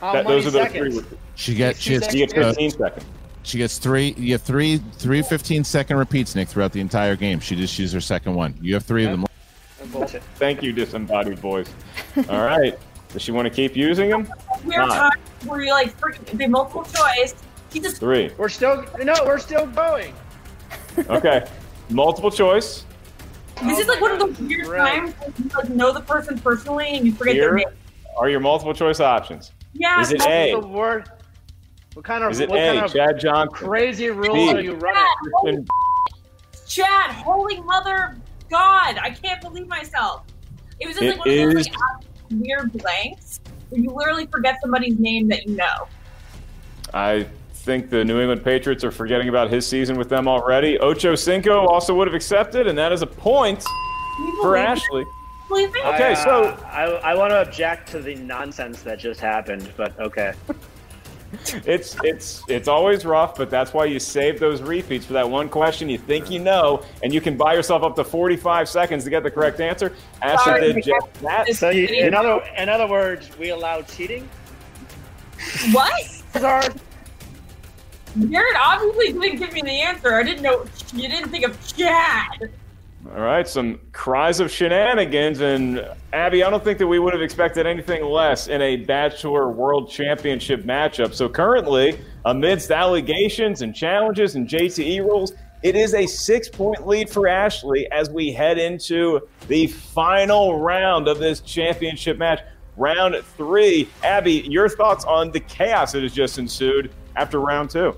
How 0.00 0.12
that, 0.12 0.26
those 0.26 0.46
are 0.46 0.50
those 0.50 0.62
seconds? 0.62 1.00
three. 1.00 1.18
She 1.34 1.54
gets 1.54 1.80
she 1.80 1.98
gets, 1.98 2.14
You 2.14 2.26
get 2.26 2.38
uh, 2.38 2.48
15 2.50 2.70
seconds. 2.70 3.04
She 3.48 3.56
gets 3.58 3.78
three 3.78 4.14
you 4.18 4.32
have 4.32 4.42
three 4.42 4.76
three 4.98 5.22
15 5.22 5.64
second 5.64 5.96
repeats 5.96 6.34
Nick 6.34 6.48
throughout 6.48 6.72
the 6.72 6.80
entire 6.80 7.16
game. 7.16 7.40
She 7.40 7.56
just 7.56 7.78
used 7.78 7.94
her 7.94 8.00
second 8.00 8.34
one. 8.34 8.54
You 8.60 8.74
have 8.74 8.84
three 8.84 9.04
of 9.06 9.10
them. 9.12 9.24
Bullshit. 9.92 10.22
Thank 10.34 10.62
you, 10.62 10.72
disembodied 10.72 11.38
voice. 11.38 11.72
All 12.28 12.44
right. 12.44 12.78
Does 13.12 13.22
she 13.22 13.32
want 13.32 13.46
to 13.46 13.50
keep 13.50 13.74
using 13.74 14.10
them? 14.10 14.28
Weird 14.64 14.88
Five. 14.88 15.12
time 15.12 15.20
where 15.46 15.62
you 15.62 15.70
like 15.70 15.98
freaking 15.98 16.36
the 16.36 16.46
multiple 16.46 16.84
choice. 16.84 17.34
He 17.72 17.80
just 17.80 17.98
Three. 17.98 18.30
We're 18.36 18.50
still 18.50 18.84
no. 19.02 19.14
We're 19.24 19.38
still 19.38 19.66
going. 19.66 20.14
Okay. 20.98 21.46
Multiple 21.90 22.30
choice. 22.30 22.84
this 23.64 23.78
is 23.78 23.86
like 23.86 24.00
one 24.00 24.10
of 24.12 24.18
those 24.18 24.38
oh 24.38 24.44
weird 24.44 24.66
Right. 24.66 24.98
times 25.00 25.14
where 25.14 25.32
you 25.38 25.50
like 25.56 25.68
know 25.70 25.92
the 25.92 26.00
person 26.02 26.38
personally 26.38 26.88
and 26.88 27.06
you 27.06 27.12
forget 27.12 27.34
Here 27.34 27.44
their 27.46 27.54
name. 27.54 27.68
are 28.18 28.28
your 28.28 28.40
multiple 28.40 28.74
choice 28.74 29.00
options. 29.00 29.52
Yeah. 29.72 30.00
Is 30.02 30.12
it 30.12 30.26
A? 30.26 30.52
The 30.60 30.66
word. 30.66 31.08
What 31.98 32.04
kind 32.04 32.22
of 32.22 32.30
Is 32.30 32.38
it 32.38 32.48
what 32.48 32.60
A, 32.60 32.74
kind 32.74 32.84
of 32.84 32.92
Chad 32.92 33.18
John, 33.18 33.48
crazy 33.48 34.08
rules 34.08 34.54
are 34.54 34.60
you 34.60 34.74
running? 34.74 35.04
Kristen 35.42 35.66
Chad, 36.68 37.10
holy 37.10 37.60
mother 37.62 38.16
God, 38.48 38.98
I 38.98 39.10
can't 39.10 39.40
believe 39.40 39.66
myself. 39.66 40.22
It 40.78 40.86
was 40.86 40.94
just 40.94 41.02
It 41.02 41.18
like 41.18 41.26
one 41.26 41.48
of 41.48 41.54
those 41.54 41.66
like, 41.66 41.76
weird 42.30 42.72
blanks 42.74 43.40
where 43.70 43.80
you 43.80 43.90
literally 43.90 44.26
forget 44.26 44.60
somebody's 44.60 44.96
name 45.00 45.26
that 45.26 45.48
you 45.48 45.56
know. 45.56 45.88
I 46.94 47.26
think 47.52 47.90
the 47.90 48.04
New 48.04 48.20
England 48.20 48.44
Patriots 48.44 48.84
are 48.84 48.92
forgetting 48.92 49.28
about 49.28 49.50
his 49.50 49.66
season 49.66 49.98
with 49.98 50.08
them 50.08 50.28
already. 50.28 50.78
Ocho 50.78 51.16
Cinco 51.16 51.66
also 51.66 51.96
would 51.96 52.06
have 52.06 52.14
accepted, 52.14 52.68
and 52.68 52.78
that 52.78 52.92
is 52.92 53.02
a 53.02 53.08
point 53.08 53.64
for? 54.40 54.56
Ashley. 54.56 55.04
Believe 55.48 55.74
it? 55.74 55.84
Okay, 55.84 56.12
I, 56.12 56.14
so- 56.14 56.44
uh, 56.44 56.60
I, 56.70 56.84
I 57.10 57.14
want 57.16 57.32
to 57.32 57.42
object 57.42 57.90
to 57.90 58.00
the 58.00 58.14
nonsense 58.14 58.82
that 58.82 59.00
just 59.00 59.18
happened, 59.18 59.72
but 59.76 59.98
okay. 59.98 60.34
It's 61.66 61.96
it's 62.02 62.42
it's 62.48 62.68
always 62.68 63.04
rough, 63.04 63.36
but 63.36 63.50
that's 63.50 63.74
why 63.74 63.84
you 63.84 63.98
save 63.98 64.40
those 64.40 64.62
repeats 64.62 65.06
for 65.06 65.12
that 65.12 65.28
one 65.28 65.48
question 65.48 65.88
you 65.88 65.98
think 65.98 66.30
you 66.30 66.38
know, 66.38 66.82
and 67.02 67.12
you 67.12 67.20
can 67.20 67.36
buy 67.36 67.54
yourself 67.54 67.82
up 67.82 67.94
to 67.96 68.04
45 68.04 68.68
seconds 68.68 69.04
to 69.04 69.10
get 69.10 69.22
the 69.22 69.30
correct 69.30 69.60
answer. 69.60 69.94
Ashley 70.22 70.72
did 70.72 70.84
just 70.84 71.14
that. 71.20 71.54
So 71.54 71.70
you, 71.70 71.86
In 71.86 72.14
other 72.14 72.42
in 72.56 72.68
other 72.68 72.86
words, 72.86 73.36
we 73.38 73.50
allow 73.50 73.82
cheating. 73.82 74.28
What? 75.72 75.92
Sorry. 76.32 76.68
Jared 78.30 78.56
obviously 78.58 79.12
didn't 79.12 79.38
give 79.38 79.52
me 79.52 79.62
the 79.62 79.80
answer. 79.80 80.14
I 80.14 80.22
didn't 80.22 80.42
know 80.42 80.64
you 80.94 81.08
didn't 81.08 81.30
think 81.30 81.44
of 81.44 81.76
Chad. 81.76 82.50
All 83.06 83.22
right, 83.22 83.46
some 83.46 83.80
cries 83.92 84.40
of 84.40 84.50
shenanigans, 84.50 85.40
and 85.40 85.88
Abby, 86.12 86.42
I 86.42 86.50
don't 86.50 86.62
think 86.62 86.78
that 86.78 86.86
we 86.86 86.98
would 86.98 87.12
have 87.12 87.22
expected 87.22 87.66
anything 87.66 88.04
less 88.04 88.48
in 88.48 88.60
a 88.60 88.76
Bachelor 88.76 89.50
World 89.50 89.88
Championship 89.88 90.64
matchup. 90.64 91.14
So 91.14 91.28
currently, 91.28 91.98
amidst 92.24 92.70
allegations 92.70 93.62
and 93.62 93.74
challenges 93.74 94.34
and 94.34 94.48
JTE 94.48 95.00
rules, 95.00 95.32
it 95.62 95.76
is 95.76 95.94
a 95.94 96.06
six-point 96.06 96.86
lead 96.86 97.08
for 97.08 97.28
Ashley 97.28 97.90
as 97.92 98.10
we 98.10 98.32
head 98.32 98.58
into 98.58 99.20
the 99.46 99.68
final 99.68 100.60
round 100.60 101.08
of 101.08 101.18
this 101.18 101.40
championship 101.40 102.18
match, 102.18 102.40
round 102.76 103.16
three. 103.36 103.88
Abby, 104.02 104.44
your 104.48 104.68
thoughts 104.68 105.04
on 105.04 105.30
the 105.30 105.40
chaos 105.40 105.92
that 105.92 106.02
has 106.02 106.12
just 106.12 106.38
ensued 106.38 106.90
after 107.16 107.40
round 107.40 107.70
two? 107.70 107.96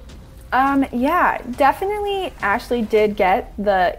Um, 0.52 0.86
yeah, 0.92 1.40
definitely 1.56 2.32
Ashley 2.42 2.82
did 2.82 3.16
get 3.16 3.52
the 3.56 3.98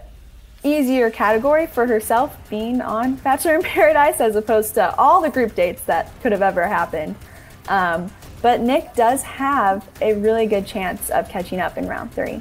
easier 0.64 1.10
category 1.10 1.66
for 1.66 1.86
herself 1.86 2.36
being 2.48 2.80
on 2.80 3.16
Bachelor 3.16 3.56
in 3.56 3.62
Paradise 3.62 4.20
as 4.20 4.36
opposed 4.36 4.74
to 4.74 4.94
all 4.96 5.20
the 5.20 5.30
group 5.30 5.54
dates 5.54 5.82
that 5.82 6.12
could 6.22 6.32
have 6.32 6.42
ever 6.42 6.66
happened. 6.66 7.16
Um, 7.68 8.10
but 8.40 8.60
Nick 8.60 8.94
does 8.94 9.22
have 9.22 9.88
a 10.00 10.14
really 10.14 10.46
good 10.46 10.66
chance 10.66 11.10
of 11.10 11.28
catching 11.28 11.60
up 11.60 11.78
in 11.78 11.86
round 11.86 12.12
three. 12.12 12.40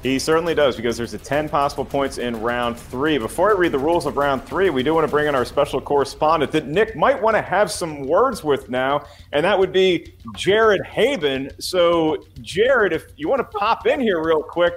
He 0.00 0.20
certainly 0.20 0.54
does 0.54 0.76
because 0.76 0.96
there's 0.96 1.14
a 1.14 1.18
10 1.18 1.48
possible 1.48 1.84
points 1.84 2.18
in 2.18 2.40
round 2.40 2.78
three. 2.78 3.18
Before 3.18 3.50
I 3.50 3.58
read 3.58 3.72
the 3.72 3.80
rules 3.80 4.06
of 4.06 4.16
round 4.16 4.44
three, 4.44 4.70
we 4.70 4.84
do 4.84 4.94
want 4.94 5.04
to 5.04 5.10
bring 5.10 5.26
in 5.26 5.34
our 5.34 5.44
special 5.44 5.80
correspondent 5.80 6.52
that 6.52 6.68
Nick 6.68 6.94
might 6.94 7.20
want 7.20 7.36
to 7.36 7.42
have 7.42 7.68
some 7.68 8.04
words 8.04 8.44
with 8.44 8.70
now, 8.70 9.04
and 9.32 9.44
that 9.44 9.58
would 9.58 9.72
be 9.72 10.14
Jared 10.36 10.82
Haibon. 10.82 11.50
So, 11.60 12.24
Jared, 12.40 12.92
if 12.92 13.06
you 13.16 13.28
want 13.28 13.40
to 13.40 13.58
pop 13.58 13.88
in 13.88 13.98
here 13.98 14.24
real 14.24 14.42
quick, 14.42 14.74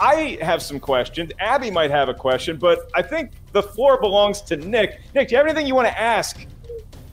I 0.00 0.38
have 0.40 0.62
some 0.62 0.80
questions. 0.80 1.30
Abby 1.38 1.70
might 1.70 1.90
have 1.90 2.08
a 2.08 2.14
question, 2.14 2.56
but 2.56 2.90
I 2.94 3.02
think 3.02 3.32
the 3.52 3.62
floor 3.62 4.00
belongs 4.00 4.40
to 4.42 4.56
Nick. 4.56 5.00
Nick, 5.14 5.28
do 5.28 5.32
you 5.32 5.38
have 5.38 5.46
anything 5.46 5.66
you 5.66 5.74
want 5.74 5.88
to 5.88 5.98
ask 5.98 6.46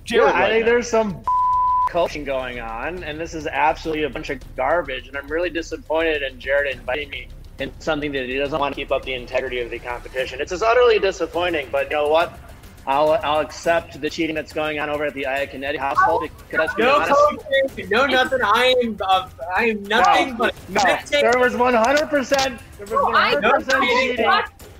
Jared? 0.03 0.33
Yeah, 0.33 0.41
I 0.41 0.49
think 0.49 0.65
now? 0.65 0.71
there's 0.71 0.89
some 0.89 1.23
coaching 1.89 2.23
going 2.23 2.59
on, 2.59 3.03
and 3.03 3.19
this 3.19 3.33
is 3.33 3.47
absolutely 3.47 4.03
a 4.03 4.09
bunch 4.09 4.29
of 4.29 4.39
garbage. 4.55 5.07
And 5.07 5.17
I'm 5.17 5.27
really 5.27 5.49
disappointed 5.49 6.23
in 6.23 6.39
Jared 6.39 6.75
inviting 6.75 7.09
me 7.09 7.27
in 7.59 7.71
something 7.79 8.11
that 8.13 8.25
he 8.25 8.37
doesn't 8.37 8.59
want 8.59 8.73
to 8.73 8.81
keep 8.81 8.91
up 8.91 9.03
the 9.03 9.13
integrity 9.13 9.59
of 9.59 9.69
the 9.69 9.79
competition. 9.79 10.41
It's 10.41 10.51
just 10.51 10.63
utterly 10.63 10.97
disappointing. 10.97 11.69
But 11.71 11.91
you 11.91 11.97
know 11.97 12.07
what? 12.07 12.39
I'll 12.87 13.11
I'll 13.23 13.39
accept 13.41 13.99
the 14.01 14.09
cheating 14.09 14.35
that's 14.35 14.53
going 14.53 14.79
on 14.79 14.89
over 14.89 15.05
at 15.05 15.13
the 15.13 15.25
Iaconetti 15.29 15.77
household. 15.77 16.23
Because 16.49 16.67
let's 16.67 16.77
No 16.77 16.95
honest. 16.95 17.89
no 17.91 18.05
nothing. 18.07 18.39
I 18.43 18.75
am, 18.83 18.97
uh, 19.01 19.29
I 19.55 19.65
am 19.65 19.83
nothing 19.83 20.29
No, 20.29 20.35
but 20.37 20.55
no, 20.69 20.81
there 21.11 21.37
was 21.39 21.55
100. 21.55 22.09
percent 22.09 22.59
There 22.77 22.87
was 22.87 23.03
100 23.05 23.41
percent 23.53 23.69
don't 23.69 23.87
cheating. 23.87 24.25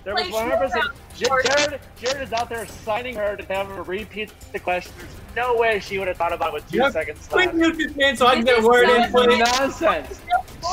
There 0.04 0.16
was 0.16 0.24
Play 0.24 0.32
100. 0.32 0.58
percent 0.58 0.86
Jared, 1.16 1.80
Jared 1.99 2.22
is 2.24 2.34
out 2.34 2.49
there 2.49 2.66
signing 2.66 3.16
her 3.16 3.36
to 3.36 3.45
have 3.54 3.68
her 3.68 3.84
repeat 3.84 4.34
the 4.52 4.60
question. 4.60 4.91
There's 4.97 5.12
no 5.36 5.56
way 5.56 5.80
she 5.80 5.99
would 5.99 6.08
have 6.08 6.18
thought 6.18 6.34
about 6.34 6.49
it 6.49 6.54
with 6.56 6.72
two 6.72 6.78
Yeah, 6.78 6.89
seconds 6.89 7.28
Please 7.28 7.45
left. 7.45 7.56
mute 7.56 7.78
this 7.78 7.95
man 7.95 8.18
so 8.18 8.26
I 8.26 8.36
can 8.36 8.45
get 8.45 8.64
a 8.64 8.66
word 8.68 8.88
so 8.88 8.95
in, 8.95 9.12
please. 9.12 9.39
Nonsense. 9.60 10.22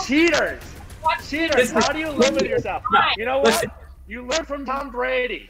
Cheaters. 0.07 0.63
Cheaters. 1.29 1.71
How 1.73 1.93
do 1.93 1.99
you 1.99 2.09
live 2.11 2.35
with 2.35 2.45
yourself? 2.45 2.83
You 3.19 3.27
know 3.27 3.41
what? 3.41 3.65
Listen. 4.09 4.23
You 4.25 4.27
learn 4.27 4.45
from 4.45 4.65
Tom 4.65 4.91
Brady. 4.91 5.49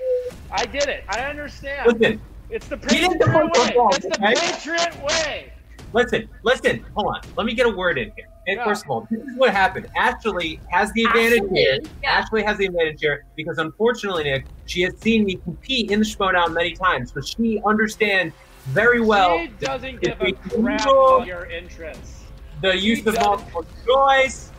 I 0.51 0.67
get 0.67 0.89
it. 0.89 1.05
I 1.09 1.21
understand. 1.23 1.87
Listen, 1.87 2.21
It's 2.51 2.67
the 2.67 2.77
Patriot 2.79 3.21
play 3.21 3.43
way. 3.45 3.51
football, 3.55 3.91
It's 3.95 4.07
the 4.07 4.25
okay? 4.25 4.35
Patriot 4.35 5.05
way. 5.05 5.53
listen, 5.93 6.29
listen. 6.45 6.85
Hold 6.95 7.15
on. 7.15 7.21
Let 7.37 7.47
me 7.47 7.55
get 7.55 7.67
a 7.67 7.71
word 7.71 7.99
in 7.99 8.11
here. 8.17 8.27
And 8.47 8.57
Yeah. 8.57 8.65
first 8.65 8.85
of 8.85 8.91
all, 8.91 9.07
this 9.11 9.21
is 9.21 9.37
what 9.37 9.51
happened. 9.51 9.87
Ashley 9.97 10.59
has 10.71 10.91
the 10.95 11.05
advantage 11.05 11.41
Ashley, 11.43 11.61
here. 11.61 11.79
yeah. 12.03 12.11
Ashley 12.11 12.43
has 12.43 12.57
the 12.59 12.67
advantage 12.67 13.01
here 13.01 13.25
because 13.37 13.59
unfortunately, 13.59 14.25
Nick, 14.25 14.47
she 14.67 14.81
has 14.83 14.99
seen 15.01 15.25
me 15.25 15.37
compete 15.45 15.91
in 15.91 15.99
the 16.01 16.07
Schmoedown 16.07 16.53
many 16.55 16.73
times, 16.75 17.13
so 17.13 17.21
she 17.21 17.61
understands 17.67 18.35
very 18.69 19.01
well 19.01 19.39
she 19.39 19.49
doesn't 19.61 19.95
if 19.97 20.01
give 20.01 20.21
a 20.21 20.25
we 20.25 20.33
crap 20.33 20.83
about 20.83 21.27
your 21.27 21.47
interests. 21.47 22.25
the 22.63 22.77
use 22.77 23.07
of 23.07 23.15
multiple 23.21 23.65
choice. 23.87 24.51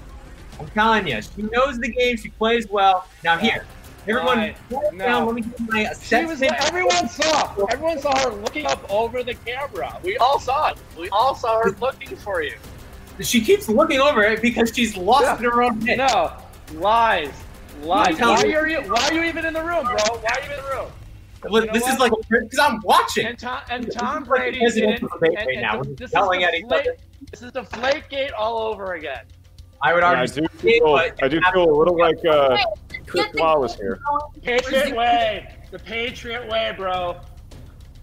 I'm 0.59 0.67
telling 0.71 1.07
you, 1.07 1.21
she 1.21 1.41
knows 1.53 1.79
the 1.79 1.89
game. 1.91 2.17
She 2.17 2.29
plays 2.29 2.67
well. 2.69 3.05
Now 3.23 3.37
here, 3.37 3.65
everyone. 4.09 4.53
No. 4.69 5.05
down. 5.05 5.25
Let 5.27 5.35
me 5.35 5.41
you 5.43 5.65
my 5.67 5.93
She 6.01 6.25
was. 6.25 6.41
Everyone 6.41 7.07
saw. 7.09 7.55
Everyone 7.69 7.99
saw 7.99 8.17
her 8.19 8.31
looking 8.35 8.65
up 8.65 8.89
over 8.91 9.23
the 9.23 9.33
camera. 9.35 9.99
We 10.03 10.17
all 10.17 10.39
saw 10.39 10.69
it. 10.69 10.77
We 10.97 11.09
all 11.09 11.35
saw 11.35 11.61
her 11.63 11.71
looking 11.81 12.15
for 12.17 12.41
you. 12.41 12.55
She 13.21 13.41
keeps 13.41 13.67
looking 13.67 13.99
over 13.99 14.23
it 14.23 14.41
because 14.41 14.71
she's 14.73 14.95
lost 14.95 15.23
Yeah. 15.25 15.37
in 15.37 15.43
her 15.43 15.61
own 15.63 15.81
head. 15.81 15.97
No 15.97 16.31
lies, 16.75 17.31
lies. 17.81 18.17
Why 18.19 18.43
me- 18.43 18.53
are 18.55 18.67
you? 18.67 18.81
Why 18.81 19.07
are 19.07 19.13
you 19.13 19.23
even 19.23 19.45
in 19.45 19.53
the 19.53 19.63
room, 19.63 19.83
bro? 19.85 19.95
Why 19.95 20.37
are 20.37 20.45
you 20.47 20.55
in 20.55 20.63
the 20.63 20.69
room? 20.69 20.91
Look, 21.49 21.63
You 21.63 21.67
know 21.67 21.73
this 21.73 21.87
is 21.87 21.99
like 21.99 22.11
because 22.29 22.59
I'm 22.59 22.79
watching. 22.83 23.25
And 23.25 23.39
Tom 23.39 23.61
and 23.69 23.91
Tom 23.91 24.23
like 24.23 24.25
Brady 24.25 24.59
didn't- 24.59 25.01
debate 25.01 25.11
and- 25.21 25.35
right 25.35 25.47
and 25.49 25.61
now. 25.61 25.77
We're 25.77 25.83
this 25.95 26.09
is 26.09 26.13
yelling 26.13 26.41
the 26.41 26.47
at 26.47 26.53
each 26.55 26.65
other. 26.65 26.95
This 27.31 27.41
is 27.41 27.51
the 27.51 27.63
flake 27.63 28.09
gate 28.09 28.31
all 28.31 28.57
over 28.59 28.93
again. 28.93 29.21
I 29.81 29.93
would 29.93 30.03
argue. 30.03 30.23
I 30.23 30.25
do 30.25 30.47
feel, 30.57 30.95
I 30.95 31.27
do 31.27 31.39
feel 31.53 31.69
a 31.69 31.77
little 31.77 31.97
like 31.97 32.23
uh, 32.25 32.57
Chris 33.07 33.33
Law 33.35 33.59
was 33.59 33.75
here. 33.75 33.99
Patriot 34.41 34.95
way, 34.95 35.55
the 35.71 35.79
Patriot 35.79 36.47
way, 36.49 36.73
bro. 36.75 37.19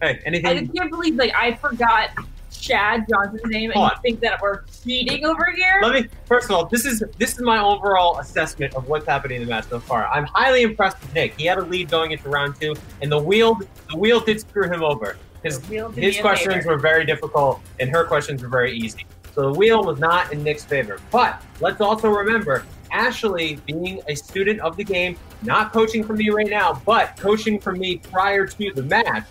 Hey, 0.00 0.08
I 0.08 0.20
anything? 0.26 0.66
just 0.66 0.76
can't 0.76 0.90
believe 0.90 1.16
like 1.16 1.32
I 1.34 1.54
forgot 1.54 2.10
Chad 2.50 3.06
Johnson's 3.08 3.44
name 3.46 3.70
and 3.70 3.78
Hold 3.80 3.92
you 3.92 3.98
think 4.02 4.20
that 4.20 4.40
we're 4.42 4.62
cheating 4.84 5.24
over 5.24 5.52
here. 5.54 5.80
Let 5.82 6.02
me 6.02 6.08
first 6.26 6.46
of 6.50 6.56
all, 6.56 6.66
this 6.66 6.84
is 6.84 7.02
this 7.18 7.34
is 7.34 7.40
my 7.40 7.62
overall 7.62 8.18
assessment 8.18 8.74
of 8.74 8.88
what's 8.88 9.06
happening 9.06 9.40
in 9.40 9.46
the 9.46 9.50
match 9.50 9.66
so 9.68 9.80
far. 9.80 10.06
I'm 10.08 10.24
highly 10.24 10.62
impressed 10.62 11.00
with 11.00 11.14
Nick. 11.14 11.38
He 11.38 11.46
had 11.46 11.58
a 11.58 11.62
lead 11.62 11.90
going 11.90 12.12
into 12.12 12.28
round 12.28 12.60
two, 12.60 12.74
and 13.02 13.10
the 13.10 13.18
wheel 13.18 13.58
the 13.90 13.96
wheel 13.96 14.20
did 14.20 14.40
screw 14.40 14.68
him 14.68 14.82
over 14.82 15.16
because 15.42 15.60
The 15.60 15.68
wheel 15.68 15.90
did 15.90 16.04
his 16.04 16.18
questions 16.20 16.54
favor. 16.56 16.70
were 16.72 16.78
very 16.78 17.04
difficult 17.04 17.60
and 17.80 17.88
her 17.90 18.04
questions 18.04 18.42
were 18.42 18.48
very 18.48 18.76
easy. 18.76 19.04
So 19.36 19.52
the 19.52 19.58
wheel 19.58 19.84
was 19.84 19.98
not 19.98 20.32
in 20.32 20.42
Nick's 20.42 20.64
favor. 20.64 20.98
But 21.10 21.42
let's 21.60 21.82
also 21.82 22.08
remember 22.08 22.64
Ashley 22.90 23.56
being 23.66 24.00
a 24.08 24.14
student 24.14 24.60
of 24.60 24.78
the 24.78 24.84
game, 24.84 25.18
not 25.42 25.74
coaching 25.74 26.02
from 26.02 26.16
me 26.16 26.30
right 26.30 26.48
now, 26.48 26.80
but 26.86 27.18
coaching 27.18 27.60
from 27.60 27.78
me 27.78 27.98
prior 27.98 28.46
to 28.46 28.72
the 28.72 28.82
match. 28.82 29.26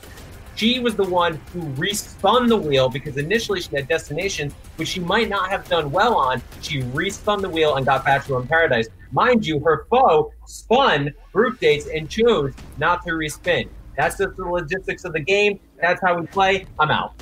She 0.56 0.80
was 0.80 0.96
the 0.96 1.04
one 1.04 1.42
who 1.52 1.62
respun 1.74 2.48
the 2.48 2.56
wheel 2.56 2.88
because 2.88 3.18
initially 3.18 3.62
she 3.62 3.76
had 3.76 3.88
destinations 3.88 4.54
which 4.76 4.90
she 4.90 5.00
might 5.00 5.28
not 5.28 5.50
have 5.50 5.68
done 5.68 5.92
well 5.92 6.16
on. 6.16 6.42
She 6.62 6.82
respun 6.84 7.42
the 7.42 7.50
wheel 7.50 7.76
and 7.76 7.86
got 7.86 8.06
Bachelor 8.06 8.42
in 8.42 8.48
Paradise. 8.48 8.88
Mind 9.12 9.46
you, 9.46 9.60
her 9.62 9.88
foe 9.90 10.32
spun 10.46 11.12
group 11.34 11.60
dates 11.60 11.88
and 11.88 12.08
chose 12.08 12.54
not 12.78 13.04
to 13.06 13.12
respin. 13.14 13.68
That's 13.98 14.20
just 14.20 14.38
the 14.38 14.46
logistics 14.46 15.04
of 15.04 15.14
the 15.14 15.20
game. 15.20 15.60
That's 15.82 16.00
how 16.02 16.20
we 16.20 16.28
play. 16.28 16.68
I'm 16.80 16.92
out. 16.92 17.16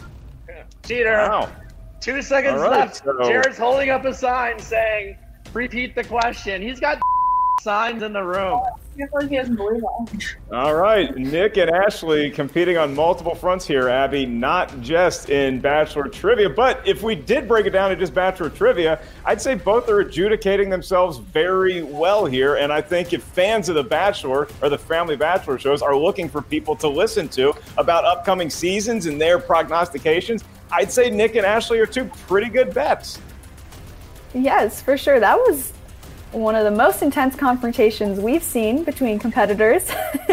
Cheater. 0.83 1.13
Wow. 1.13 1.49
Two 2.03 2.21
seconds 2.21 2.59
right, 2.59 2.69
left. 2.69 2.97
so- 2.97 3.17
Jared's 3.23 3.57
holding 3.57 3.89
up 3.89 4.03
a 4.03 4.13
sign 4.13 4.59
saying, 4.59 5.15
"Repeat 5.53 5.95
the 5.95 6.03
question." 6.03 6.61
He's 6.61 6.81
got 6.81 6.99
signs 7.61 8.03
in 8.03 8.11
the 8.11 8.21
room. 8.21 8.59
I 8.59 8.95
feel 8.97 9.07
like 9.13 9.29
he 9.29 9.37
doesn't 9.37 9.55
believe 9.55 9.81
that. 9.81 10.35
All 10.51 10.75
right, 10.75 11.15
Nick 11.15 11.55
and 11.55 11.71
Ashley 11.71 12.29
competing 12.29 12.77
on 12.77 12.93
multiple 12.93 13.33
fronts 13.33 13.65
here, 13.65 13.87
Abby, 13.87 14.25
not 14.25 14.81
just 14.81 15.29
in 15.29 15.61
Bachelor 15.61 16.09
Trivia. 16.09 16.49
But 16.49 16.85
if 16.85 17.01
we 17.01 17.15
did 17.15 17.47
break 17.47 17.65
it 17.65 17.69
down 17.69 17.89
to 17.89 17.95
just 17.95 18.13
Bachelor 18.13 18.49
Trivia, 18.49 19.01
I'd 19.23 19.41
say 19.41 19.55
both 19.55 19.87
are 19.87 20.01
adjudicating 20.01 20.69
themselves 20.69 21.19
very 21.19 21.83
well 21.83 22.25
here. 22.25 22.55
And 22.55 22.71
I 22.73 22.81
think 22.81 23.13
if 23.13 23.23
fans 23.23 23.69
of 23.69 23.75
The 23.75 23.83
Bachelor 23.83 24.49
or 24.61 24.69
the 24.69 24.77
Family 24.77 25.15
Bachelor 25.15 25.57
shows 25.57 25.81
are 25.81 25.95
looking 25.95 26.27
for 26.27 26.41
people 26.41 26.75
to 26.75 26.89
listen 26.89 27.29
to 27.29 27.53
about 27.77 28.03
upcoming 28.03 28.49
seasons 28.49 29.05
and 29.05 29.19
their 29.21 29.39
prognostications, 29.39 30.43
I'd 30.73 30.91
say 30.91 31.09
Nick 31.09 31.35
and 31.35 31.45
Ashley 31.45 31.79
are 31.79 31.85
two 31.85 32.05
pretty 32.27 32.49
good 32.49 32.73
bets. 32.73 33.19
Yes, 34.33 34.81
for 34.81 34.97
sure. 34.97 35.19
That 35.19 35.37
was 35.37 35.71
one 36.31 36.55
of 36.55 36.63
the 36.63 36.71
most 36.71 37.03
intense 37.03 37.35
confrontations 37.35 38.19
we've 38.19 38.43
seen 38.43 38.83
between 38.83 39.19
competitors 39.19 39.87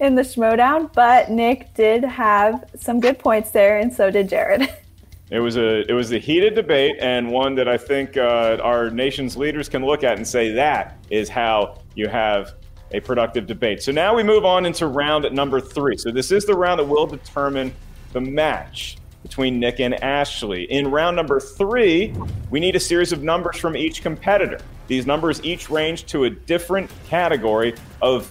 in 0.00 0.14
the 0.14 0.22
Schmoedown, 0.22 0.92
but 0.92 1.30
Nick 1.30 1.72
did 1.74 2.04
have 2.04 2.64
some 2.78 3.00
good 3.00 3.18
points 3.18 3.50
there, 3.50 3.78
and 3.78 3.92
so 3.92 4.10
did 4.10 4.28
Jared. 4.28 4.72
It 5.32 5.38
was 5.38 5.56
a 5.56 5.88
it 5.88 5.92
was 5.92 6.10
a 6.10 6.18
heated 6.18 6.56
debate 6.56 6.96
and 6.98 7.30
one 7.30 7.54
that 7.54 7.68
I 7.68 7.78
think 7.78 8.16
uh, 8.16 8.58
our 8.64 8.90
nation's 8.90 9.36
leaders 9.36 9.68
can 9.68 9.86
look 9.86 10.02
at 10.02 10.16
and 10.16 10.26
say 10.26 10.50
that 10.54 10.98
is 11.08 11.28
how 11.28 11.78
you 11.94 12.08
have 12.08 12.54
a 12.90 12.98
productive 12.98 13.46
debate. 13.46 13.80
So 13.80 13.92
now 13.92 14.12
we 14.12 14.24
move 14.24 14.44
on 14.44 14.66
into 14.66 14.88
round 14.88 15.30
number 15.32 15.60
three. 15.60 15.96
So 15.98 16.10
this 16.10 16.32
is 16.32 16.46
the 16.46 16.54
round 16.54 16.80
that 16.80 16.84
will 16.86 17.06
determine 17.06 17.72
the 18.12 18.20
match 18.20 18.96
between 19.30 19.60
Nick 19.60 19.78
and 19.78 19.94
Ashley. 20.02 20.64
In 20.64 20.90
round 20.90 21.14
number 21.14 21.38
three, 21.38 22.12
we 22.50 22.58
need 22.58 22.74
a 22.74 22.80
series 22.80 23.12
of 23.12 23.22
numbers 23.22 23.56
from 23.56 23.76
each 23.76 24.02
competitor. 24.02 24.58
These 24.88 25.06
numbers 25.06 25.40
each 25.44 25.70
range 25.70 26.06
to 26.06 26.24
a 26.24 26.30
different 26.30 26.90
category 27.06 27.76
of 28.02 28.28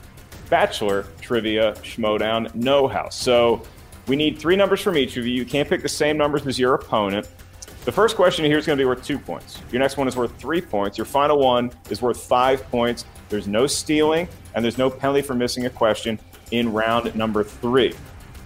Bachelor 0.49 1.05
Trivia 1.21 1.71
Schmoedown 1.75 2.53
Know 2.53 2.85
How. 2.85 3.07
So 3.07 3.63
we 4.07 4.17
need 4.17 4.37
three 4.37 4.57
numbers 4.57 4.81
from 4.81 4.97
each 4.97 5.15
of 5.15 5.25
you. 5.25 5.33
You 5.33 5.45
can't 5.45 5.69
pick 5.69 5.81
the 5.81 5.87
same 5.87 6.17
numbers 6.17 6.45
as 6.45 6.59
your 6.59 6.73
opponent. 6.73 7.29
The 7.85 7.93
first 7.93 8.17
question 8.17 8.43
here 8.43 8.57
is 8.57 8.65
going 8.65 8.77
to 8.77 8.81
be 8.83 8.85
worth 8.85 9.01
two 9.01 9.19
points. 9.19 9.61
Your 9.71 9.79
next 9.79 9.95
one 9.95 10.09
is 10.09 10.17
worth 10.17 10.37
three 10.37 10.59
points. 10.59 10.97
Your 10.97 11.05
final 11.05 11.39
one 11.39 11.71
is 11.89 12.01
worth 12.01 12.21
five 12.21 12.61
points. 12.69 13.05
There's 13.29 13.47
no 13.47 13.67
stealing, 13.67 14.27
and 14.53 14.65
there's 14.65 14.77
no 14.77 14.89
penalty 14.89 15.21
for 15.21 15.33
missing 15.33 15.65
a 15.65 15.69
question 15.69 16.19
in 16.51 16.73
round 16.73 17.15
number 17.15 17.41
three. 17.45 17.95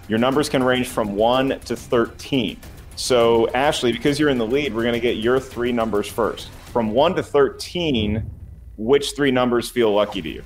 Your 0.08 0.20
numbers 0.20 0.50
can 0.50 0.64
range 0.64 0.88
from 0.88 1.16
1 1.16 1.60
to 1.62 1.76
13. 1.76 2.60
So, 2.96 3.50
Ashley, 3.50 3.92
because 3.92 4.20
you're 4.20 4.30
in 4.30 4.38
the 4.38 4.46
lead, 4.46 4.74
we're 4.74 4.84
going 4.84 4.94
to 4.94 5.00
get 5.00 5.18
your 5.18 5.40
three 5.40 5.72
numbers 5.72 6.08
first. 6.08 6.50
From 6.72 6.92
1 6.92 7.16
to 7.16 7.24
13, 7.24 8.30
which 8.78 9.16
three 9.16 9.32
numbers 9.32 9.70
feel 9.70 9.94
lucky 9.94 10.22
to 10.22 10.30
you? 10.30 10.44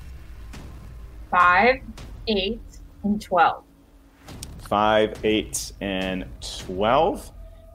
5, 1.31 1.81
8, 2.27 2.59
and 3.03 3.21
12. 3.21 3.63
5, 4.69 5.13
8, 5.23 5.71
and 5.81 6.25
12. 6.65 7.31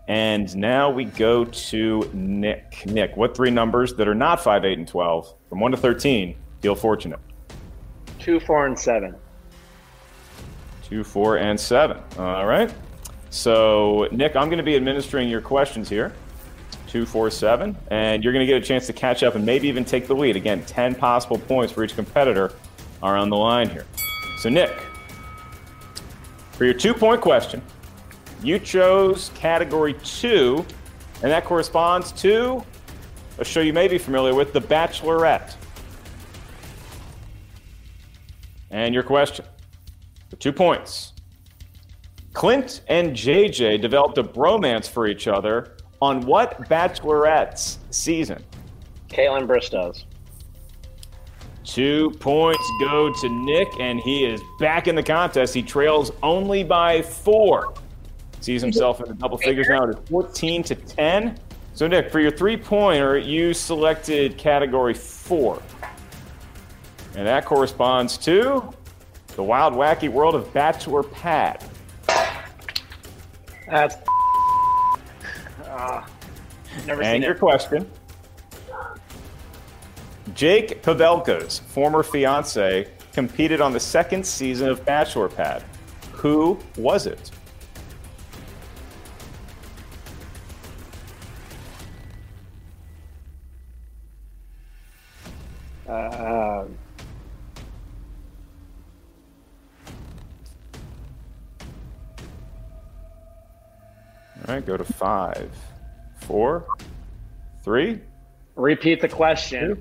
And 0.09 0.57
now 0.57 0.91
we 0.91 1.05
go 1.05 1.45
to 1.45 2.11
Nick. 2.12 2.85
Nick, 2.87 3.16
what 3.16 3.37
three 3.37 3.51
numbers 3.51 3.95
that 3.95 4.09
are 4.09 4.14
not 4.14 4.43
5, 4.43 4.64
8, 4.64 4.78
and 4.78 4.89
12 4.89 5.35
from 5.49 5.61
1 5.61 5.70
to 5.72 5.76
13 5.76 6.37
feel 6.61 6.74
fortunate? 6.74 7.20
2, 8.18 8.41
4, 8.41 8.66
and 8.66 8.78
7 8.78 9.14
two, 10.93 11.03
four, 11.03 11.38
and 11.38 11.59
seven. 11.59 11.97
All 12.18 12.45
right. 12.45 12.70
So, 13.30 14.09
Nick, 14.12 14.36
I'm 14.36 14.49
going 14.49 14.59
to 14.59 14.62
be 14.62 14.76
administering 14.76 15.26
your 15.26 15.40
questions 15.40 15.88
here. 15.88 16.12
Two, 16.86 17.07
four, 17.07 17.30
seven. 17.30 17.74
And 17.90 18.22
you're 18.22 18.34
going 18.34 18.47
to 18.47 18.53
get 18.53 18.62
a 18.62 18.64
chance 18.64 18.86
to 18.88 18.93
catch 18.93 19.22
up 19.22 19.34
and 19.34 19.47
maybe 19.47 19.68
even 19.68 19.86
take 19.86 20.07
the 20.07 20.14
lead. 20.14 20.36
Again, 20.36 20.62
10 20.66 20.95
possible 20.97 21.38
points 21.38 21.72
for 21.72 21.82
each 21.82 21.95
competitor 21.95 22.53
are 23.03 23.16
on 23.16 23.30
the 23.30 23.36
line 23.36 23.70
here. 23.70 23.86
So, 24.36 24.51
Nick, 24.51 24.82
for 26.53 26.66
your 26.66 26.74
two 26.74 26.93
point 26.93 27.22
question, 27.22 27.62
you 28.43 28.59
chose 28.59 29.30
category 29.34 29.95
two, 30.05 30.62
and 31.22 31.30
that 31.32 31.47
corresponds 31.47 32.12
to 32.20 32.62
a 33.38 33.47
show 33.47 33.61
you 33.61 33.72
may 33.72 33.88
be 33.88 33.97
familiar 33.97 34.34
with, 34.34 34.53
The 34.53 34.61
Bachelorette. 34.61 35.55
And 38.70 38.93
your 38.93 39.03
question 39.03 39.47
for 40.33 40.37
two 40.37 40.53
points. 40.53 41.12
Clint 42.33 42.80
and 42.89 43.14
JJ 43.14 43.83
developed 43.83 44.16
a 44.16 44.24
bromance 44.24 44.89
for 44.89 45.07
each 45.07 45.28
other 45.28 45.76
on 46.01 46.22
what 46.22 46.59
Bachelorette's 46.70 47.78
season? 47.91 48.43
Kaitlyn 49.11 49.47
Bristowe's. 49.47 50.07
Two 51.64 52.12
points 52.18 52.66
go 52.80 53.12
to 53.12 53.28
Nick, 53.28 53.68
and 53.78 54.01
he 54.01 54.24
is 54.24 54.41
back 54.59 54.89
in 54.89 54.95
the 54.95 55.03
contest. 55.03 55.53
He 55.53 55.62
trails 55.62 56.11
only 56.22 56.64
by 56.64 57.03
four. 57.03 57.74
Sees 58.41 58.62
himself 58.62 59.01
in 59.01 59.09
the 59.09 59.14
double 59.14 59.37
figures 59.37 59.68
now. 59.68 59.85
It's 59.85 60.09
14 60.09 60.62
to 60.62 60.74
10. 60.74 61.39
So, 61.74 61.87
Nick, 61.87 62.11
for 62.11 62.20
your 62.20 62.30
three 62.30 62.57
pointer, 62.57 63.18
you 63.18 63.53
selected 63.53 64.39
category 64.39 64.95
four. 64.95 65.62
And 67.16 67.26
that 67.26 67.45
corresponds 67.45 68.16
to 68.18 68.72
the 69.37 69.43
wild, 69.43 69.74
wacky 69.74 70.09
world 70.09 70.35
of 70.35 70.53
Bachelor 70.53 71.03
Pad. 71.03 71.62
That's. 73.68 73.97
Uh, 75.64 76.05
never 76.87 77.03
and 77.03 77.14
seen 77.14 77.22
your 77.22 77.33
it. 77.33 77.39
question. 77.39 77.91
Jake 80.35 80.83
Pavelka's 80.83 81.59
former 81.59 82.03
fiance 82.03 82.89
competed 83.12 83.61
on 83.61 83.72
the 83.72 83.80
second 83.80 84.26
season 84.26 84.68
of 84.68 84.85
Bachelor 84.85 85.28
Pad. 85.28 85.62
Who 86.12 86.59
was 86.76 87.07
it? 87.07 87.30
Uh, 95.89 96.64
All 104.49 104.55
right, 104.55 104.64
go 104.64 104.76
to 104.76 104.84
five, 104.84 105.51
four, 106.20 106.66
three. 107.62 108.01
repeat 108.57 109.01
the 109.01 109.09
question. 109.09 109.80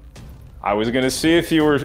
I 0.64 0.74
was 0.74 0.92
going 0.92 1.04
to 1.04 1.12
see 1.12 1.36
if 1.36 1.52
you 1.52 1.64
were 1.64 1.80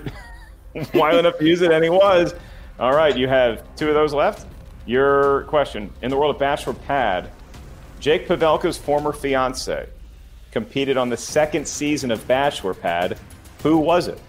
wild 0.94 1.18
enough 1.18 1.38
to 1.38 1.44
use 1.46 1.62
it, 1.62 1.72
and 1.72 1.82
he 1.82 1.90
was. 1.90 2.34
All 2.78 2.94
right, 2.94 3.16
you 3.16 3.28
have 3.28 3.62
two 3.76 3.88
of 3.88 3.94
those 3.94 4.12
left. 4.12 4.46
Your 4.84 5.42
question 5.44 5.90
In 6.02 6.10
the 6.10 6.16
world 6.16 6.34
of 6.34 6.38
Bachelor 6.38 6.74
Pad, 6.74 7.30
Jake 7.98 8.28
Pavelka's 8.28 8.76
former 8.76 9.12
fiance 9.12 9.88
competed 10.52 10.96
on 10.96 11.08
the 11.08 11.16
second 11.16 11.66
season 11.66 12.10
of 12.10 12.26
Bachelor 12.28 12.74
Pad. 12.74 13.18
Who 13.62 13.78
was 13.78 14.08
it? 14.08 14.20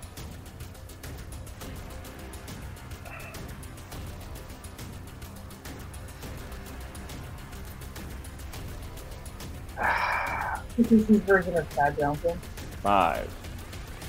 This 10.77 11.19
version 11.21 11.57
of 11.57 11.67
Chad 11.75 11.97
Johnson. 11.97 12.39
Five, 12.83 13.27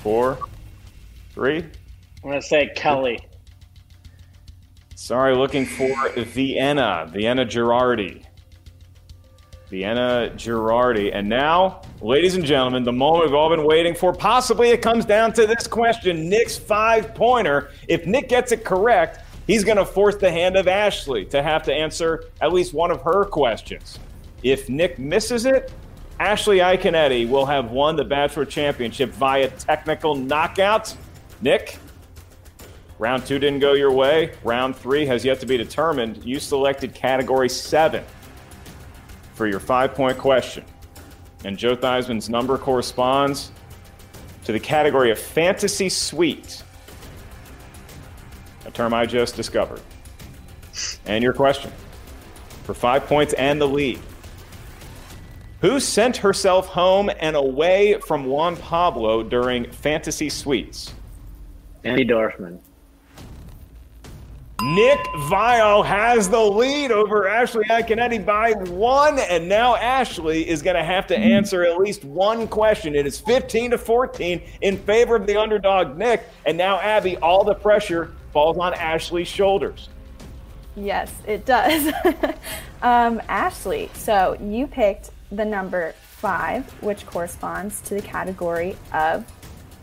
four, 0.03 0.37
three. 1.33 1.65
I'm 2.23 2.29
gonna 2.29 2.41
say 2.41 2.69
Kelly. 2.75 3.19
Sorry, 4.95 5.35
looking 5.35 5.65
for 5.65 6.09
Vienna, 6.15 7.09
Vienna 7.11 7.43
Girardi. 7.43 8.23
Vienna 9.69 10.31
Girardi. 10.35 11.11
And 11.13 11.27
now, 11.27 11.81
ladies 12.01 12.35
and 12.35 12.45
gentlemen, 12.45 12.83
the 12.83 12.91
moment 12.91 13.25
we've 13.25 13.33
all 13.33 13.49
been 13.49 13.65
waiting 13.65 13.95
for. 13.95 14.13
Possibly 14.13 14.69
it 14.69 14.81
comes 14.81 15.05
down 15.05 15.33
to 15.33 15.47
this 15.47 15.65
question 15.65 16.29
Nick's 16.29 16.57
five 16.57 17.15
pointer. 17.15 17.71
If 17.87 18.05
Nick 18.05 18.29
gets 18.29 18.51
it 18.51 18.63
correct, 18.63 19.21
he's 19.47 19.63
going 19.63 19.77
to 19.77 19.85
force 19.85 20.15
the 20.15 20.31
hand 20.31 20.55
of 20.55 20.67
Ashley 20.67 21.25
to 21.25 21.41
have 21.41 21.63
to 21.63 21.73
answer 21.73 22.25
at 22.41 22.53
least 22.53 22.73
one 22.73 22.91
of 22.91 23.01
her 23.01 23.25
questions. 23.25 23.99
If 24.43 24.69
Nick 24.69 24.99
misses 24.99 25.45
it, 25.45 25.71
Ashley 26.19 26.57
Iaconetti 26.57 27.29
will 27.29 27.45
have 27.45 27.71
won 27.71 27.95
the 27.95 28.03
Bachelor 28.03 28.43
Championship 28.43 29.11
via 29.11 29.49
technical 29.49 30.15
knockout. 30.15 30.93
Nick, 31.41 31.79
round 32.97 33.25
two 33.25 33.39
didn't 33.39 33.59
go 33.59 33.73
your 33.73 33.93
way. 33.93 34.33
Round 34.43 34.75
three 34.75 35.05
has 35.05 35.23
yet 35.23 35.39
to 35.39 35.45
be 35.45 35.55
determined. 35.55 36.25
You 36.25 36.39
selected 36.39 36.93
category 36.93 37.47
seven 37.47 38.03
for 39.33 39.47
your 39.47 39.61
five 39.61 39.95
point 39.95 40.17
question. 40.17 40.65
And 41.45 41.57
Joe 41.57 41.73
Theismann's 41.73 42.29
number 42.29 42.57
corresponds 42.57 43.53
to 44.43 44.51
the 44.51 44.59
category 44.59 45.11
of 45.11 45.19
fantasy 45.19 45.87
suite, 45.87 46.63
a 48.65 48.71
term 48.71 48.93
I 48.93 49.05
just 49.05 49.37
discovered. 49.37 49.79
And 51.05 51.23
your 51.23 51.31
question 51.31 51.71
for 52.63 52.73
five 52.73 53.05
points 53.05 53.31
and 53.33 53.61
the 53.61 53.67
lead. 53.67 53.99
Who 55.61 55.81
sent 55.81 56.17
herself 56.17 56.67
home 56.67 57.11
and 57.19 57.35
away 57.35 57.99
from 57.99 58.25
Juan 58.25 58.55
Pablo 58.55 59.23
during 59.23 59.69
Fantasy 59.71 60.29
Suites? 60.29 60.93
Andi 61.83 62.09
Dorfman. 62.09 62.59
Nick 64.61 64.99
Viall 65.29 65.85
has 65.85 66.29
the 66.29 66.39
lead 66.39 66.91
over 66.91 67.27
Ashley 67.27 67.63
Iaconetti 67.65 68.25
by 68.25 68.51
one, 68.51 69.17
and 69.19 69.47
now 69.47 69.75
Ashley 69.75 70.47
is 70.47 70.61
going 70.61 70.75
to 70.75 70.83
have 70.83 71.07
to 71.07 71.17
answer 71.17 71.63
at 71.63 71.77
least 71.77 72.03
one 72.03 72.45
question. 72.47 72.93
It 72.93 73.05
is 73.05 73.21
15 73.21 73.71
to 73.71 73.77
14 73.77 74.41
in 74.61 74.77
favor 74.77 75.15
of 75.15 75.27
the 75.27 75.37
underdog 75.37 75.97
Nick, 75.97 76.27
and 76.45 76.57
now 76.57 76.79
Abby, 76.79 77.15
all 77.17 77.45
the 77.45 77.55
pressure 77.55 78.13
falls 78.33 78.57
on 78.57 78.73
Ashley's 78.73 79.29
shoulders. 79.29 79.87
Yes, 80.75 81.11
it 81.25 81.45
does. 81.45 81.93
um, 82.81 83.21
Ashley, 83.29 83.89
so 83.93 84.37
you 84.41 84.67
picked 84.67 85.11
the 85.31 85.45
number 85.45 85.93
five, 86.01 86.65
which 86.83 87.05
corresponds 87.05 87.81
to 87.81 87.95
the 87.95 88.01
category 88.01 88.75
of 88.93 89.25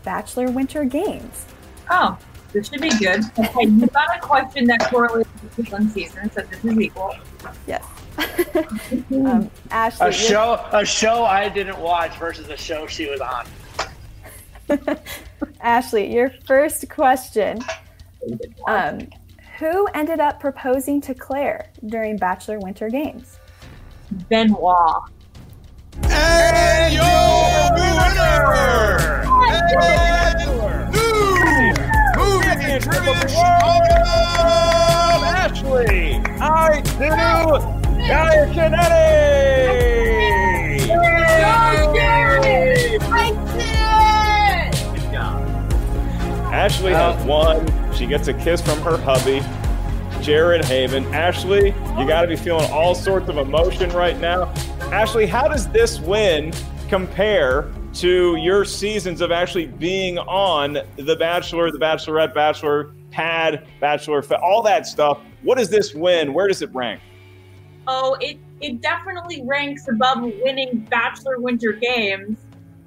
Bachelor 0.03 0.51
Winter 0.51 0.83
Games. 0.83 1.45
Oh, 1.89 2.17
this 2.53 2.69
should 2.69 2.81
be 2.81 2.89
good. 2.89 3.21
Okay, 3.37 3.65
you 3.65 3.87
got 3.87 4.15
a 4.15 4.19
question 4.19 4.65
that 4.65 4.89
correlates 4.89 5.29
with 5.55 5.71
one 5.71 5.89
season, 5.89 6.29
so 6.31 6.41
this 6.41 6.63
is 6.63 6.79
equal. 6.79 7.15
Yes. 7.65 7.85
um, 9.11 9.49
Ashley, 9.69 10.07
A 10.07 10.11
show, 10.11 10.65
a 10.71 10.85
show 10.85 11.23
I 11.23 11.49
didn't 11.49 11.79
watch 11.79 12.17
versus 12.17 12.49
a 12.49 12.57
show 12.57 12.87
she 12.87 13.09
was 13.09 13.21
on. 13.21 13.45
Ashley, 15.61 16.13
your 16.13 16.31
first 16.45 16.89
question. 16.89 17.59
Um, 18.67 19.07
who 19.59 19.87
ended 19.87 20.19
up 20.19 20.39
proposing 20.39 21.01
to 21.01 21.13
Clare 21.13 21.69
during 21.85 22.17
Bachelor 22.17 22.59
Winter 22.59 22.89
Games? 22.89 23.39
Benoit. 24.29 25.09
And 26.03 26.93
your 26.93 27.71
winner! 27.77 29.23
New 30.91 31.73
movie 32.17 32.79
trivia! 32.79 33.13
Ashley, 35.47 36.21
I 36.41 36.81
do 36.81 37.77
Ashley 46.53 46.91
has 46.91 47.25
won. 47.25 47.65
She 47.93 48.05
gets 48.05 48.27
a 48.27 48.33
kiss 48.33 48.61
from 48.61 48.79
her 48.81 48.97
hubby, 48.97 49.41
Jared 50.21 50.63
Haibon. 50.63 51.11
Ashley, 51.13 51.67
you 51.97 52.07
got 52.07 52.21
to 52.21 52.27
be 52.27 52.35
feeling 52.35 52.69
all 52.71 52.95
sorts 52.95 53.29
of 53.29 53.37
emotion 53.37 53.89
right 53.91 54.17
now. 54.19 54.45
Ashley, 54.91 55.25
how 55.25 55.47
does 55.47 55.67
this 55.69 55.99
win 55.99 56.53
compare 56.87 57.71
to 57.95 58.35
your 58.35 58.65
seasons 58.65 59.21
of 59.21 59.31
actually 59.31 59.67
being 59.67 60.17
on 60.19 60.79
The 60.97 61.15
Bachelor, 61.15 61.71
The 61.71 61.79
Bachelorette, 61.79 62.33
Bachelor 62.33 62.91
Pad, 63.11 63.67
Bachelor, 63.79 64.23
all 64.35 64.61
that 64.63 64.85
stuff? 64.87 65.19
What 65.43 65.57
does 65.57 65.69
this 65.69 65.93
win? 65.93 66.33
Where 66.33 66.47
does 66.47 66.61
it 66.61 66.73
rank? 66.73 67.01
Oh, 67.87 68.17
it 68.19 68.37
it 68.59 68.81
definitely 68.81 69.43
ranks 69.45 69.87
above 69.87 70.23
winning 70.43 70.85
Bachelor 70.89 71.39
Winter 71.39 71.73
Games. 71.73 72.37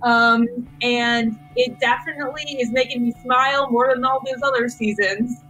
Um, 0.02 0.46
and 0.82 1.38
it 1.56 1.78
definitely 1.78 2.44
is 2.58 2.70
making 2.72 3.02
me 3.04 3.12
smile 3.22 3.70
more 3.70 3.92
than 3.94 4.04
all 4.04 4.20
those 4.24 4.42
other 4.42 4.68
seasons. 4.68 5.42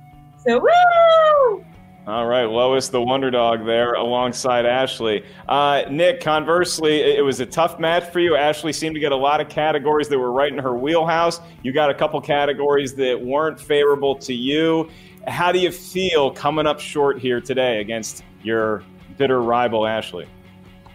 So, 0.44 0.58
woo! 0.58 1.64
All 2.10 2.26
right, 2.26 2.46
Lois, 2.46 2.88
the 2.88 3.00
wonder 3.00 3.30
dog 3.30 3.64
there 3.64 3.92
alongside 3.92 4.66
Ashley. 4.66 5.24
Uh, 5.48 5.84
Nick, 5.88 6.20
conversely, 6.20 7.02
it 7.02 7.24
was 7.24 7.38
a 7.38 7.46
tough 7.46 7.78
match 7.78 8.02
for 8.12 8.18
you. 8.18 8.34
Ashley 8.34 8.72
seemed 8.72 8.96
to 8.96 9.00
get 9.00 9.12
a 9.12 9.16
lot 9.16 9.40
of 9.40 9.48
categories 9.48 10.08
that 10.08 10.18
were 10.18 10.32
right 10.32 10.52
in 10.52 10.58
her 10.58 10.74
wheelhouse. 10.74 11.40
You 11.62 11.70
got 11.72 11.88
a 11.88 11.94
couple 11.94 12.20
categories 12.20 12.96
that 12.96 13.20
weren't 13.24 13.60
favorable 13.60 14.16
to 14.16 14.34
you. 14.34 14.90
How 15.28 15.52
do 15.52 15.60
you 15.60 15.70
feel 15.70 16.32
coming 16.32 16.66
up 16.66 16.80
short 16.80 17.20
here 17.20 17.40
today 17.40 17.80
against 17.80 18.24
your 18.42 18.82
bitter 19.16 19.40
rival, 19.40 19.86
Ashley? 19.86 20.26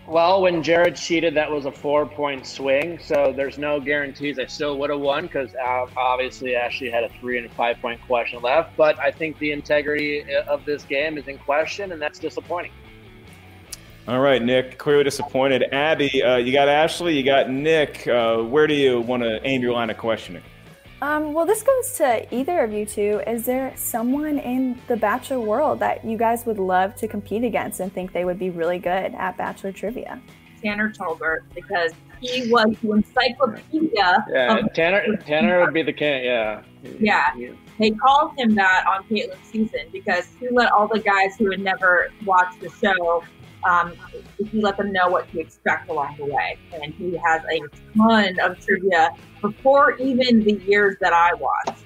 Well, 0.08 0.44
when 0.44 0.62
Jared 0.62 0.96
cheated, 0.96 1.34
that 1.34 1.50
was 1.50 1.66
a 1.66 1.72
four 1.72 2.06
point 2.06 2.46
swing. 2.46 3.00
So 3.00 3.34
there's 3.36 3.58
no 3.58 3.80
guarantees 3.80 4.38
I 4.38 4.46
still 4.46 4.78
would 4.78 4.92
have 4.92 5.00
won 5.00 5.24
because 5.24 5.56
uh, 5.56 5.88
obviously 5.98 6.56
Ashley 6.56 6.92
had 6.92 7.04
a 7.04 7.10
three 7.20 7.40
and 7.40 7.48
a 7.48 7.50
five 7.56 7.82
point 7.82 8.00
question 8.06 8.42
left. 8.44 8.78
But 8.78 9.00
I 9.00 9.10
think 9.10 9.40
the 9.40 9.52
integrity 9.52 10.24
of 10.48 10.64
this 10.64 10.84
game 10.84 11.18
is 11.18 11.28
in 11.28 11.40
question, 11.40 11.92
and 11.92 12.00
that's 12.00 12.20
disappointing. 12.20 12.72
All 14.08 14.20
right, 14.20 14.40
Nick, 14.40 14.78
clearly 14.78 15.04
disappointed. 15.04 15.64
Abby, 15.72 16.22
uh, 16.22 16.36
you 16.36 16.54
got 16.54 16.70
Ashley, 16.70 17.18
you 17.18 17.24
got 17.24 17.50
Nick. 17.50 18.08
Uh, 18.08 18.38
where 18.38 18.68
do 18.68 18.76
you 18.76 19.02
want 19.02 19.24
to 19.24 19.44
aim 19.44 19.64
your 19.64 19.74
line 19.74 19.90
of 19.90 19.98
questioning? 19.98 20.44
Um, 21.06 21.34
well, 21.34 21.46
this 21.46 21.62
goes 21.62 21.94
to 21.98 22.36
either 22.36 22.64
of 22.64 22.74
you 22.74 22.84
two. 22.84 23.22
Is 23.28 23.46
there 23.46 23.72
someone 23.76 24.40
in 24.40 24.82
the 24.88 24.98
Bachelor 24.98 25.40
world 25.40 25.80
that 25.80 26.04
you 26.04 26.18
guys 26.18 26.48
would 26.48 26.58
love 26.58 26.96
to 26.96 27.08
compete 27.08 27.44
against 27.44 27.80
and 27.80 27.94
think 27.94 28.12
they 28.12 28.26
would 28.26 28.40
be 28.40 28.50
really 28.50 28.80
good 28.80 29.14
at 29.14 29.38
Bachelor 29.38 29.72
trivia? 29.72 30.20
Tanner 30.64 30.90
Tolbert, 30.92 31.42
because 31.54 31.92
he 32.22 32.52
was 32.52 32.76
the 32.82 32.92
encyclopedia. 32.94 34.26
Yeah, 34.28 34.58
of- 34.58 34.74
Tanner. 34.74 35.16
Tanner 35.18 35.62
would 35.62 35.76
be 35.76 35.84
the 35.84 35.94
king. 35.94 36.24
Yeah. 36.26 36.64
Yeah. 37.00 37.52
They 37.78 37.92
called 37.92 38.32
him 38.36 38.56
that 38.56 38.86
on 38.88 39.04
Kaitlyn's 39.04 39.48
season 39.48 39.82
because 39.92 40.28
he 40.40 40.48
let 40.50 40.72
all 40.72 40.88
the 40.88 41.00
guys 41.02 41.36
who 41.38 41.52
had 41.52 41.60
never 41.60 42.08
watched 42.26 42.62
the 42.62 42.70
show, 42.82 43.24
um, 43.66 43.94
he 44.52 44.62
let 44.62 44.78
them 44.78 44.92
know 44.92 45.10
what 45.10 45.30
to 45.32 45.40
expect 45.40 45.90
along 45.90 46.16
the 46.18 46.26
way. 46.26 46.58
And 46.74 46.94
he 46.94 47.18
has 47.18 47.42
a 47.52 47.60
ton 47.98 48.40
of 48.40 48.60
trivia 48.60 49.10
before 49.42 49.98
even 49.98 50.44
the 50.44 50.54
years 50.54 50.96
that 51.02 51.14
I 51.14 51.34
watched. 51.34 51.84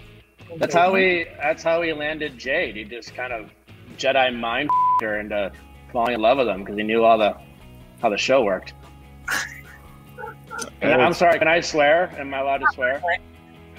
That's 0.58 0.74
how 0.74 0.94
we. 0.94 1.28
That's 1.42 1.64
how 1.64 1.82
we 1.82 1.94
landed 1.94 2.38
Jade. 2.38 2.76
He 2.76 2.84
just 2.84 3.14
kind 3.14 3.32
of 3.32 3.52
Jedi 3.98 4.38
mind 4.38 4.70
her 5.02 5.20
into 5.20 5.52
falling 5.92 6.16
in 6.16 6.22
love 6.22 6.40
with 6.40 6.48
him 6.48 6.64
because 6.64 6.78
he 6.78 6.84
knew 6.84 7.04
all 7.04 7.18
the 7.18 7.36
how 8.02 8.10
the 8.10 8.18
show 8.18 8.44
worked. 8.44 8.74
And 10.82 11.02
I'm 11.02 11.14
sorry. 11.14 11.38
Can 11.40 11.48
I 11.48 11.62
swear? 11.62 12.14
Am 12.20 12.34
I 12.34 12.40
allowed 12.40 12.58
to 12.58 12.68
swear? 12.74 13.02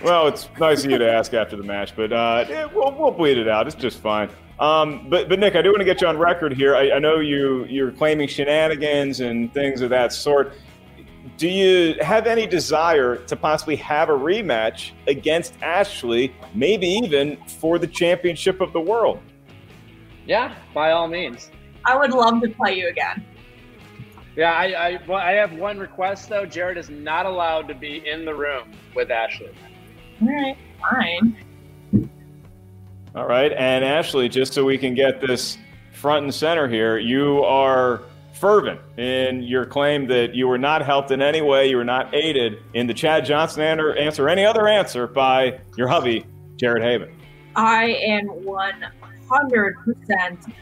Well, 0.02 0.28
it's 0.28 0.48
nice 0.58 0.84
of 0.84 0.90
you 0.90 0.98
to 0.98 1.12
ask 1.12 1.34
after 1.34 1.56
the 1.56 1.62
match, 1.62 1.94
but 1.94 2.12
uh, 2.12 2.46
yeah, 2.48 2.66
we'll, 2.66 2.92
we'll 2.92 3.10
bleed 3.10 3.36
it 3.36 3.48
out. 3.48 3.66
It's 3.66 3.76
just 3.76 3.98
fine. 3.98 4.30
Um, 4.60 5.06
but, 5.08 5.30
but 5.30 5.38
Nick, 5.38 5.56
I 5.56 5.62
do 5.62 5.70
want 5.70 5.80
to 5.80 5.86
get 5.86 6.02
you 6.02 6.06
on 6.06 6.18
record 6.18 6.52
here. 6.52 6.76
I, 6.76 6.92
I 6.92 6.98
know 6.98 7.18
you 7.18 7.64
you're 7.64 7.90
claiming 7.92 8.28
shenanigans 8.28 9.20
and 9.20 9.52
things 9.54 9.80
of 9.80 9.88
that 9.90 10.12
sort. 10.12 10.52
Do 11.38 11.48
you 11.48 11.96
have 12.02 12.26
any 12.26 12.46
desire 12.46 13.16
to 13.16 13.36
possibly 13.36 13.76
have 13.76 14.10
a 14.10 14.12
rematch 14.12 14.92
against 15.06 15.54
Ashley, 15.62 16.34
maybe 16.54 16.86
even 16.86 17.38
for 17.46 17.78
the 17.78 17.86
championship 17.86 18.60
of 18.60 18.74
the 18.74 18.80
world? 18.80 19.20
Yeah, 20.26 20.54
by 20.74 20.92
all 20.92 21.08
means. 21.08 21.50
I 21.86 21.96
would 21.96 22.10
love 22.10 22.42
to 22.42 22.48
play 22.50 22.78
you 22.78 22.88
again. 22.88 23.24
Yeah, 24.36 24.52
I, 24.52 24.88
I, 24.88 25.00
well, 25.08 25.18
I 25.18 25.32
have 25.32 25.52
one 25.54 25.78
request 25.78 26.28
though. 26.28 26.44
Jared 26.44 26.76
is 26.76 26.90
not 26.90 27.24
allowed 27.24 27.66
to 27.68 27.74
be 27.74 28.06
in 28.06 28.26
the 28.26 28.34
room 28.34 28.72
with 28.94 29.10
Ashley. 29.10 29.50
All 30.20 30.28
right, 30.28 30.56
fine. 30.80 31.36
All 33.14 33.26
right, 33.26 33.52
and 33.52 33.84
Ashley, 33.84 34.28
just 34.28 34.54
so 34.54 34.64
we 34.64 34.78
can 34.78 34.94
get 34.94 35.20
this 35.20 35.58
front 35.92 36.24
and 36.24 36.32
center 36.32 36.68
here, 36.68 36.96
you 36.96 37.42
are 37.42 38.02
fervent 38.34 38.80
in 38.96 39.42
your 39.42 39.66
claim 39.66 40.06
that 40.06 40.32
you 40.34 40.46
were 40.46 40.58
not 40.58 40.82
helped 40.82 41.10
in 41.10 41.20
any 41.20 41.42
way, 41.42 41.68
you 41.68 41.76
were 41.76 41.84
not 41.84 42.14
aided 42.14 42.58
in 42.72 42.86
the 42.86 42.94
Chad 42.94 43.24
Johnson 43.24 43.62
answer, 43.62 43.96
answer 43.96 44.28
any 44.28 44.44
other 44.44 44.68
answer 44.68 45.08
by 45.08 45.58
your 45.76 45.88
hubby, 45.88 46.24
Jared 46.56 46.84
Haibon. 46.84 47.12
I 47.56 47.96
am 48.06 48.28
100% 48.28 50.52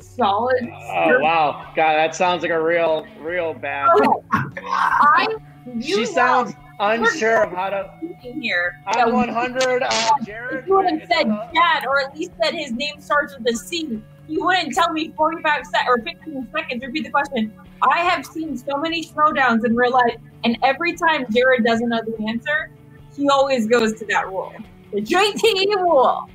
solid. 0.00 0.62
Oh 0.62 1.18
wow, 1.20 1.72
God, 1.74 1.94
that 1.94 2.14
sounds 2.14 2.42
like 2.42 2.52
a 2.52 2.62
real, 2.62 3.04
real 3.18 3.52
bad. 3.52 3.88
Oh, 3.94 4.22
I, 4.32 5.36
you 5.74 5.96
she 5.96 6.06
sounds 6.06 6.54
we're 6.54 6.63
unsure 6.80 7.44
of 7.44 7.52
how 7.52 7.70
to. 7.70 7.90
here. 8.22 8.80
I'm 8.86 9.08
Yeah, 9.08 9.14
100. 9.14 9.82
Uh, 9.82 10.10
Jared. 10.24 10.60
If 10.60 10.66
you 10.66 10.76
would 10.76 10.90
have 10.90 11.08
said 11.10 11.26
Chad, 11.54 11.86
or 11.86 12.00
at 12.00 12.16
least 12.16 12.32
said 12.42 12.54
his 12.54 12.72
name 12.72 13.00
starts 13.00 13.36
with 13.36 13.54
a 13.54 13.56
C, 13.56 14.02
you 14.28 14.44
wouldn't 14.44 14.74
tell 14.74 14.92
me 14.92 15.12
45 15.16 15.66
seconds 15.66 15.88
or 15.88 15.98
15 15.98 16.48
seconds. 16.52 16.82
Repeat 16.84 17.04
the 17.04 17.10
question. 17.10 17.52
I 17.82 17.98
have 18.00 18.24
seen 18.24 18.56
so 18.56 18.76
many 18.76 19.04
throwdowns 19.04 19.64
in 19.64 19.76
real 19.76 19.92
life, 19.92 20.16
and 20.44 20.56
every 20.62 20.94
time 20.94 21.26
Jared 21.30 21.64
doesn't 21.64 21.88
know 21.88 22.00
the 22.06 22.26
answer, 22.26 22.70
he 23.14 23.28
always 23.28 23.66
goes 23.66 23.98
to 23.98 24.06
that 24.06 24.28
rule. 24.28 24.52
The 24.92 25.00
JT 25.00 25.76
rule. 25.76 26.28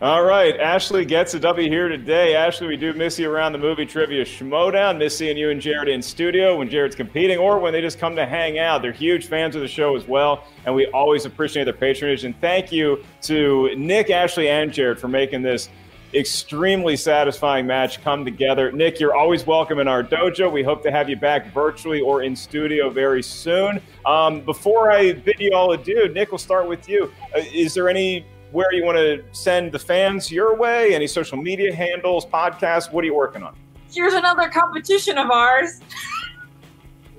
All 0.00 0.22
right, 0.22 0.56
Ashley 0.60 1.04
gets 1.04 1.34
a 1.34 1.40
W 1.40 1.68
here 1.68 1.88
today. 1.88 2.36
Ashley, 2.36 2.68
we 2.68 2.76
do 2.76 2.92
miss 2.92 3.18
you 3.18 3.28
around 3.28 3.50
the 3.50 3.58
movie 3.58 3.84
trivia 3.84 4.24
schmoedown. 4.24 4.96
Miss 4.96 5.18
seeing 5.18 5.36
you 5.36 5.50
and 5.50 5.60
Jared 5.60 5.88
in 5.88 6.00
studio 6.00 6.56
when 6.56 6.70
Jared's 6.70 6.94
competing 6.94 7.36
or 7.36 7.58
when 7.58 7.72
they 7.72 7.80
just 7.80 7.98
come 7.98 8.14
to 8.14 8.24
hang 8.24 8.60
out. 8.60 8.80
They're 8.80 8.92
huge 8.92 9.26
fans 9.26 9.56
of 9.56 9.60
the 9.60 9.66
show 9.66 9.96
as 9.96 10.06
well, 10.06 10.44
and 10.66 10.72
we 10.72 10.86
always 10.92 11.24
appreciate 11.24 11.64
their 11.64 11.72
patronage. 11.72 12.22
And 12.22 12.40
thank 12.40 12.70
you 12.70 13.04
to 13.22 13.74
Nick, 13.74 14.08
Ashley, 14.08 14.48
and 14.48 14.72
Jared 14.72 15.00
for 15.00 15.08
making 15.08 15.42
this 15.42 15.68
extremely 16.14 16.94
satisfying 16.94 17.66
match 17.66 18.00
come 18.00 18.24
together. 18.24 18.70
Nick, 18.70 19.00
you're 19.00 19.16
always 19.16 19.48
welcome 19.48 19.80
in 19.80 19.88
our 19.88 20.04
dojo. 20.04 20.50
We 20.50 20.62
hope 20.62 20.84
to 20.84 20.92
have 20.92 21.10
you 21.10 21.16
back 21.16 21.52
virtually 21.52 22.00
or 22.00 22.22
in 22.22 22.36
studio 22.36 22.88
very 22.88 23.24
soon. 23.24 23.80
Um, 24.06 24.42
before 24.42 24.92
I 24.92 25.14
bid 25.14 25.40
you 25.40 25.50
all 25.54 25.72
adieu, 25.72 26.08
Nick, 26.08 26.30
we'll 26.30 26.38
start 26.38 26.68
with 26.68 26.88
you. 26.88 27.12
Uh, 27.34 27.40
is 27.52 27.74
there 27.74 27.88
any 27.88 28.24
where 28.52 28.72
you 28.72 28.84
want 28.84 28.98
to 28.98 29.22
send 29.32 29.72
the 29.72 29.78
fans 29.78 30.30
your 30.30 30.56
way? 30.56 30.94
Any 30.94 31.06
social 31.06 31.36
media 31.36 31.74
handles, 31.74 32.26
podcasts? 32.26 32.92
What 32.92 33.02
are 33.02 33.06
you 33.06 33.14
working 33.14 33.42
on? 33.42 33.56
Here's 33.90 34.14
another 34.14 34.48
competition 34.48 35.18
of 35.18 35.30
ours. 35.30 35.80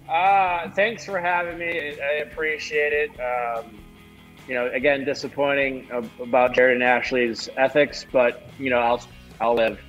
Uh, 0.09 0.67
thanks 0.71 1.05
for 1.05 1.19
having 1.19 1.59
me. 1.59 1.67
I 1.67 2.03
I 2.03 2.13
appreciate 2.23 2.93
it. 2.93 3.11
Um, 3.19 3.80
you 4.47 4.55
know, 4.55 4.65
again, 4.73 5.05
disappointing 5.05 5.88
about 6.19 6.55
Jared 6.55 6.73
and 6.73 6.84
Ashley's 6.84 7.47
ethics, 7.57 8.07
but 8.11 8.49
you 8.57 8.71
know, 8.71 8.80
I'll 8.80 9.03
I'll 9.39 9.53
live. 9.53 9.80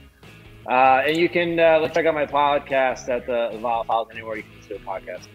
Uh, 0.68 1.04
and 1.06 1.16
you 1.16 1.28
can 1.28 1.58
uh, 1.58 1.88
check 1.88 2.04
out 2.04 2.14
my 2.14 2.26
podcast 2.26 3.08
at 3.08 3.24
the 3.24 3.58
Viall 3.58 3.86
Files 3.86 4.08
anywhere 4.12 4.36
you 4.36 4.42
can 4.42 4.52
listen 4.56 4.76
to 4.76 4.82
a 4.82 4.86
podcast. 4.86 5.26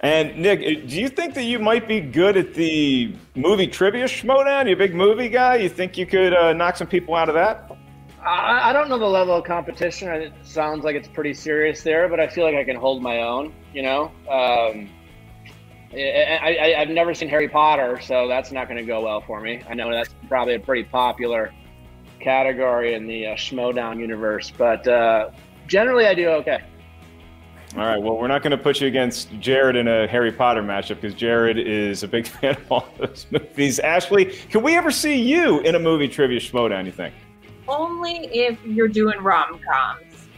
And 0.00 0.38
Nick, 0.38 0.60
uh, 0.60 0.86
do 0.86 1.00
you 1.00 1.08
think 1.08 1.34
that 1.34 1.42
you 1.44 1.58
might 1.58 1.88
be 1.88 2.00
good 2.00 2.36
at 2.36 2.54
the 2.54 3.14
movie 3.34 3.66
trivia 3.66 4.04
schmoedown? 4.04 4.66
You 4.66 4.74
a 4.74 4.76
big 4.76 4.94
movie 4.94 5.28
guy? 5.28 5.56
You 5.56 5.68
think 5.68 5.98
you 5.98 6.06
could 6.06 6.34
uh, 6.34 6.52
knock 6.52 6.76
some 6.76 6.86
people 6.86 7.16
out 7.16 7.28
of 7.28 7.34
that? 7.34 7.70
I, 8.24 8.70
I 8.70 8.72
don't 8.72 8.88
know 8.88 8.98
the 8.98 9.06
level 9.06 9.34
of 9.34 9.44
competition. 9.44 10.08
It 10.08 10.32
sounds 10.42 10.84
like 10.84 10.94
it's 10.94 11.08
pretty 11.08 11.34
serious 11.34 11.82
there, 11.82 12.08
but 12.08 12.20
I 12.20 12.28
feel 12.28 12.44
like 12.44 12.54
I 12.54 12.64
can 12.64 12.76
hold 12.76 13.02
my 13.02 13.22
own. 13.22 13.52
You 13.74 13.82
know, 13.82 14.04
um, 14.30 14.88
I, 15.92 16.74
I've 16.78 16.90
never 16.90 17.12
seen 17.14 17.28
Harry 17.28 17.48
Potter, 17.48 18.00
so 18.00 18.28
that's 18.28 18.52
not 18.52 18.68
going 18.68 18.78
to 18.78 18.86
go 18.86 19.02
well 19.02 19.20
for 19.20 19.40
me. 19.40 19.62
I 19.68 19.74
know 19.74 19.90
that's 19.90 20.14
probably 20.28 20.54
a 20.54 20.60
pretty 20.60 20.84
popular 20.84 21.52
category 22.20 22.94
in 22.94 23.06
the 23.06 23.28
uh, 23.28 23.34
Schmoedown 23.34 23.98
universe, 23.98 24.52
but 24.56 24.86
uh, 24.86 25.30
generally 25.66 26.06
I 26.06 26.14
do 26.14 26.28
okay. 26.28 26.62
All 27.76 27.84
right. 27.84 28.00
Well, 28.00 28.16
we're 28.16 28.28
not 28.28 28.42
going 28.42 28.52
to 28.52 28.58
put 28.58 28.80
you 28.80 28.86
against 28.86 29.28
Jared 29.40 29.76
in 29.76 29.88
a 29.88 30.06
Harry 30.06 30.32
Potter 30.32 30.62
matchup 30.62 31.00
because 31.00 31.14
Jared 31.14 31.58
is 31.58 32.02
a 32.02 32.08
big 32.08 32.26
fan 32.26 32.56
of 32.56 32.72
all 32.72 32.88
those 32.98 33.26
movies. 33.30 33.78
Ashley, 33.78 34.24
can 34.24 34.62
we 34.62 34.74
ever 34.76 34.90
see 34.90 35.20
you 35.20 35.60
in 35.60 35.74
a 35.74 35.78
movie 35.78 36.08
trivia 36.08 36.40
schmoedown? 36.40 36.86
You 36.86 36.92
think? 36.92 37.14
Only 37.68 38.26
if 38.32 38.58
you're 38.64 38.88
doing 38.88 39.18
rom 39.20 39.60
coms. 39.60 40.28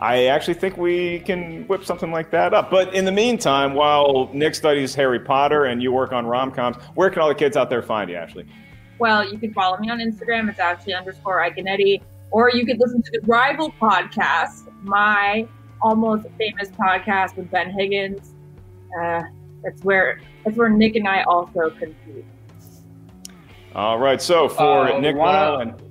I 0.00 0.26
actually 0.26 0.54
think 0.54 0.76
we 0.76 1.18
can 1.20 1.64
whip 1.66 1.84
something 1.84 2.12
like 2.12 2.30
that 2.30 2.54
up. 2.54 2.70
But 2.70 2.94
in 2.94 3.04
the 3.04 3.10
meantime, 3.10 3.74
while 3.74 4.30
Nick 4.32 4.54
studies 4.54 4.94
Harry 4.94 5.18
Potter 5.18 5.64
and 5.64 5.82
you 5.82 5.90
work 5.90 6.12
on 6.12 6.24
rom 6.24 6.52
coms, 6.52 6.76
where 6.94 7.10
can 7.10 7.20
all 7.20 7.28
the 7.28 7.34
kids 7.34 7.56
out 7.56 7.68
there 7.68 7.82
find 7.82 8.08
you, 8.08 8.14
Ashley? 8.14 8.46
Well, 9.00 9.28
you 9.28 9.38
can 9.38 9.52
follow 9.52 9.76
me 9.78 9.90
on 9.90 9.98
Instagram. 9.98 10.48
It's 10.48 10.60
actually 10.60 10.94
underscore 10.94 11.40
Iaconetti. 11.40 12.00
Or 12.30 12.50
you 12.50 12.64
could 12.64 12.78
listen 12.78 13.02
to 13.02 13.10
the 13.10 13.26
Rival 13.26 13.72
podcast, 13.80 14.70
my 14.82 15.48
almost 15.82 16.26
famous 16.38 16.68
podcast 16.70 17.36
with 17.36 17.50
Ben 17.50 17.70
Higgins. 17.70 18.34
Uh, 19.00 19.22
that's 19.62 19.82
where 19.84 20.20
that's 20.44 20.56
where 20.56 20.70
Nick 20.70 20.96
and 20.96 21.06
I 21.08 21.22
also 21.24 21.70
compete. 21.70 22.24
All 23.74 23.98
right. 23.98 24.20
So 24.20 24.48
for 24.48 24.92
Uh, 24.92 24.98
Nick 25.00 25.16
one 25.16 25.26
Lyle 25.34 25.54
of- 25.54 25.60
and 25.60 25.82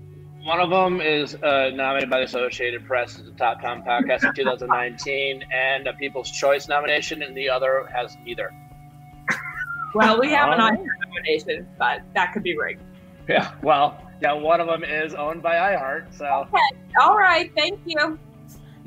One 0.46 0.60
of 0.62 0.70
them 0.70 1.02
is 1.02 1.36
uh, 1.36 1.72
nominated 1.74 2.10
by 2.10 2.20
the 2.20 2.24
Associated 2.26 2.86
Press 2.86 3.20
as 3.20 3.26
the 3.26 3.32
top 3.32 3.62
Tom 3.62 3.84
podcast 3.84 4.28
of 4.30 4.34
2019 4.34 5.44
and 5.54 5.88
a 5.88 5.94
People's 5.94 6.32
Choice 6.32 6.70
nomination, 6.70 7.22
and 7.22 7.36
the 7.36 7.50
other 7.50 7.86
has 7.94 8.16
neither. 8.24 8.54
Well, 9.94 10.20
we 10.20 10.30
have 10.32 10.50
an 10.54 10.60
iHeart 10.60 10.86
nomination, 11.06 11.68
but 11.78 12.02
that 12.14 12.32
could 12.34 12.44
be 12.44 12.58
rigged. 12.58 12.82
Yeah, 13.28 13.52
well, 13.62 14.02
yeah, 14.22 14.32
one 14.34 14.62
of 14.62 14.68
them 14.68 14.84
is 14.86 15.14
owned 15.16 15.42
by 15.42 15.56
iHeart, 15.56 16.14
so. 16.14 16.26
Okay. 16.26 16.78
All 17.02 17.18
right. 17.18 17.52
Thank 17.56 17.80
you. 17.86 18.18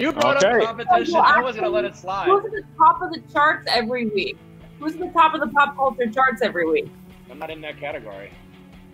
You 0.01 0.13
brought 0.13 0.43
Okay. 0.43 0.65
up 0.65 0.77
competition. 0.77 1.15
Well, 1.15 1.23
I 1.25 1.41
was 1.41 1.57
going 1.57 1.65
to 1.65 1.71
let 1.71 1.85
it 1.85 1.95
slide. 1.95 2.27
Who's 2.27 2.41
slide. 2.43 2.55
at 2.59 2.63
the 2.67 2.77
top 2.79 3.03
of 3.03 3.13
the 3.13 3.21
charts 3.33 3.67
every 3.69 4.07
week? 4.07 4.39
Who's 4.79 4.95
at 4.95 5.01
the 5.01 5.09
top 5.11 5.35
of 5.35 5.41
the 5.41 5.49
pop 5.49 5.77
culture 5.77 6.07
charts 6.11 6.41
every 6.41 6.67
week? 6.67 6.91
I'm 7.31 7.39
not 7.39 7.51
in 7.51 7.61
that 7.61 7.79
category. 7.79 8.33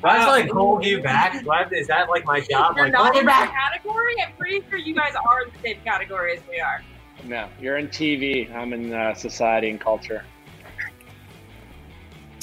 Do 0.02 0.08
I 0.08 0.16
have 0.18 0.24
to 0.26 0.30
like 0.32 0.50
hold 0.50 0.84
you 0.84 1.00
back? 1.00 1.42
Do 1.42 1.50
I 1.50 1.58
have 1.60 1.70
to- 1.70 1.76
is 1.76 1.86
that 1.86 2.10
like 2.10 2.26
my 2.26 2.40
job? 2.40 2.74
You're 2.76 2.86
Like, 2.86 2.92
not 2.92 3.02
hold 3.04 3.16
in 3.16 3.20
you 3.22 3.26
that 3.28 3.50
category. 3.72 4.14
I'm 4.20 4.32
pretty 4.36 4.62
sure 4.68 4.78
you 4.78 4.94
guys 4.94 5.14
are 5.14 5.42
in 5.44 5.50
the 5.52 5.58
same 5.62 5.80
category 5.84 6.36
as 6.36 6.40
we 6.50 6.60
are. 6.60 6.82
No, 7.24 7.48
you're 7.60 7.78
in 7.78 7.88
TV. 7.88 8.52
I'm 8.54 8.72
in 8.72 8.92
uh, 8.92 9.14
society 9.14 9.70
and 9.70 9.80
culture. 9.80 10.22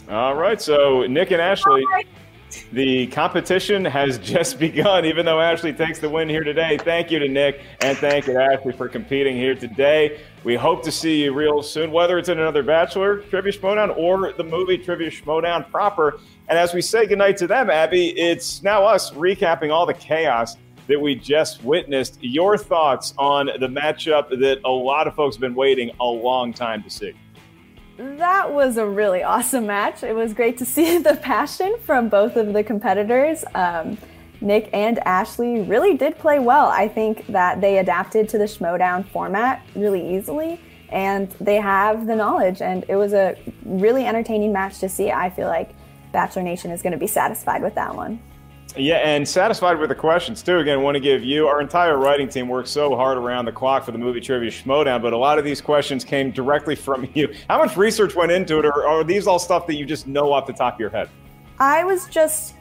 All 0.09 0.35
right, 0.35 0.59
so 0.59 1.05
Nick 1.05 1.31
and 1.31 1.41
Ashley, 1.41 1.85
the 2.71 3.07
competition 3.07 3.85
has 3.85 4.17
just 4.17 4.59
begun, 4.67 5.05
even 5.05 5.25
though 5.25 5.39
Ashley 5.39 5.73
takes 5.73 5.99
the 5.99 6.09
win 6.09 6.29
here 6.29 6.43
today. 6.43 6.77
Thank 6.77 7.11
you 7.11 7.19
to 7.19 7.27
Nick 7.27 7.61
and 7.81 7.97
thank 7.97 8.27
you 8.27 8.33
to 8.33 8.43
Ashley 8.43 8.73
for 8.73 8.87
competing 8.87 9.35
here 9.35 9.55
today. 9.55 10.21
We 10.43 10.55
hope 10.55 10.83
to 10.83 10.91
see 10.91 11.23
you 11.23 11.33
real 11.33 11.63
soon, 11.63 11.91
whether 11.91 12.17
it's 12.17 12.29
in 12.29 12.39
another 12.39 12.63
Bachelor 12.63 13.17
Trivia 13.17 13.51
Schmoedown 13.51 13.95
or 13.97 14.33
the 14.33 14.43
movie 14.43 14.77
Trivia 14.77 15.09
Schmoedown 15.09 15.69
proper. 15.71 16.19
And 16.49 16.57
as 16.57 16.73
we 16.73 16.81
say 16.81 17.05
goodnight 17.05 17.37
to 17.37 17.47
them, 17.47 17.69
Abby, 17.69 18.09
it's 18.19 18.61
now 18.63 18.83
us 18.83 19.11
recapping 19.11 19.71
all 19.71 19.85
the 19.85 19.93
chaos 19.93 20.57
that 20.87 20.99
we 20.99 21.15
just 21.15 21.63
witnessed. 21.63 22.17
Your 22.21 22.57
thoughts 22.57 23.13
on 23.17 23.45
the 23.45 23.67
matchup 23.67 24.29
that 24.29 24.59
a 24.65 24.69
lot 24.69 25.07
of 25.07 25.15
folks 25.15 25.35
have 25.35 25.41
been 25.41 25.55
waiting 25.55 25.91
a 25.99 26.05
long 26.05 26.53
time 26.53 26.83
to 26.83 26.89
see. 26.89 27.13
That 27.97 28.51
was 28.51 28.77
a 28.77 28.85
really 28.85 29.21
awesome 29.21 29.67
match. 29.67 30.03
It 30.03 30.15
was 30.15 30.33
great 30.33 30.57
to 30.57 30.65
see 30.75 30.97
the 30.97 31.15
passion 31.15 31.75
from 31.85 32.09
both 32.09 32.35
of 32.35 32.53
the 32.53 32.63
competitors. 32.63 33.43
Um, 33.53 33.97
Nick 34.41 34.69
and 34.73 34.99
Ashley 34.99 35.61
really 35.61 35.95
did 35.95 36.17
play 36.17 36.39
well. 36.39 36.67
I 36.67 36.87
think 36.87 37.25
that 37.27 37.61
they 37.61 37.77
adapted 37.77 38.27
to 38.29 38.37
the 38.37 38.43
Schmoedown 38.43 39.05
format 39.05 39.65
really 39.75 40.17
easily, 40.17 40.59
and 40.89 41.29
they 41.39 41.55
have 41.55 42.07
the 42.07 42.15
knowledge. 42.15 42.61
And 42.61 42.83
it 42.89 42.95
was 42.95 43.13
a 43.13 43.37
really 43.63 44.05
entertaining 44.05 44.51
match 44.51 44.79
to 44.79 44.89
see. 44.89 45.11
I 45.11 45.29
feel 45.29 45.47
like 45.47 45.69
Bachelor 46.11 46.43
Nation 46.43 46.71
is 46.71 46.81
going 46.81 46.91
to 46.91 46.99
be 46.99 47.07
satisfied 47.07 47.61
with 47.61 47.75
that 47.75 47.95
one. 47.95 48.19
Yeah, 48.75 48.97
and 48.97 49.27
satisfied 49.27 49.77
with 49.77 49.89
the 49.89 49.95
questions 49.95 50.41
too. 50.41 50.57
Again, 50.57 50.81
want 50.81 50.95
to 50.95 50.99
give 50.99 51.23
you 51.23 51.47
our 51.47 51.61
entire 51.61 51.97
writing 51.97 52.27
team 52.27 52.47
worked 52.47 52.69
so 52.69 52.95
hard 52.95 53.17
around 53.17 53.45
the 53.45 53.51
clock 53.51 53.85
for 53.85 53.91
the 53.91 53.99
movie 53.99 54.19
trivia 54.19 54.49
Schmoedown, 54.49 55.01
but 55.01 55.13
a 55.13 55.17
lot 55.17 55.37
of 55.37 55.45
these 55.45 55.61
questions 55.61 56.03
came 56.03 56.31
directly 56.31 56.75
from 56.75 57.07
you. 57.13 57.33
How 57.49 57.59
much 57.59 57.77
research 57.77 58.15
went 58.15 58.31
into 58.31 58.59
it, 58.59 58.65
or, 58.65 58.73
or 58.73 58.87
are 58.87 59.03
these 59.03 59.27
all 59.27 59.39
stuff 59.39 59.67
that 59.67 59.75
you 59.75 59.85
just 59.85 60.07
know 60.07 60.33
off 60.33 60.47
the 60.47 60.53
top 60.53 60.75
of 60.75 60.79
your 60.79 60.89
head? 60.89 61.09
I 61.59 61.83
was 61.83 62.07
just. 62.07 62.55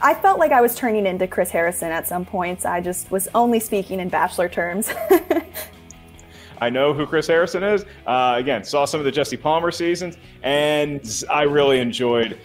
I 0.00 0.14
felt 0.14 0.38
like 0.38 0.52
I 0.52 0.60
was 0.60 0.74
turning 0.74 1.04
into 1.04 1.26
Chris 1.26 1.50
Harrison 1.50 1.90
at 1.90 2.06
some 2.06 2.24
points. 2.24 2.64
I 2.64 2.80
just 2.80 3.10
was 3.10 3.28
only 3.34 3.60
speaking 3.60 4.00
in 4.00 4.08
Bachelor 4.08 4.48
terms. 4.48 4.90
I 6.60 6.70
know 6.70 6.94
who 6.94 7.06
Chris 7.06 7.26
Harrison 7.26 7.62
is. 7.62 7.84
Uh, 8.06 8.34
again, 8.36 8.64
saw 8.64 8.84
some 8.84 9.00
of 9.00 9.04
the 9.04 9.12
Jesse 9.12 9.36
Palmer 9.36 9.70
seasons, 9.70 10.16
and 10.42 11.24
I 11.30 11.42
really 11.42 11.80
enjoyed 11.80 12.38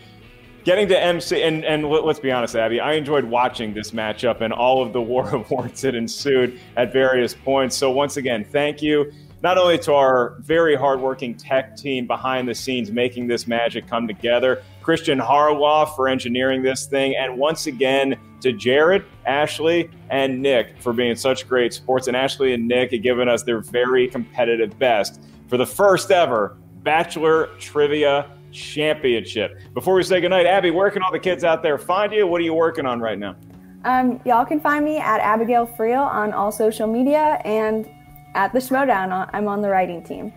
getting 0.64 0.88
to 0.90 1.00
MC. 1.00 1.42
And, 1.44 1.64
and 1.66 1.90
let- 1.90 2.06
let's 2.06 2.20
be 2.20 2.32
honest, 2.32 2.56
Abby, 2.56 2.80
I 2.80 2.94
enjoyed 2.94 3.26
watching 3.26 3.74
this 3.74 3.92
matchup 3.92 4.42
and 4.42 4.54
all 4.54 4.82
of 4.82 4.94
the 4.94 5.02
war 5.02 5.30
of 5.36 5.50
words 5.52 5.82
that 5.82 5.96
ensued 5.96 6.60
at 6.76 6.94
various 6.94 7.34
points. 7.34 7.76
So 7.76 7.92
once 7.92 8.18
again, 8.18 8.44
thank 8.44 8.82
you. 8.82 9.12
Not 9.42 9.58
only 9.58 9.78
to 9.80 9.94
our 9.94 10.38
very 10.40 10.74
hardworking 10.74 11.36
tech 11.36 11.76
team 11.76 12.08
behind 12.08 12.48
the 12.48 12.56
scenes 12.56 12.92
making 12.92 13.28
this 13.28 13.46
magic 13.46 13.88
come 13.88 14.08
together, 14.08 14.64
Christian 14.82 15.20
Harloff 15.20 15.98
for 15.98 16.08
engineering 16.08 16.64
this 16.64 16.86
thing, 16.86 17.16
and 17.18 17.38
once 17.38 17.68
again 17.68 18.18
to 18.40 18.54
Jared, 18.54 19.04
Ashley, 19.26 19.90
and 20.10 20.42
Nick 20.42 20.80
for 20.80 20.94
being 20.94 21.18
such 21.18 21.48
great 21.48 21.74
sports. 21.74 22.08
And 22.08 22.16
Ashley 22.16 22.54
and 22.54 22.70
Nick 22.70 22.92
have 22.92 23.04
given 23.04 23.28
us 23.28 23.44
their 23.44 23.60
very 23.60 24.08
competitive 24.08 24.80
best 24.80 25.20
for 25.50 25.58
the 25.58 25.66
first 25.66 26.10
ever 26.10 26.56
Bachelor 26.84 27.48
Trivia 27.60 28.30
Championship. 28.54 29.58
Before 29.74 29.96
we 29.96 30.04
say 30.04 30.22
goodnight, 30.22 30.46
Abby, 30.46 30.72
where 30.72 30.90
can 30.92 31.02
all 31.02 31.12
the 31.12 31.20
kids 31.20 31.44
out 31.44 31.64
there 31.64 31.78
find 31.78 32.14
you? 32.14 32.28
What 32.28 32.40
are 32.40 32.44
you 32.44 32.54
working 32.54 32.86
on 32.86 33.00
right 33.02 33.18
now? 33.18 33.36
Um, 33.84 34.22
y'all 34.24 34.46
can 34.46 34.62
find 34.62 34.86
me 34.86 34.98
at 34.98 35.20
Abigail 35.20 35.68
Friel 35.68 36.06
on 36.06 36.32
all 36.32 36.52
social 36.52 36.88
media 36.88 37.42
and 37.44 37.90
at 38.34 38.54
the 38.54 38.60
Schmoedown. 38.60 39.30
I'm 39.34 39.48
on 39.48 39.62
the 39.62 39.70
writing 39.70 40.04
team. 40.04 40.32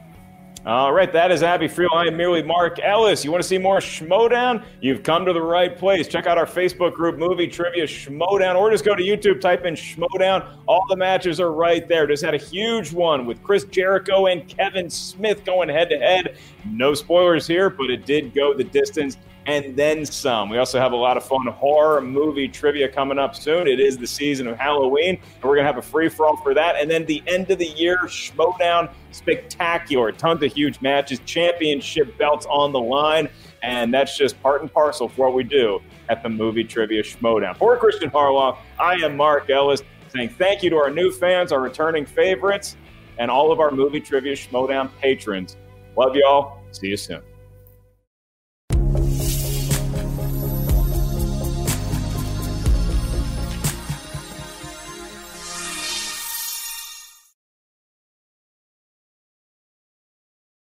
All 0.67 0.93
right, 0.93 1.13
that 1.13 1.31
is 1.31 1.45
Abby 1.45 1.69
Friel. 1.69 1.95
I 1.95 2.09
am 2.09 2.17
merely 2.17 2.43
Mark 2.43 2.81
Ellis. 2.81 3.25
You 3.25 3.31
want 3.31 3.41
to 3.41 3.49
see 3.49 3.57
more 3.57 3.79
Schmoedown? 3.79 4.65
You've 4.81 5.05
come 5.05 5.25
to 5.25 5.33
the 5.33 5.41
right 5.41 5.79
place. 5.79 6.09
Check 6.09 6.27
out 6.27 6.39
our 6.39 6.45
Facebook 6.45 6.93
group, 6.93 7.19
Movie 7.19 7.47
Trivia 7.47 7.85
Schmoedown, 7.85 8.57
or 8.57 8.69
just 8.73 8.85
go 8.85 8.97
to 8.97 9.01
YouTube, 9.01 9.41
type 9.41 9.65
in 9.65 9.75
Schmoedown. 9.75 10.59
All 10.67 10.85
the 10.89 10.97
matches 10.97 11.39
are 11.39 11.53
right 11.53 11.87
there. 11.87 12.09
Just 12.09 12.25
had 12.25 12.35
a 12.35 12.39
huge 12.39 12.93
one 12.93 13.27
with 13.27 13.41
Chris 13.45 13.63
Jericho 13.67 14.27
and 14.27 14.49
Kevin 14.49 14.91
Smith 14.91 15.45
going 15.45 15.69
head 15.69 15.89
to 15.91 15.99
head. 15.99 16.37
No 16.65 16.95
spoilers 16.95 17.47
here, 17.47 17.71
but 17.71 17.89
it 17.89 18.05
did 18.05 18.35
go 18.35 18.53
the 18.53 18.65
distance 18.65 19.19
and 19.47 19.77
then 19.77 20.05
some. 20.05 20.49
We 20.49 20.59
also 20.59 20.79
have 20.79 20.93
a 20.93 20.97
lot 20.97 21.17
of 21.17 21.25
fun 21.25 21.47
horror 21.47 22.01
movie 22.01 22.49
trivia 22.49 22.89
coming 22.89 23.19
up 23.19 23.37
soon. 23.37 23.69
It 23.69 23.79
is 23.79 23.97
the 23.97 24.07
season 24.07 24.49
of 24.49 24.59
Halloween, 24.59 25.21
and 25.35 25.45
we're 25.45 25.55
going 25.55 25.65
to 25.65 25.73
have 25.73 25.79
a 25.79 25.83
free 25.83 26.09
for 26.09 26.27
all 26.27 26.37
for 26.39 26.55
that. 26.55 26.75
And 26.77 26.91
then 26.91 27.07
the 27.07 27.23
end 27.29 27.51
of 27.51 27.59
the 27.59 27.69
year, 27.69 27.99
Schmoedown 28.07 28.91
Spectacular. 29.17 30.13
Tons 30.13 30.43
of 30.43 30.53
huge 30.53 30.81
matches, 30.81 31.21
championship 31.25 32.17
belts 32.19 32.47
on 32.47 32.73
the 32.73 32.81
line. 32.81 33.29
And 33.63 33.93
that's 33.93 34.17
just 34.17 34.41
part 34.43 34.61
and 34.61 34.73
parcel 34.73 35.09
for 35.09 35.27
what 35.27 35.35
we 35.35 35.43
do 35.43 35.81
at 36.09 36.23
the 36.23 36.29
Movie 36.29 36.65
Trivia 36.65 37.03
Schmoedown. 37.03 37.57
For 37.57 37.77
Christian 37.77 38.11
Harloff, 38.11 38.59
I 38.79 38.95
am 38.97 39.17
Mark 39.17 39.51
Ellis 39.51 39.83
saying 40.15 40.29
thank 40.31 40.63
you 40.63 40.71
to 40.71 40.77
our 40.77 40.91
new 40.91 41.11
fans, 41.11 41.51
our 41.51 41.61
returning 41.61 42.07
favorites, 42.07 42.77
and 43.19 43.31
all 43.31 43.51
of 43.51 43.61
our 43.61 43.71
Movie 43.71 44.01
Trivia 44.01 44.35
Schmoedown 44.35 44.91
patrons. 45.01 45.57
Love 45.97 46.15
y'all. 46.15 46.59
See 46.73 46.89
you 46.89 46.97
soon. 46.97 47.23